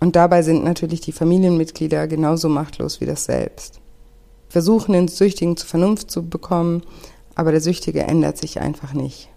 Und 0.00 0.14
dabei 0.14 0.42
sind 0.42 0.62
natürlich 0.62 1.00
die 1.00 1.12
Familienmitglieder 1.12 2.06
genauso 2.06 2.48
machtlos 2.48 3.00
wie 3.00 3.06
das 3.06 3.24
Selbst. 3.24 3.80
Versuchen 4.48 4.92
den 4.92 5.08
Süchtigen 5.08 5.56
zur 5.56 5.68
Vernunft 5.68 6.10
zu 6.10 6.28
bekommen, 6.28 6.82
aber 7.34 7.52
der 7.52 7.60
Süchtige 7.60 8.02
ändert 8.02 8.38
sich 8.38 8.60
einfach 8.60 8.92
nicht. 8.94 9.28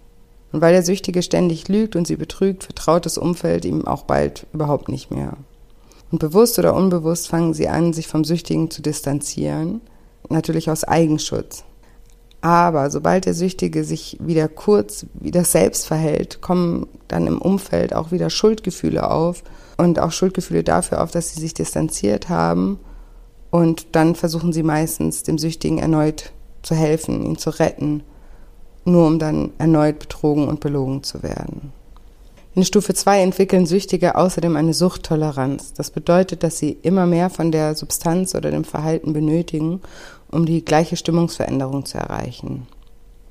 Und 0.52 0.60
weil 0.60 0.72
der 0.72 0.82
Süchtige 0.82 1.22
ständig 1.22 1.68
lügt 1.68 1.96
und 1.96 2.06
sie 2.06 2.16
betrügt, 2.16 2.64
vertraut 2.64 3.06
das 3.06 3.18
Umfeld 3.18 3.64
ihm 3.64 3.86
auch 3.86 4.02
bald 4.02 4.46
überhaupt 4.52 4.88
nicht 4.88 5.10
mehr. 5.10 5.36
Und 6.10 6.18
bewusst 6.18 6.58
oder 6.58 6.74
unbewusst 6.74 7.28
fangen 7.28 7.54
sie 7.54 7.68
an, 7.68 7.92
sich 7.92 8.06
vom 8.06 8.24
Süchtigen 8.24 8.70
zu 8.70 8.82
distanzieren 8.82 9.80
natürlich 10.32 10.70
aus 10.70 10.84
Eigenschutz. 10.84 11.64
Aber 12.40 12.90
sobald 12.90 13.26
der 13.26 13.34
Süchtige 13.34 13.84
sich 13.84 14.16
wieder 14.20 14.48
kurz 14.48 15.06
wieder 15.14 15.44
selbst 15.44 15.86
verhält, 15.86 16.40
kommen 16.40 16.88
dann 17.06 17.28
im 17.28 17.40
Umfeld 17.40 17.94
auch 17.94 18.10
wieder 18.10 18.30
Schuldgefühle 18.30 19.08
auf 19.08 19.44
und 19.76 20.00
auch 20.00 20.10
Schuldgefühle 20.10 20.64
dafür 20.64 21.02
auf, 21.02 21.12
dass 21.12 21.32
sie 21.32 21.40
sich 21.40 21.54
distanziert 21.54 22.28
haben. 22.28 22.80
Und 23.52 23.88
dann 23.92 24.14
versuchen 24.14 24.54
sie 24.54 24.62
meistens 24.62 25.24
dem 25.24 25.36
Süchtigen 25.36 25.76
erneut 25.76 26.32
zu 26.62 26.74
helfen, 26.74 27.22
ihn 27.22 27.36
zu 27.36 27.50
retten, 27.50 28.02
nur 28.86 29.06
um 29.06 29.18
dann 29.18 29.50
erneut 29.58 29.98
betrogen 29.98 30.48
und 30.48 30.60
belogen 30.60 31.02
zu 31.02 31.22
werden. 31.22 31.70
In 32.54 32.64
Stufe 32.64 32.94
2 32.94 33.20
entwickeln 33.20 33.66
Süchtige 33.66 34.16
außerdem 34.16 34.56
eine 34.56 34.72
Suchttoleranz. 34.72 35.74
Das 35.74 35.90
bedeutet, 35.90 36.42
dass 36.42 36.58
sie 36.58 36.78
immer 36.80 37.04
mehr 37.04 37.28
von 37.28 37.52
der 37.52 37.74
Substanz 37.74 38.34
oder 38.34 38.50
dem 38.50 38.64
Verhalten 38.64 39.12
benötigen, 39.12 39.82
um 40.30 40.46
die 40.46 40.64
gleiche 40.64 40.96
Stimmungsveränderung 40.96 41.84
zu 41.84 41.98
erreichen. 41.98 42.66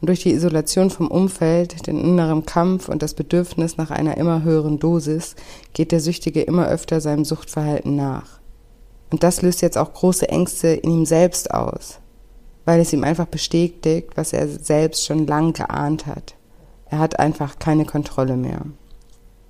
Und 0.01 0.07
durch 0.07 0.21
die 0.21 0.33
Isolation 0.33 0.91
vom 0.91 1.07
Umfeld, 1.07 1.87
den 1.87 1.99
inneren 1.99 2.45
Kampf 2.45 2.89
und 2.89 3.01
das 3.01 3.15
Bedürfnis 3.15 3.77
nach 3.77 3.89
einer 3.89 4.17
immer 4.17 4.43
höheren 4.43 4.77
Dosis 4.77 5.35
geht 5.73 5.91
der 5.91 5.99
Süchtige 5.99 6.43
immer 6.43 6.67
öfter 6.67 7.01
seinem 7.01 7.25
Suchtverhalten 7.25 7.95
nach. 7.95 8.40
Und 9.11 9.23
das 9.23 9.41
löst 9.41 9.61
jetzt 9.61 9.77
auch 9.77 9.93
große 9.93 10.27
Ängste 10.29 10.69
in 10.69 10.89
ihm 10.89 11.05
selbst 11.05 11.53
aus, 11.53 11.99
weil 12.65 12.79
es 12.79 12.93
ihm 12.93 13.03
einfach 13.03 13.27
bestätigt, 13.27 14.11
was 14.15 14.33
er 14.33 14.47
selbst 14.47 15.05
schon 15.05 15.27
lang 15.27 15.53
geahnt 15.53 16.07
hat. 16.07 16.35
Er 16.89 16.99
hat 16.99 17.19
einfach 17.19 17.59
keine 17.59 17.85
Kontrolle 17.85 18.37
mehr. 18.37 18.61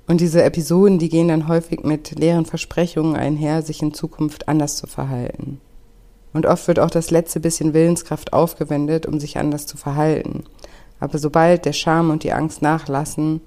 Und 0.07 0.19
diese 0.19 0.43
Episoden, 0.43 0.99
die 0.99 1.09
gehen 1.09 1.29
dann 1.29 1.47
häufig 1.47 1.83
mit 1.83 2.19
leeren 2.19 2.45
Versprechungen 2.45 3.15
einher, 3.15 3.61
sich 3.61 3.81
in 3.81 3.93
Zukunft 3.93 4.47
anders 4.47 4.75
zu 4.75 4.87
verhalten. 4.87 5.61
Und 6.33 6.45
oft 6.45 6.67
wird 6.67 6.79
auch 6.79 6.89
das 6.89 7.11
letzte 7.11 7.39
bisschen 7.39 7.73
Willenskraft 7.73 8.33
aufgewendet, 8.33 9.05
um 9.05 9.19
sich 9.19 9.37
anders 9.37 9.67
zu 9.67 9.77
verhalten. 9.77 10.43
Aber 10.99 11.17
sobald 11.17 11.65
der 11.65 11.73
Scham 11.73 12.09
und 12.09 12.23
die 12.23 12.33
Angst 12.33 12.61
nachlassen, 12.61 13.41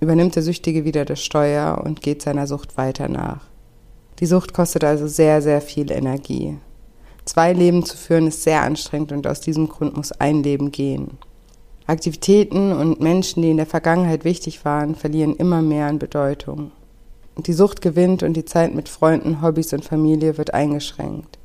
übernimmt 0.00 0.36
der 0.36 0.42
Süchtige 0.42 0.84
wieder 0.84 1.04
das 1.04 1.22
Steuer 1.22 1.82
und 1.84 2.02
geht 2.02 2.22
seiner 2.22 2.46
Sucht 2.46 2.76
weiter 2.76 3.08
nach. 3.08 3.49
Die 4.20 4.26
Sucht 4.26 4.52
kostet 4.52 4.84
also 4.84 5.06
sehr, 5.06 5.40
sehr 5.40 5.62
viel 5.62 5.90
Energie. 5.90 6.58
Zwei 7.24 7.52
Leben 7.52 7.84
zu 7.84 7.96
führen 7.96 8.26
ist 8.26 8.42
sehr 8.42 8.62
anstrengend 8.62 9.12
und 9.12 9.26
aus 9.26 9.40
diesem 9.40 9.68
Grund 9.68 9.96
muss 9.96 10.12
ein 10.12 10.42
Leben 10.42 10.70
gehen. 10.70 11.18
Aktivitäten 11.86 12.72
und 12.72 13.00
Menschen, 13.00 13.42
die 13.42 13.50
in 13.50 13.56
der 13.56 13.66
Vergangenheit 13.66 14.24
wichtig 14.24 14.64
waren, 14.64 14.94
verlieren 14.94 15.34
immer 15.36 15.62
mehr 15.62 15.86
an 15.86 15.98
Bedeutung. 15.98 16.70
Die 17.36 17.52
Sucht 17.52 17.80
gewinnt 17.80 18.22
und 18.22 18.34
die 18.34 18.44
Zeit 18.44 18.74
mit 18.74 18.88
Freunden, 18.88 19.42
Hobbys 19.42 19.72
und 19.72 19.84
Familie 19.84 20.36
wird 20.36 20.52
eingeschränkt. 20.52 21.38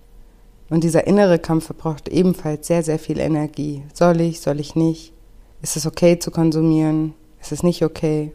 Und 0.69 0.83
dieser 0.83 1.07
innere 1.07 1.39
Kampf 1.39 1.67
verbraucht 1.67 2.09
ebenfalls 2.09 2.67
sehr, 2.67 2.83
sehr 2.83 2.99
viel 2.99 3.19
Energie. 3.19 3.83
Soll 3.93 4.19
ich, 4.19 4.41
soll 4.41 4.59
ich 4.59 4.75
nicht? 4.75 5.13
Ist 5.61 5.77
es 5.77 5.85
okay 5.85 6.19
zu 6.19 6.31
konsumieren? 6.31 7.13
Ist 7.39 7.51
es 7.51 7.63
nicht 7.63 7.83
okay? 7.83 8.31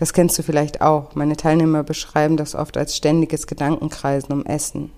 Das 0.00 0.14
kennst 0.14 0.38
du 0.38 0.42
vielleicht 0.42 0.80
auch. 0.80 1.14
Meine 1.14 1.36
Teilnehmer 1.36 1.82
beschreiben 1.82 2.38
das 2.38 2.54
oft 2.54 2.78
als 2.78 2.96
ständiges 2.96 3.46
Gedankenkreisen 3.46 4.32
um 4.32 4.46
Essen. 4.46 4.92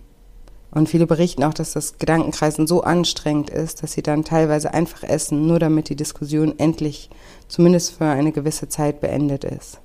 Und 0.71 0.89
viele 0.89 1.09
berichten 1.09 1.43
auch, 1.43 1.55
dass 1.55 1.73
das 1.73 1.99
Gedankenkreisen 1.99 2.69
so 2.69 2.83
anstrengend 2.83 3.51
ist, 3.51 3.83
dass 3.83 3.95
sie 3.95 4.03
dann 4.03 4.23
teilweise 4.23 4.73
einfach 4.73 5.03
essen, 5.03 5.49
nur 5.49 5.59
damit 5.59 5.89
die 5.89 5.97
Diskussion 5.97 6.57
endlich 6.57 7.11
zumindest 7.49 7.97
für 7.97 8.05
eine 8.05 8.31
gewisse 8.31 8.69
Zeit 8.69 9.01
beendet 9.01 9.43
ist. 9.43 9.81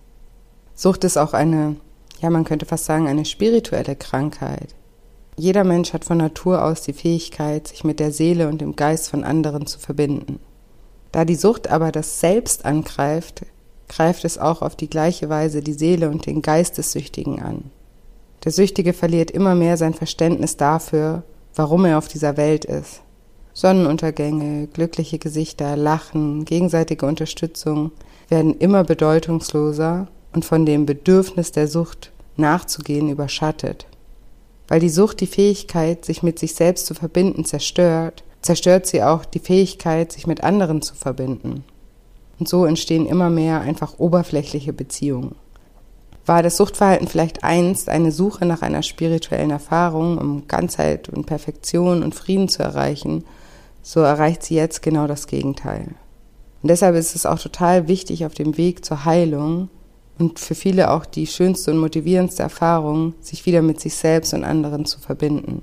Sucht 0.75 1.03
ist 1.03 1.17
auch 1.17 1.33
eine, 1.33 1.77
ja, 2.19 2.29
man 2.29 2.45
könnte 2.45 2.67
fast 2.67 2.85
sagen, 2.85 3.07
eine 3.07 3.25
spirituelle 3.25 3.95
Krankheit. 3.95 4.75
Jeder 5.35 5.63
Mensch 5.63 5.93
hat 5.93 6.05
von 6.05 6.19
Natur 6.19 6.63
aus 6.63 6.83
die 6.83 6.93
Fähigkeit, 6.93 7.69
sich 7.69 7.83
mit 7.83 7.99
der 7.99 8.11
Seele 8.11 8.49
und 8.49 8.61
dem 8.61 8.75
Geist 8.75 9.09
von 9.09 9.23
anderen 9.23 9.65
zu 9.65 9.79
verbinden. 9.79 10.39
Da 11.11 11.25
die 11.25 11.33
Sucht 11.33 11.71
aber 11.71 11.91
das 11.91 12.19
Selbst 12.19 12.65
angreift, 12.65 13.47
greift 13.87 14.25
es 14.25 14.37
auch 14.37 14.61
auf 14.61 14.75
die 14.75 14.89
gleiche 14.89 15.29
Weise 15.29 15.61
die 15.61 15.73
Seele 15.73 16.09
und 16.09 16.25
den 16.25 16.41
Geist 16.41 16.77
des 16.77 16.91
Süchtigen 16.91 17.41
an. 17.41 17.71
Der 18.43 18.51
Süchtige 18.51 18.93
verliert 18.93 19.31
immer 19.31 19.55
mehr 19.55 19.77
sein 19.77 19.93
Verständnis 19.93 20.57
dafür, 20.57 21.23
warum 21.55 21.85
er 21.85 21.97
auf 21.97 22.07
dieser 22.07 22.37
Welt 22.37 22.65
ist. 22.65 23.01
Sonnenuntergänge, 23.53 24.67
glückliche 24.67 25.17
Gesichter, 25.17 25.75
Lachen, 25.75 26.45
gegenseitige 26.45 27.05
Unterstützung 27.07 27.91
werden 28.29 28.55
immer 28.59 28.83
bedeutungsloser 28.83 30.07
und 30.33 30.45
von 30.45 30.65
dem 30.65 30.85
Bedürfnis 30.85 31.51
der 31.51 31.67
Sucht 31.67 32.11
nachzugehen 32.35 33.09
überschattet. 33.09 33.87
Weil 34.67 34.79
die 34.79 34.89
Sucht 34.89 35.21
die 35.21 35.27
Fähigkeit, 35.27 36.05
sich 36.05 36.21
mit 36.21 36.37
sich 36.37 36.53
selbst 36.53 36.85
zu 36.85 36.93
verbinden, 36.93 37.45
zerstört, 37.45 38.23
zerstört 38.41 38.85
sie 38.85 39.01
auch 39.01 39.25
die 39.25 39.39
Fähigkeit, 39.39 40.11
sich 40.11 40.27
mit 40.27 40.43
anderen 40.43 40.81
zu 40.81 40.93
verbinden. 40.93 41.63
Und 42.39 42.47
so 42.47 42.65
entstehen 42.65 43.05
immer 43.05 43.29
mehr 43.29 43.61
einfach 43.61 43.97
oberflächliche 43.97 44.73
Beziehungen. 44.73 45.35
War 46.25 46.43
das 46.43 46.57
Suchtverhalten 46.57 47.07
vielleicht 47.07 47.43
einst 47.43 47.87
eine 47.87 48.11
Suche 48.11 48.45
nach 48.45 48.61
einer 48.61 48.83
spirituellen 48.83 49.49
Erfahrung, 49.49 50.17
um 50.17 50.47
Ganzheit 50.47 51.07
und 51.09 51.25
Perfektion 51.25 52.03
und 52.03 52.15
Frieden 52.15 52.49
zu 52.49 52.63
erreichen, 52.63 53.23
so 53.81 54.01
erreicht 54.01 54.43
sie 54.43 54.55
jetzt 54.55 54.81
genau 54.81 55.07
das 55.07 55.27
Gegenteil. 55.27 55.95
Und 56.61 56.69
deshalb 56.69 56.95
ist 56.95 57.15
es 57.15 57.25
auch 57.25 57.39
total 57.39 57.87
wichtig 57.87 58.25
auf 58.25 58.33
dem 58.33 58.57
Weg 58.57 58.83
zur 58.83 59.05
Heilung 59.05 59.69
und 60.19 60.39
für 60.39 60.55
viele 60.55 60.91
auch 60.91 61.05
die 61.05 61.27
schönste 61.27 61.71
und 61.71 61.77
motivierendste 61.77 62.43
Erfahrung, 62.43 63.13
sich 63.21 63.45
wieder 63.45 63.61
mit 63.61 63.79
sich 63.79 63.95
selbst 63.95 64.33
und 64.33 64.43
anderen 64.43 64.85
zu 64.85 64.99
verbinden. 64.99 65.61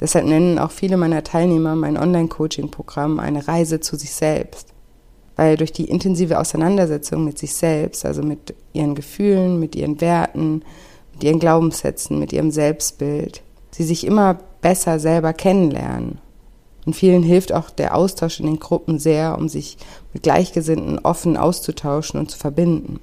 Deshalb 0.00 0.24
nennen 0.24 0.58
auch 0.58 0.70
viele 0.70 0.96
meiner 0.96 1.22
Teilnehmer 1.22 1.74
mein 1.74 1.98
Online-Coaching-Programm 1.98 3.20
eine 3.20 3.46
Reise 3.46 3.80
zu 3.80 3.96
sich 3.96 4.12
selbst. 4.12 4.68
Weil 5.40 5.56
durch 5.56 5.72
die 5.72 5.88
intensive 5.88 6.38
Auseinandersetzung 6.38 7.24
mit 7.24 7.38
sich 7.38 7.54
selbst, 7.54 8.04
also 8.04 8.22
mit 8.22 8.52
ihren 8.74 8.94
Gefühlen, 8.94 9.58
mit 9.58 9.74
ihren 9.74 9.98
Werten, 10.02 10.62
mit 11.14 11.24
ihren 11.24 11.38
Glaubenssätzen, 11.38 12.18
mit 12.18 12.34
ihrem 12.34 12.50
Selbstbild, 12.50 13.40
sie 13.70 13.84
sich 13.84 14.06
immer 14.06 14.36
besser 14.60 14.98
selber 14.98 15.32
kennenlernen. 15.32 16.18
Und 16.84 16.94
vielen 16.94 17.22
hilft 17.22 17.54
auch 17.54 17.70
der 17.70 17.94
Austausch 17.96 18.38
in 18.38 18.44
den 18.44 18.60
Gruppen 18.60 18.98
sehr, 18.98 19.38
um 19.38 19.48
sich 19.48 19.78
mit 20.12 20.24
Gleichgesinnten 20.24 20.98
offen 20.98 21.38
auszutauschen 21.38 22.20
und 22.20 22.30
zu 22.30 22.36
verbinden. 22.36 23.00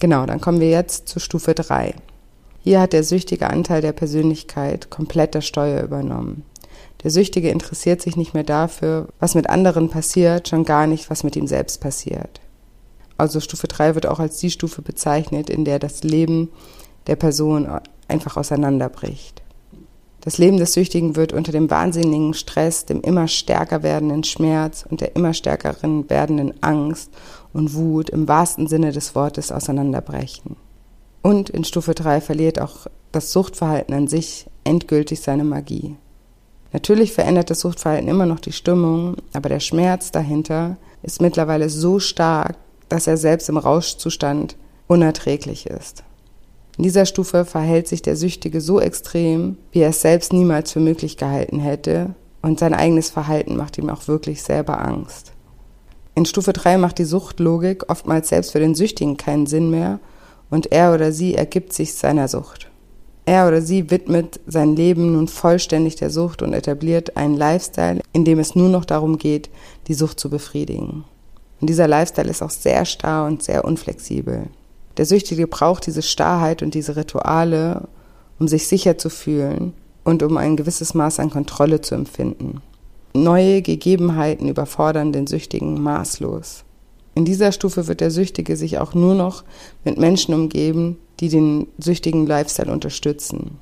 Genau, 0.00 0.26
dann 0.26 0.40
kommen 0.40 0.58
wir 0.58 0.70
jetzt 0.70 1.06
zu 1.06 1.20
Stufe 1.20 1.54
3. 1.54 1.94
Hier 2.64 2.80
hat 2.80 2.92
der 2.92 3.04
süchtige 3.04 3.48
Anteil 3.48 3.80
der 3.80 3.92
Persönlichkeit 3.92 4.90
komplett 4.90 5.36
das 5.36 5.46
Steuer 5.46 5.84
übernommen. 5.84 6.42
Der 7.02 7.10
Süchtige 7.10 7.48
interessiert 7.48 8.02
sich 8.02 8.16
nicht 8.16 8.34
mehr 8.34 8.44
dafür, 8.44 9.08
was 9.18 9.34
mit 9.34 9.48
anderen 9.48 9.88
passiert, 9.88 10.48
schon 10.48 10.64
gar 10.64 10.86
nicht, 10.86 11.08
was 11.08 11.24
mit 11.24 11.34
ihm 11.36 11.46
selbst 11.46 11.80
passiert. 11.80 12.40
Also 13.16 13.40
Stufe 13.40 13.68
3 13.68 13.94
wird 13.94 14.06
auch 14.06 14.18
als 14.18 14.38
die 14.38 14.50
Stufe 14.50 14.82
bezeichnet, 14.82 15.50
in 15.50 15.64
der 15.64 15.78
das 15.78 16.02
Leben 16.02 16.50
der 17.06 17.16
Person 17.16 17.68
einfach 18.08 18.36
auseinanderbricht. 18.36 19.42
Das 20.22 20.36
Leben 20.36 20.58
des 20.58 20.74
Süchtigen 20.74 21.16
wird 21.16 21.32
unter 21.32 21.50
dem 21.50 21.70
wahnsinnigen 21.70 22.34
Stress, 22.34 22.84
dem 22.84 23.00
immer 23.00 23.26
stärker 23.26 23.82
werdenden 23.82 24.22
Schmerz 24.24 24.84
und 24.88 25.00
der 25.00 25.16
immer 25.16 25.32
stärkeren 25.32 26.10
werdenden 26.10 26.62
Angst 26.62 27.10
und 27.54 27.74
Wut 27.74 28.10
im 28.10 28.28
wahrsten 28.28 28.66
Sinne 28.66 28.92
des 28.92 29.14
Wortes 29.14 29.50
auseinanderbrechen. 29.50 30.56
Und 31.22 31.48
in 31.48 31.64
Stufe 31.64 31.94
3 31.94 32.20
verliert 32.20 32.60
auch 32.60 32.86
das 33.12 33.32
Suchtverhalten 33.32 33.94
an 33.94 34.08
sich 34.08 34.46
endgültig 34.64 35.20
seine 35.20 35.44
Magie. 35.44 35.96
Natürlich 36.72 37.12
verändert 37.12 37.50
das 37.50 37.60
Suchtverhalten 37.60 38.08
immer 38.08 38.26
noch 38.26 38.40
die 38.40 38.52
Stimmung, 38.52 39.16
aber 39.32 39.48
der 39.48 39.60
Schmerz 39.60 40.12
dahinter 40.12 40.76
ist 41.02 41.20
mittlerweile 41.20 41.68
so 41.68 41.98
stark, 41.98 42.56
dass 42.88 43.06
er 43.06 43.16
selbst 43.16 43.48
im 43.48 43.56
Rauschzustand 43.56 44.56
unerträglich 44.86 45.66
ist. 45.66 46.04
In 46.76 46.84
dieser 46.84 47.06
Stufe 47.06 47.44
verhält 47.44 47.88
sich 47.88 48.02
der 48.02 48.16
Süchtige 48.16 48.60
so 48.60 48.80
extrem, 48.80 49.58
wie 49.72 49.80
er 49.80 49.90
es 49.90 50.00
selbst 50.00 50.32
niemals 50.32 50.72
für 50.72 50.80
möglich 50.80 51.16
gehalten 51.16 51.58
hätte, 51.58 52.14
und 52.42 52.58
sein 52.58 52.72
eigenes 52.72 53.10
Verhalten 53.10 53.56
macht 53.56 53.76
ihm 53.76 53.90
auch 53.90 54.08
wirklich 54.08 54.42
selber 54.42 54.82
Angst. 54.82 55.32
In 56.14 56.24
Stufe 56.24 56.52
3 56.52 56.78
macht 56.78 56.98
die 56.98 57.04
Suchtlogik 57.04 57.90
oftmals 57.90 58.30
selbst 58.30 58.52
für 58.52 58.60
den 58.60 58.74
Süchtigen 58.74 59.16
keinen 59.16 59.46
Sinn 59.46 59.70
mehr 59.70 60.00
und 60.48 60.72
er 60.72 60.94
oder 60.94 61.12
sie 61.12 61.34
ergibt 61.34 61.72
sich 61.72 61.94
seiner 61.94 62.28
Sucht. 62.28 62.69
Er 63.30 63.46
oder 63.46 63.62
sie 63.62 63.92
widmet 63.92 64.40
sein 64.48 64.74
Leben 64.74 65.12
nun 65.12 65.28
vollständig 65.28 65.94
der 65.94 66.10
Sucht 66.10 66.42
und 66.42 66.52
etabliert 66.52 67.16
einen 67.16 67.36
Lifestyle, 67.36 68.00
in 68.12 68.24
dem 68.24 68.40
es 68.40 68.56
nur 68.56 68.68
noch 68.68 68.84
darum 68.84 69.18
geht, 69.18 69.50
die 69.86 69.94
Sucht 69.94 70.18
zu 70.18 70.30
befriedigen. 70.30 71.04
Und 71.60 71.70
dieser 71.70 71.86
Lifestyle 71.86 72.28
ist 72.28 72.42
auch 72.42 72.50
sehr 72.50 72.84
starr 72.84 73.28
und 73.28 73.44
sehr 73.44 73.64
unflexibel. 73.64 74.48
Der 74.96 75.06
Süchtige 75.06 75.46
braucht 75.46 75.86
diese 75.86 76.02
Starrheit 76.02 76.60
und 76.60 76.74
diese 76.74 76.96
Rituale, 76.96 77.86
um 78.40 78.48
sich 78.48 78.66
sicher 78.66 78.98
zu 78.98 79.10
fühlen 79.10 79.74
und 80.02 80.24
um 80.24 80.36
ein 80.36 80.56
gewisses 80.56 80.94
Maß 80.94 81.20
an 81.20 81.30
Kontrolle 81.30 81.80
zu 81.82 81.94
empfinden. 81.94 82.60
Neue 83.14 83.62
Gegebenheiten 83.62 84.48
überfordern 84.48 85.12
den 85.12 85.28
Süchtigen 85.28 85.80
maßlos. 85.80 86.64
In 87.14 87.24
dieser 87.24 87.52
Stufe 87.52 87.86
wird 87.86 88.00
der 88.00 88.10
Süchtige 88.10 88.56
sich 88.56 88.78
auch 88.78 88.92
nur 88.94 89.14
noch 89.14 89.44
mit 89.84 89.98
Menschen 89.98 90.34
umgeben, 90.34 90.96
die 91.20 91.28
den 91.28 91.68
süchtigen 91.78 92.26
Lifestyle 92.26 92.72
unterstützen. 92.72 93.58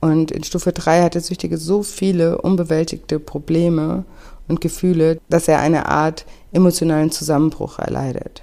Und 0.00 0.30
in 0.30 0.44
Stufe 0.44 0.72
3 0.72 1.02
hat 1.02 1.14
der 1.14 1.22
Süchtige 1.22 1.58
so 1.58 1.82
viele 1.82 2.38
unbewältigte 2.38 3.18
Probleme 3.18 4.04
und 4.48 4.60
Gefühle, 4.60 5.18
dass 5.28 5.48
er 5.48 5.60
eine 5.60 5.86
Art 5.86 6.26
emotionalen 6.52 7.10
Zusammenbruch 7.10 7.78
erleidet. 7.78 8.42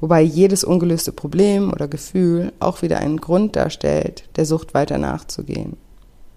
Wobei 0.00 0.20
jedes 0.22 0.64
ungelöste 0.64 1.12
Problem 1.12 1.72
oder 1.72 1.88
Gefühl 1.88 2.52
auch 2.60 2.82
wieder 2.82 2.98
einen 2.98 3.20
Grund 3.20 3.56
darstellt, 3.56 4.24
der 4.36 4.46
Sucht 4.46 4.74
weiter 4.74 4.98
nachzugehen. 4.98 5.76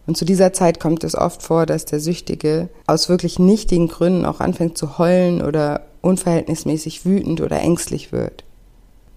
Und 0.08 0.18
zu 0.18 0.26
dieser 0.26 0.52
Zeit 0.52 0.80
kommt 0.80 1.04
es 1.04 1.16
oft 1.16 1.44
vor, 1.44 1.66
dass 1.66 1.86
der 1.86 2.00
Süchtige 2.00 2.70
aus 2.88 3.08
wirklich 3.08 3.38
nichtigen 3.38 3.88
Gründen 3.88 4.26
auch 4.26 4.40
anfängt 4.40 4.78
zu 4.78 4.98
heulen 4.98 5.42
oder 5.42 5.86
unverhältnismäßig 6.02 7.06
wütend 7.06 7.40
oder 7.40 7.60
ängstlich 7.60 8.12
wird. 8.12 8.44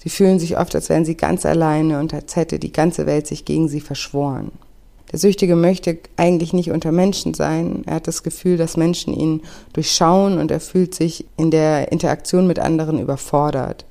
Sie 0.04 0.10
fühlen 0.10 0.38
sich 0.38 0.58
oft, 0.58 0.74
als 0.74 0.90
wären 0.90 1.06
sie 1.06 1.16
ganz 1.16 1.46
alleine 1.46 1.98
und 1.98 2.12
als 2.12 2.36
hätte 2.36 2.58
die 2.58 2.72
ganze 2.72 3.06
Welt 3.06 3.26
sich 3.26 3.46
gegen 3.46 3.68
sie 3.68 3.80
verschworen. 3.80 4.52
Der 5.10 5.18
Süchtige 5.18 5.56
möchte 5.56 5.98
eigentlich 6.18 6.52
nicht 6.52 6.70
unter 6.70 6.92
Menschen 6.92 7.32
sein. 7.32 7.84
Er 7.86 7.94
hat 7.94 8.06
das 8.06 8.22
Gefühl, 8.22 8.58
dass 8.58 8.76
Menschen 8.76 9.14
ihn 9.14 9.40
durchschauen 9.72 10.36
und 10.36 10.50
er 10.50 10.60
fühlt 10.60 10.94
sich 10.94 11.24
in 11.38 11.50
der 11.50 11.90
Interaktion 11.90 12.46
mit 12.46 12.58
anderen 12.58 13.00
überfordert. 13.00 13.86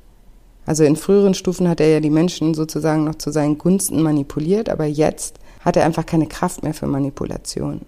Also 0.68 0.84
in 0.84 0.98
früheren 0.98 1.34
Stufen 1.34 1.68
hat 1.68 1.80
er 1.80 1.90
ja 1.90 2.00
die 2.00 2.12
Menschen 2.12 2.54
sozusagen 2.54 3.06
noch 3.06 3.16
zu 3.16 3.32
seinen 3.32 3.58
Gunsten 3.58 4.04
manipuliert, 4.04 4.70
aber 4.70 4.86
jetzt 4.86 5.40
hat 5.62 5.78
er 5.78 5.86
einfach 5.86 6.06
keine 6.06 6.28
Kraft 6.28 6.62
mehr 6.62 6.76
für 6.76 6.86
Manipulation. 6.86 7.82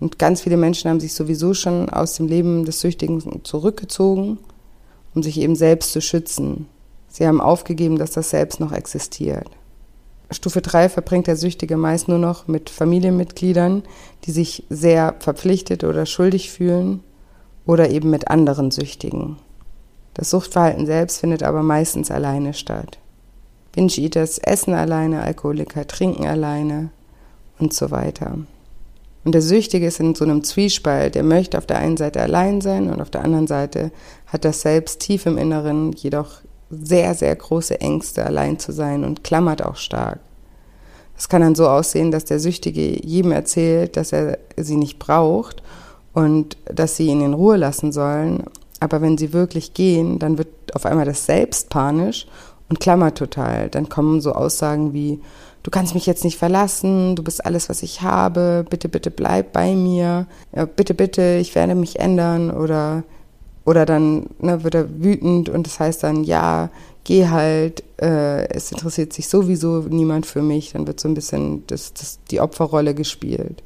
Und 0.00 0.18
ganz 0.18 0.42
viele 0.42 0.58
Menschen 0.58 0.90
haben 0.90 1.00
sich 1.00 1.14
sowieso 1.14 1.54
schon 1.54 1.88
aus 1.88 2.12
dem 2.12 2.28
Leben 2.28 2.66
des 2.66 2.80
Süchtigen 2.80 3.42
zurückgezogen, 3.42 4.36
um 5.14 5.22
sich 5.22 5.40
eben 5.40 5.56
selbst 5.56 5.92
zu 5.92 6.02
schützen. 6.02 6.66
Sie 7.14 7.28
haben 7.28 7.40
aufgegeben, 7.40 7.96
dass 7.96 8.10
das 8.10 8.30
Selbst 8.30 8.58
noch 8.58 8.72
existiert. 8.72 9.48
Stufe 10.32 10.60
3 10.60 10.88
verbringt 10.88 11.28
der 11.28 11.36
Süchtige 11.36 11.76
meist 11.76 12.08
nur 12.08 12.18
noch 12.18 12.48
mit 12.48 12.70
Familienmitgliedern, 12.70 13.84
die 14.24 14.32
sich 14.32 14.66
sehr 14.68 15.14
verpflichtet 15.20 15.84
oder 15.84 16.06
schuldig 16.06 16.50
fühlen 16.50 17.04
oder 17.66 17.88
eben 17.88 18.10
mit 18.10 18.26
anderen 18.32 18.72
Süchtigen. 18.72 19.36
Das 20.14 20.30
Suchtverhalten 20.30 20.86
selbst 20.86 21.20
findet 21.20 21.44
aber 21.44 21.62
meistens 21.62 22.10
alleine 22.10 22.52
statt. 22.52 22.98
Binge-Eaters 23.76 24.38
essen 24.38 24.74
alleine, 24.74 25.22
Alkoholiker 25.22 25.86
trinken 25.86 26.26
alleine 26.26 26.90
und 27.60 27.72
so 27.72 27.92
weiter. 27.92 28.38
Und 29.24 29.36
der 29.36 29.42
Süchtige 29.42 29.86
ist 29.86 30.00
in 30.00 30.16
so 30.16 30.24
einem 30.24 30.42
Zwiespalt. 30.42 31.14
Er 31.14 31.22
möchte 31.22 31.58
auf 31.58 31.66
der 31.66 31.78
einen 31.78 31.96
Seite 31.96 32.20
allein 32.20 32.60
sein 32.60 32.90
und 32.90 33.00
auf 33.00 33.10
der 33.10 33.22
anderen 33.22 33.46
Seite 33.46 33.92
hat 34.26 34.44
das 34.44 34.62
selbst 34.62 34.98
tief 34.98 35.26
im 35.26 35.38
Inneren 35.38 35.92
jedoch 35.92 36.42
sehr, 36.82 37.14
sehr 37.14 37.34
große 37.34 37.80
Ängste, 37.80 38.24
allein 38.24 38.58
zu 38.58 38.72
sein 38.72 39.04
und 39.04 39.24
klammert 39.24 39.64
auch 39.64 39.76
stark. 39.76 40.20
Es 41.16 41.28
kann 41.28 41.42
dann 41.42 41.54
so 41.54 41.68
aussehen, 41.68 42.10
dass 42.10 42.24
der 42.24 42.40
Süchtige 42.40 43.04
jedem 43.06 43.32
erzählt, 43.32 43.96
dass 43.96 44.12
er 44.12 44.38
sie 44.56 44.76
nicht 44.76 44.98
braucht 44.98 45.62
und 46.12 46.56
dass 46.66 46.96
sie 46.96 47.06
ihn 47.06 47.20
in 47.20 47.34
Ruhe 47.34 47.56
lassen 47.56 47.92
sollen. 47.92 48.44
Aber 48.80 49.00
wenn 49.00 49.16
sie 49.16 49.32
wirklich 49.32 49.74
gehen, 49.74 50.18
dann 50.18 50.38
wird 50.38 50.48
auf 50.74 50.86
einmal 50.86 51.04
das 51.04 51.26
Selbst 51.26 51.70
panisch 51.70 52.26
und 52.68 52.80
klammert 52.80 53.16
total. 53.16 53.68
Dann 53.68 53.88
kommen 53.88 54.20
so 54.20 54.32
Aussagen 54.32 54.92
wie, 54.92 55.20
du 55.62 55.70
kannst 55.70 55.94
mich 55.94 56.06
jetzt 56.06 56.24
nicht 56.24 56.38
verlassen, 56.38 57.14
du 57.14 57.22
bist 57.22 57.44
alles, 57.46 57.68
was 57.68 57.82
ich 57.82 58.02
habe, 58.02 58.64
bitte, 58.68 58.88
bitte 58.88 59.10
bleib 59.10 59.52
bei 59.52 59.74
mir, 59.74 60.26
bitte, 60.76 60.94
bitte, 60.94 61.38
ich 61.40 61.54
werde 61.54 61.74
mich 61.74 62.00
ändern 62.00 62.50
oder, 62.50 63.04
oder 63.64 63.86
dann 63.86 64.26
ne, 64.40 64.62
wird 64.62 64.74
er 64.74 65.02
wütend 65.02 65.48
und 65.48 65.66
das 65.66 65.80
heißt 65.80 66.02
dann, 66.02 66.24
ja, 66.24 66.70
geh 67.04 67.28
halt, 67.28 67.82
äh, 68.00 68.48
es 68.48 68.72
interessiert 68.72 69.12
sich 69.12 69.28
sowieso 69.28 69.80
niemand 69.88 70.26
für 70.26 70.42
mich, 70.42 70.72
dann 70.72 70.86
wird 70.86 71.00
so 71.00 71.08
ein 71.08 71.14
bisschen 71.14 71.66
das, 71.66 71.92
das, 71.94 72.18
die 72.30 72.40
Opferrolle 72.40 72.94
gespielt. 72.94 73.62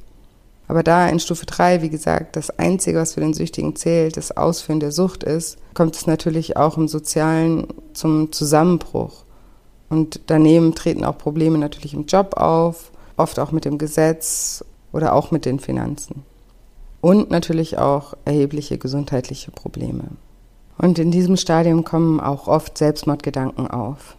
Aber 0.67 0.83
da 0.83 1.09
in 1.09 1.19
Stufe 1.19 1.47
3, 1.47 1.81
wie 1.81 1.89
gesagt, 1.89 2.37
das 2.37 2.51
Einzige, 2.51 2.99
was 2.99 3.15
für 3.15 3.21
den 3.21 3.33
Süchtigen 3.33 3.75
zählt, 3.75 4.19
das 4.19 4.37
Ausführen 4.37 4.81
der 4.81 4.93
Sucht 4.93 5.25
ist, 5.25 5.57
kommt 5.73 5.97
es 5.97 6.07
natürlich 6.07 6.59
auch 6.59 6.77
im 6.77 6.89
Sozialen 6.89 7.69
zum 7.95 8.33
Zusammenbruch. 8.33 9.25
Und 9.89 10.21
daneben 10.27 10.75
treten 10.75 11.05
auch 11.05 11.17
Probleme 11.17 11.57
natürlich 11.57 11.95
im 11.95 12.05
Job 12.05 12.35
auf, 12.37 12.93
oft 13.17 13.39
auch 13.39 13.51
mit 13.51 13.65
dem 13.65 13.79
Gesetz 13.79 14.63
oder 14.93 15.15
auch 15.15 15.31
mit 15.31 15.47
den 15.47 15.59
Finanzen. 15.59 16.23
Und 17.01 17.31
natürlich 17.31 17.79
auch 17.79 18.15
erhebliche 18.25 18.79
gesundheitliche 18.79 19.51
Probleme. 19.51 20.05
Und 20.79 20.99
in 20.99 21.11
diesem 21.11 21.37
Stadium 21.37 21.85
kommen 21.85 22.21
auch 22.21 22.49
oft 22.49 22.79
Selbstmordgedanken 22.79 23.69
auf. 23.69 24.17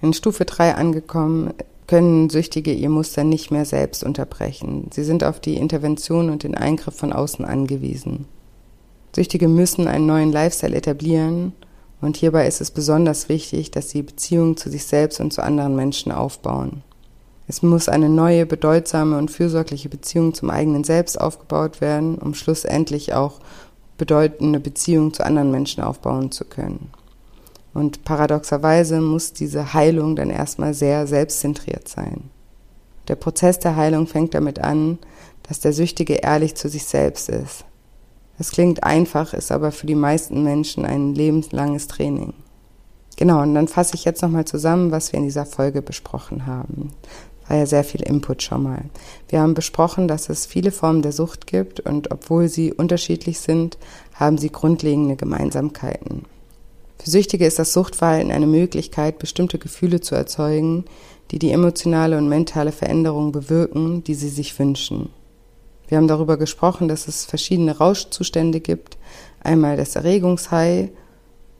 In 0.00 0.12
Stufe 0.12 0.44
3 0.44 0.74
angekommen 0.74 1.54
können 1.86 2.30
Süchtige 2.30 2.72
ihr 2.72 2.88
Muster 2.88 3.24
nicht 3.24 3.50
mehr 3.50 3.64
selbst 3.64 4.02
unterbrechen. 4.02 4.88
Sie 4.92 5.04
sind 5.04 5.24
auf 5.24 5.40
die 5.40 5.56
Intervention 5.56 6.30
und 6.30 6.42
den 6.42 6.54
Eingriff 6.54 6.96
von 6.96 7.12
außen 7.12 7.44
angewiesen. 7.44 8.26
Süchtige 9.14 9.48
müssen 9.48 9.88
einen 9.88 10.06
neuen 10.06 10.32
Lifestyle 10.32 10.74
etablieren 10.74 11.52
und 12.00 12.16
hierbei 12.16 12.46
ist 12.46 12.60
es 12.60 12.70
besonders 12.70 13.28
wichtig, 13.28 13.70
dass 13.70 13.90
sie 13.90 14.02
Beziehungen 14.02 14.56
zu 14.56 14.70
sich 14.70 14.86
selbst 14.86 15.20
und 15.20 15.32
zu 15.32 15.42
anderen 15.42 15.76
Menschen 15.76 16.12
aufbauen. 16.12 16.82
Es 17.52 17.60
muss 17.60 17.90
eine 17.90 18.08
neue, 18.08 18.46
bedeutsame 18.46 19.18
und 19.18 19.30
fürsorgliche 19.30 19.90
Beziehung 19.90 20.32
zum 20.32 20.48
eigenen 20.48 20.84
Selbst 20.84 21.20
aufgebaut 21.20 21.82
werden, 21.82 22.14
um 22.16 22.32
schlussendlich 22.32 23.12
auch 23.12 23.40
bedeuten, 23.98 24.46
eine 24.46 24.58
Beziehung 24.58 25.12
zu 25.12 25.22
anderen 25.22 25.50
Menschen 25.50 25.82
aufbauen 25.82 26.32
zu 26.32 26.46
können. 26.46 26.88
Und 27.74 28.04
paradoxerweise 28.04 29.02
muss 29.02 29.34
diese 29.34 29.74
Heilung 29.74 30.16
dann 30.16 30.30
erstmal 30.30 30.72
sehr 30.72 31.06
selbstzentriert 31.06 31.88
sein. 31.88 32.30
Der 33.08 33.16
Prozess 33.16 33.58
der 33.58 33.76
Heilung 33.76 34.06
fängt 34.06 34.32
damit 34.32 34.58
an, 34.58 34.98
dass 35.42 35.60
der 35.60 35.74
Süchtige 35.74 36.14
ehrlich 36.14 36.54
zu 36.54 36.70
sich 36.70 36.86
selbst 36.86 37.28
ist. 37.28 37.66
Das 38.38 38.50
klingt 38.50 38.82
einfach, 38.82 39.34
ist 39.34 39.52
aber 39.52 39.72
für 39.72 39.86
die 39.86 39.94
meisten 39.94 40.42
Menschen 40.42 40.86
ein 40.86 41.14
lebenslanges 41.14 41.86
Training. 41.86 42.32
Genau, 43.18 43.42
und 43.42 43.54
dann 43.54 43.68
fasse 43.68 43.94
ich 43.94 44.06
jetzt 44.06 44.22
nochmal 44.22 44.46
zusammen, 44.46 44.90
was 44.90 45.12
wir 45.12 45.18
in 45.18 45.24
dieser 45.26 45.44
Folge 45.44 45.82
besprochen 45.82 46.46
haben. 46.46 46.94
War 47.48 47.56
ja 47.56 47.66
sehr 47.66 47.84
viel 47.84 48.02
Input 48.02 48.42
schon 48.42 48.62
mal. 48.62 48.84
Wir 49.28 49.40
haben 49.40 49.54
besprochen, 49.54 50.08
dass 50.08 50.28
es 50.28 50.46
viele 50.46 50.70
Formen 50.70 51.02
der 51.02 51.12
Sucht 51.12 51.46
gibt 51.46 51.80
und 51.80 52.10
obwohl 52.10 52.48
sie 52.48 52.72
unterschiedlich 52.72 53.40
sind, 53.40 53.78
haben 54.14 54.38
sie 54.38 54.50
grundlegende 54.50 55.16
Gemeinsamkeiten. 55.16 56.24
Für 57.02 57.10
Süchtige 57.10 57.46
ist 57.46 57.58
das 57.58 57.72
Suchtverhalten 57.72 58.30
eine 58.30 58.46
Möglichkeit, 58.46 59.18
bestimmte 59.18 59.58
Gefühle 59.58 60.00
zu 60.00 60.14
erzeugen, 60.14 60.84
die 61.32 61.38
die 61.38 61.50
emotionale 61.50 62.16
und 62.16 62.28
mentale 62.28 62.70
Veränderung 62.70 63.32
bewirken, 63.32 64.04
die 64.04 64.14
sie 64.14 64.28
sich 64.28 64.56
wünschen. 64.58 65.10
Wir 65.88 65.98
haben 65.98 66.08
darüber 66.08 66.36
gesprochen, 66.36 66.88
dass 66.88 67.08
es 67.08 67.24
verschiedene 67.24 67.76
Rauschzustände 67.76 68.60
gibt. 68.60 68.96
Einmal 69.42 69.76
das 69.76 69.96
Erregungshigh, 69.96 70.90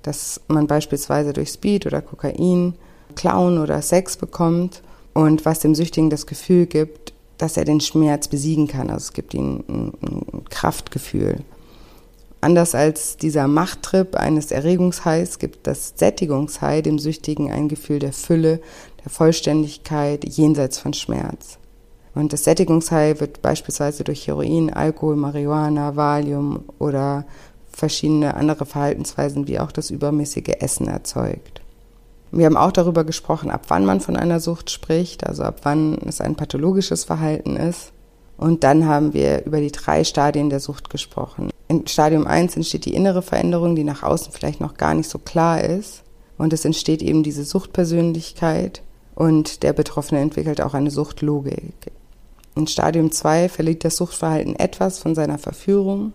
das 0.03 0.41
man 0.47 0.67
beispielsweise 0.67 1.33
durch 1.33 1.51
Speed 1.51 1.87
oder 1.87 2.03
Kokain, 2.03 2.75
Klauen 3.15 3.59
oder 3.59 3.83
Sex 3.83 4.17
bekommt 4.17 4.83
und 5.15 5.45
was 5.45 5.61
dem 5.61 5.75
Süchtigen 5.75 6.11
das 6.11 6.27
Gefühl 6.27 6.67
gibt, 6.67 7.13
dass 7.39 7.57
er 7.57 7.65
den 7.65 7.81
Schmerz 7.81 8.29
besiegen 8.29 8.69
kann. 8.69 8.91
Also 8.91 9.05
es 9.05 9.13
gibt 9.13 9.35
ihm 9.35 9.65
ein, 9.69 9.93
ein 10.03 10.45
Kraftgefühl. 10.49 11.41
Anders 12.41 12.75
als 12.75 13.17
dieser 13.17 13.47
Machttrip 13.47 14.17
eines 14.17 14.51
Erregungshighs 14.51 15.39
gibt 15.39 15.67
das 15.67 15.95
Sättigungshigh 15.97 16.83
dem 16.83 16.99
Süchtigen 16.99 17.53
ein 17.53 17.69
Gefühl 17.69 18.01
der 18.01 18.13
Fülle, 18.13 18.61
der 19.05 19.11
Vollständigkeit 19.11 20.25
jenseits 20.25 20.79
von 20.79 20.93
Schmerz. 20.93 21.59
Und 22.15 22.33
das 22.33 22.45
Sättigungshigh 22.45 23.21
wird 23.21 23.43
beispielsweise 23.43 24.05
durch 24.05 24.27
Heroin, 24.27 24.73
Alkohol, 24.73 25.17
Marihuana, 25.17 25.97
Valium 25.97 26.65
oder 26.79 27.25
verschiedene 27.71 28.35
andere 28.35 28.67
Verhaltensweisen 28.67 29.49
wie 29.49 29.59
auch 29.59 29.73
das 29.73 29.91
übermäßige 29.91 30.57
Essen 30.61 30.89
erzeugt. 30.89 31.62
Wir 32.33 32.47
haben 32.47 32.57
auch 32.57 32.73
darüber 32.73 33.05
gesprochen, 33.05 33.51
ab 33.51 33.67
wann 33.69 33.85
man 33.85 34.01
von 34.01 34.17
einer 34.17 34.41
Sucht 34.41 34.71
spricht, 34.71 35.27
also 35.27 35.43
ab 35.43 35.61
wann 35.65 35.99
es 36.07 36.23
ein 36.23 36.35
pathologisches 36.35 37.05
Verhalten 37.05 37.57
ist. 37.57 37.93
Und 38.39 38.65
dann 38.65 38.87
haben 38.87 39.13
wir 39.13 39.45
über 39.45 39.61
die 39.61 39.71
drei 39.71 40.03
Stadien 40.03 40.49
der 40.49 40.59
Sucht 40.59 40.89
gesprochen. 40.89 41.51
In 41.69 41.87
Stadium 41.87 42.27
1 42.27 42.57
entsteht 42.57 42.87
die 42.87 42.95
innere 42.95 43.21
Veränderung, 43.21 43.77
die 43.77 43.85
nach 43.85 44.03
außen 44.03 44.33
vielleicht 44.33 44.61
noch 44.61 44.79
gar 44.79 44.95
nicht 44.95 45.11
so 45.11 45.19
klar 45.19 45.63
ist. 45.63 46.03
Und 46.39 46.55
es 46.55 46.65
entsteht 46.65 47.03
eben 47.03 47.23
diese 47.23 47.45
Suchtpersönlichkeit 47.45 48.83
und 49.15 49.63
der 49.63 49.75
Betroffene 49.75 50.21
entwickelt 50.21 50.63
auch 50.63 50.73
eine 50.73 50.91
Suchtlogik. 50.91 51.93
In 52.57 52.67
Stadium 52.67 53.13
2 53.13 53.51
verliert 53.51 53.85
das 53.85 53.97
Suchtverhalten 53.97 54.57
etwas 54.57 54.99
von 54.99 55.15
seiner 55.15 55.39
Verführung. 55.39 56.13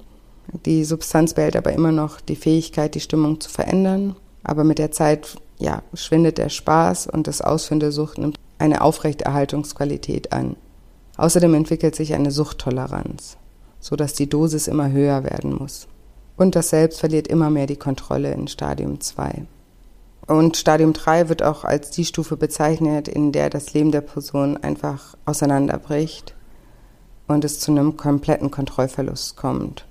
Die 0.65 0.83
Substanz 0.83 1.35
behält 1.35 1.55
aber 1.55 1.73
immer 1.73 1.91
noch 1.91 2.19
die 2.21 2.35
Fähigkeit, 2.35 2.95
die 2.95 2.99
Stimmung 2.99 3.39
zu 3.39 3.49
verändern. 3.49 4.15
Aber 4.43 4.63
mit 4.63 4.79
der 4.79 4.91
Zeit 4.91 5.37
ja, 5.59 5.81
schwindet 5.93 6.37
der 6.37 6.49
Spaß 6.49 7.07
und 7.07 7.27
das 7.27 7.41
Ausführen 7.41 7.79
der 7.79 7.91
Sucht 7.91 8.17
nimmt 8.17 8.37
eine 8.59 8.81
Aufrechterhaltungsqualität 8.81 10.31
an. 10.31 10.55
Außerdem 11.17 11.53
entwickelt 11.53 11.95
sich 11.95 12.13
eine 12.13 12.31
Suchttoleranz 12.31 13.37
sodass 13.79 14.13
die 14.13 14.29
Dosis 14.29 14.67
immer 14.67 14.91
höher 14.91 15.23
werden 15.23 15.55
muss. 15.55 15.87
Und 16.35 16.55
das 16.55 16.69
Selbst 16.69 16.99
verliert 16.99 17.27
immer 17.27 17.49
mehr 17.49 17.67
die 17.67 17.77
Kontrolle 17.77 18.31
in 18.33 18.47
Stadium 18.47 18.99
2. 18.99 19.45
Und 20.27 20.57
Stadium 20.57 20.93
3 20.93 21.29
wird 21.29 21.41
auch 21.41 21.63
als 21.63 21.89
die 21.89 22.05
Stufe 22.05 22.37
bezeichnet, 22.37 23.07
in 23.07 23.31
der 23.31 23.49
das 23.49 23.73
Leben 23.73 23.91
der 23.91 24.01
Person 24.01 24.57
einfach 24.57 25.15
auseinanderbricht 25.25 26.35
und 27.27 27.45
es 27.45 27.59
zu 27.59 27.71
einem 27.71 27.97
kompletten 27.97 28.51
Kontrollverlust 28.51 29.37
kommt. 29.37 29.85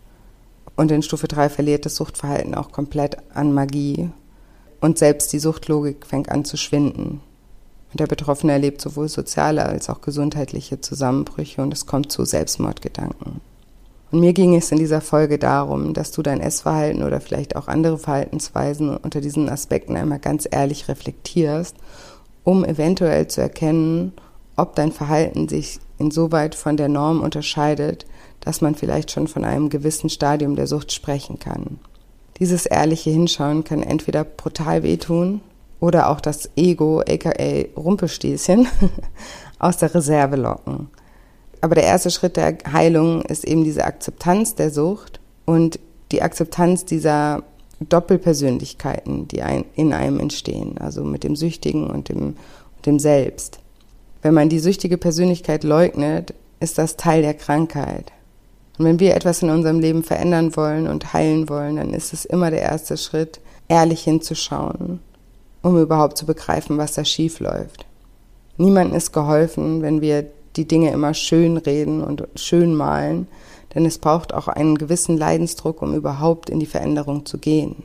Und 0.76 0.90
in 0.90 1.02
Stufe 1.02 1.26
3 1.26 1.48
verliert 1.48 1.86
das 1.86 1.96
Suchtverhalten 1.96 2.54
auch 2.54 2.70
komplett 2.70 3.16
an 3.34 3.54
Magie 3.54 4.10
und 4.80 4.98
selbst 4.98 5.32
die 5.32 5.38
Suchtlogik 5.38 6.06
fängt 6.06 6.30
an 6.30 6.44
zu 6.44 6.56
schwinden. 6.56 7.20
Der 7.94 8.06
Betroffene 8.06 8.52
erlebt 8.52 8.80
sowohl 8.80 9.08
soziale 9.08 9.64
als 9.64 9.88
auch 9.88 10.02
gesundheitliche 10.02 10.80
Zusammenbrüche 10.80 11.62
und 11.62 11.72
es 11.72 11.86
kommt 11.86 12.12
zu 12.12 12.24
Selbstmordgedanken. 12.24 13.40
Und 14.10 14.20
mir 14.20 14.32
ging 14.32 14.54
es 14.54 14.70
in 14.70 14.78
dieser 14.78 15.00
Folge 15.00 15.38
darum, 15.38 15.94
dass 15.94 16.12
du 16.12 16.22
dein 16.22 16.40
Essverhalten 16.40 17.02
oder 17.02 17.20
vielleicht 17.20 17.56
auch 17.56 17.68
andere 17.68 17.98
Verhaltensweisen 17.98 18.96
unter 18.96 19.20
diesen 19.20 19.48
Aspekten 19.48 19.96
einmal 19.96 20.18
ganz 20.18 20.46
ehrlich 20.50 20.88
reflektierst, 20.88 21.74
um 22.44 22.64
eventuell 22.64 23.26
zu 23.28 23.40
erkennen, 23.40 24.12
ob 24.56 24.74
dein 24.76 24.92
Verhalten 24.92 25.48
sich 25.48 25.80
insoweit 25.98 26.54
von 26.54 26.76
der 26.76 26.88
Norm 26.88 27.20
unterscheidet, 27.20 28.06
dass 28.40 28.60
man 28.60 28.74
vielleicht 28.74 29.10
schon 29.10 29.26
von 29.26 29.44
einem 29.44 29.70
gewissen 29.70 30.08
Stadium 30.08 30.54
der 30.54 30.66
Sucht 30.66 30.92
sprechen 30.92 31.38
kann. 31.38 31.78
Dieses 32.38 32.66
ehrliche 32.66 33.10
Hinschauen 33.10 33.64
kann 33.64 33.82
entweder 33.82 34.24
brutal 34.24 34.82
wehtun 34.82 35.40
oder 35.80 36.10
auch 36.10 36.20
das 36.20 36.50
Ego, 36.56 37.00
aka 37.00 37.64
Rumpelstilzchen, 37.76 38.68
aus 39.58 39.78
der 39.78 39.94
Reserve 39.94 40.36
locken. 40.36 40.88
Aber 41.60 41.74
der 41.74 41.84
erste 41.84 42.10
Schritt 42.10 42.36
der 42.36 42.58
Heilung 42.70 43.22
ist 43.22 43.44
eben 43.44 43.64
diese 43.64 43.84
Akzeptanz 43.84 44.54
der 44.54 44.70
Sucht 44.70 45.20
und 45.46 45.80
die 46.12 46.22
Akzeptanz 46.22 46.84
dieser 46.84 47.42
Doppelpersönlichkeiten, 47.80 49.28
die 49.28 49.42
in 49.74 49.92
einem 49.92 50.20
entstehen, 50.20 50.78
also 50.78 51.04
mit 51.04 51.24
dem 51.24 51.36
Süchtigen 51.36 51.90
und 51.90 52.08
dem, 52.08 52.36
dem 52.84 52.98
Selbst. 52.98 53.58
Wenn 54.22 54.34
man 54.34 54.48
die 54.48 54.58
süchtige 54.58 54.98
Persönlichkeit 54.98 55.62
leugnet, 55.62 56.34
ist 56.60 56.78
das 56.78 56.96
Teil 56.96 57.22
der 57.22 57.34
Krankheit. 57.34 58.12
Und 58.78 58.84
wenn 58.84 59.00
wir 59.00 59.14
etwas 59.14 59.42
in 59.42 59.50
unserem 59.50 59.80
Leben 59.80 60.02
verändern 60.02 60.54
wollen 60.56 60.86
und 60.86 61.12
heilen 61.12 61.48
wollen, 61.48 61.76
dann 61.76 61.94
ist 61.94 62.12
es 62.12 62.24
immer 62.24 62.50
der 62.50 62.62
erste 62.62 62.96
Schritt, 62.96 63.40
ehrlich 63.68 64.02
hinzuschauen, 64.02 65.00
um 65.62 65.78
überhaupt 65.78 66.18
zu 66.18 66.26
begreifen, 66.26 66.78
was 66.78 66.94
da 66.94 67.04
schief 67.04 67.40
läuft. 67.40 67.86
Niemandem 68.58 68.96
ist 68.96 69.12
geholfen, 69.12 69.82
wenn 69.82 70.00
wir 70.00 70.26
die 70.56 70.68
Dinge 70.68 70.90
immer 70.90 71.14
schön 71.14 71.56
reden 71.56 72.02
und 72.02 72.26
schön 72.36 72.74
malen, 72.74 73.28
denn 73.74 73.84
es 73.84 73.98
braucht 73.98 74.32
auch 74.32 74.48
einen 74.48 74.78
gewissen 74.78 75.18
Leidensdruck, 75.18 75.82
um 75.82 75.94
überhaupt 75.94 76.48
in 76.48 76.60
die 76.60 76.66
Veränderung 76.66 77.26
zu 77.26 77.38
gehen. 77.38 77.82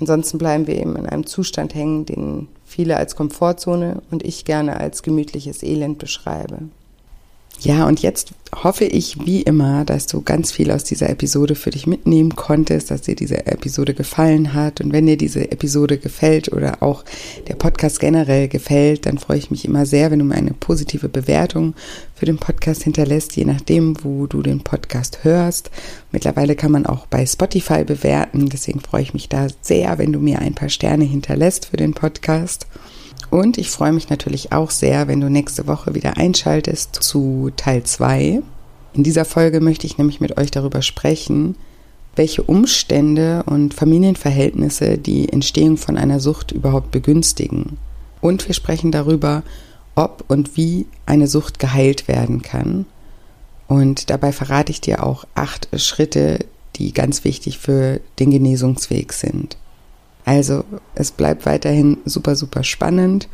Ansonsten 0.00 0.38
bleiben 0.38 0.66
wir 0.66 0.76
eben 0.76 0.96
in 0.96 1.06
einem 1.06 1.26
Zustand 1.26 1.74
hängen, 1.74 2.06
den 2.06 2.48
viele 2.64 2.96
als 2.96 3.14
Komfortzone 3.14 4.00
und 4.10 4.24
ich 4.24 4.44
gerne 4.44 4.78
als 4.78 5.02
gemütliches 5.02 5.62
Elend 5.62 5.98
beschreibe. 5.98 6.60
Ja, 7.64 7.86
und 7.86 8.02
jetzt 8.02 8.32
hoffe 8.52 8.84
ich 8.84 9.24
wie 9.24 9.42
immer, 9.42 9.84
dass 9.84 10.08
du 10.08 10.20
ganz 10.20 10.50
viel 10.50 10.72
aus 10.72 10.82
dieser 10.82 11.08
Episode 11.08 11.54
für 11.54 11.70
dich 11.70 11.86
mitnehmen 11.86 12.34
konntest, 12.34 12.90
dass 12.90 13.02
dir 13.02 13.14
diese 13.14 13.46
Episode 13.46 13.94
gefallen 13.94 14.52
hat. 14.52 14.80
Und 14.80 14.92
wenn 14.92 15.06
dir 15.06 15.16
diese 15.16 15.52
Episode 15.52 15.96
gefällt 15.96 16.52
oder 16.52 16.82
auch 16.82 17.04
der 17.46 17.54
Podcast 17.54 18.00
generell 18.00 18.48
gefällt, 18.48 19.06
dann 19.06 19.18
freue 19.18 19.38
ich 19.38 19.52
mich 19.52 19.64
immer 19.64 19.86
sehr, 19.86 20.10
wenn 20.10 20.18
du 20.18 20.24
mir 20.24 20.34
eine 20.34 20.54
positive 20.54 21.08
Bewertung 21.08 21.74
für 22.16 22.26
den 22.26 22.38
Podcast 22.38 22.82
hinterlässt, 22.82 23.36
je 23.36 23.44
nachdem, 23.44 24.02
wo 24.02 24.26
du 24.26 24.42
den 24.42 24.64
Podcast 24.64 25.22
hörst. 25.22 25.70
Mittlerweile 26.10 26.56
kann 26.56 26.72
man 26.72 26.84
auch 26.84 27.06
bei 27.06 27.24
Spotify 27.24 27.84
bewerten, 27.84 28.48
deswegen 28.48 28.80
freue 28.80 29.02
ich 29.02 29.14
mich 29.14 29.28
da 29.28 29.46
sehr, 29.60 29.98
wenn 29.98 30.12
du 30.12 30.18
mir 30.18 30.40
ein 30.40 30.54
paar 30.54 30.68
Sterne 30.68 31.04
hinterlässt 31.04 31.66
für 31.66 31.76
den 31.76 31.94
Podcast. 31.94 32.66
Und 33.32 33.56
ich 33.56 33.70
freue 33.70 33.92
mich 33.92 34.10
natürlich 34.10 34.52
auch 34.52 34.70
sehr, 34.70 35.08
wenn 35.08 35.22
du 35.22 35.30
nächste 35.30 35.66
Woche 35.66 35.94
wieder 35.94 36.18
einschaltest 36.18 36.96
zu 36.96 37.50
Teil 37.56 37.82
2. 37.82 38.42
In 38.92 39.02
dieser 39.02 39.24
Folge 39.24 39.62
möchte 39.62 39.86
ich 39.86 39.96
nämlich 39.96 40.20
mit 40.20 40.36
euch 40.36 40.50
darüber 40.50 40.82
sprechen, 40.82 41.56
welche 42.14 42.42
Umstände 42.42 43.42
und 43.46 43.72
Familienverhältnisse 43.72 44.98
die 44.98 45.32
Entstehung 45.32 45.78
von 45.78 45.96
einer 45.96 46.20
Sucht 46.20 46.52
überhaupt 46.52 46.90
begünstigen. 46.90 47.78
Und 48.20 48.46
wir 48.46 48.54
sprechen 48.54 48.92
darüber, 48.92 49.44
ob 49.94 50.24
und 50.28 50.58
wie 50.58 50.84
eine 51.06 51.26
Sucht 51.26 51.58
geheilt 51.58 52.08
werden 52.08 52.42
kann. 52.42 52.84
Und 53.66 54.10
dabei 54.10 54.32
verrate 54.32 54.72
ich 54.72 54.82
dir 54.82 55.02
auch 55.02 55.24
acht 55.34 55.68
Schritte, 55.80 56.40
die 56.76 56.92
ganz 56.92 57.24
wichtig 57.24 57.56
für 57.56 58.02
den 58.18 58.30
Genesungsweg 58.30 59.14
sind. 59.14 59.56
Also 60.24 60.64
es 60.94 61.10
bleibt 61.10 61.46
weiterhin 61.46 61.98
super, 62.04 62.36
super 62.36 62.62
spannend 62.62 63.28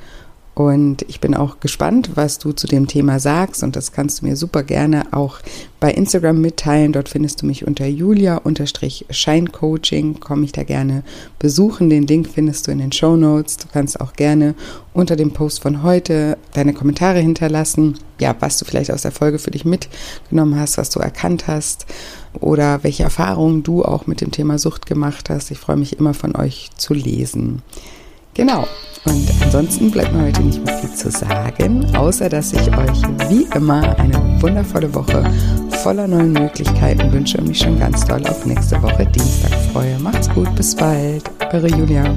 Und 0.59 1.03
ich 1.03 1.21
bin 1.21 1.37
auch 1.37 1.61
gespannt, 1.61 2.17
was 2.17 2.41
du 2.41 2.51
zu 2.51 2.67
dem 2.67 2.89
Thema 2.89 3.21
sagst. 3.21 3.63
Und 3.63 3.77
das 3.77 3.93
kannst 3.93 4.21
du 4.21 4.27
mir 4.27 4.35
super 4.35 4.65
gerne 4.65 5.05
auch 5.13 5.39
bei 5.79 5.93
Instagram 5.93 6.41
mitteilen. 6.41 6.93
Dort 6.93 7.09
findest 7.09 7.41
du 7.41 7.47
mich 7.47 7.65
unter 7.65 7.87
julia-scheincoaching. 7.87 10.19
Komme 10.19 10.45
ich 10.45 10.51
da 10.51 10.65
gerne 10.65 11.05
besuchen. 11.39 11.91
Den 11.91 12.09
Link 12.09 12.29
findest 12.29 12.67
du 12.67 12.73
in 12.73 12.79
den 12.79 12.91
Show 12.91 13.15
Notes. 13.15 13.59
Du 13.59 13.69
kannst 13.73 14.01
auch 14.01 14.15
gerne 14.15 14.57
unter 14.93 15.15
dem 15.15 15.31
Post 15.31 15.63
von 15.63 15.85
heute 15.85 16.37
deine 16.55 16.75
Kommentare 16.75 17.21
hinterlassen. 17.21 17.97
Ja, 18.19 18.35
was 18.41 18.59
du 18.59 18.65
vielleicht 18.65 18.91
aus 18.91 19.03
der 19.03 19.13
Folge 19.13 19.39
für 19.39 19.53
dich 19.53 19.65
mitgenommen 19.65 20.59
hast, 20.59 20.77
was 20.77 20.91
du 20.91 20.99
erkannt 20.99 21.47
hast 21.47 21.87
oder 22.41 22.83
welche 22.83 23.03
Erfahrungen 23.03 23.63
du 23.63 23.85
auch 23.85 24.07
mit 24.07 24.21
dem 24.21 24.31
Thema 24.31 24.59
Sucht 24.59 24.87
gemacht 24.87 25.31
hast. 25.31 25.51
Ich 25.51 25.59
freue 25.59 25.77
mich 25.77 25.99
immer 25.99 26.15
von 26.15 26.37
euch 26.37 26.71
zu 26.77 26.95
lesen. 26.95 27.63
Genau. 28.35 28.67
Und 29.05 29.29
ansonsten 29.43 29.91
bleibt 29.91 30.13
mir 30.13 30.27
heute 30.27 30.43
nicht 30.43 30.65
mehr 30.65 30.77
viel 30.79 30.93
zu 30.93 31.11
sagen, 31.11 31.85
außer 31.97 32.29
dass 32.29 32.53
ich 32.53 32.69
euch 32.69 33.03
wie 33.29 33.49
immer 33.57 33.99
eine 33.99 34.41
wundervolle 34.41 34.95
Woche 34.95 35.25
voller 35.83 36.07
neuen 36.07 36.33
Möglichkeiten 36.33 37.13
wünsche 37.13 37.39
und 37.39 37.49
mich 37.49 37.59
schon 37.59 37.79
ganz 37.79 38.05
doll 38.05 38.25
auf 38.27 38.45
nächste 38.45 38.81
Woche 38.83 39.07
Dienstag 39.07 39.53
freue. 39.73 39.99
Macht's 40.01 40.29
gut, 40.31 40.55
bis 40.57 40.75
bald. 40.75 41.23
Eure 41.53 41.69
Julia. 41.69 42.15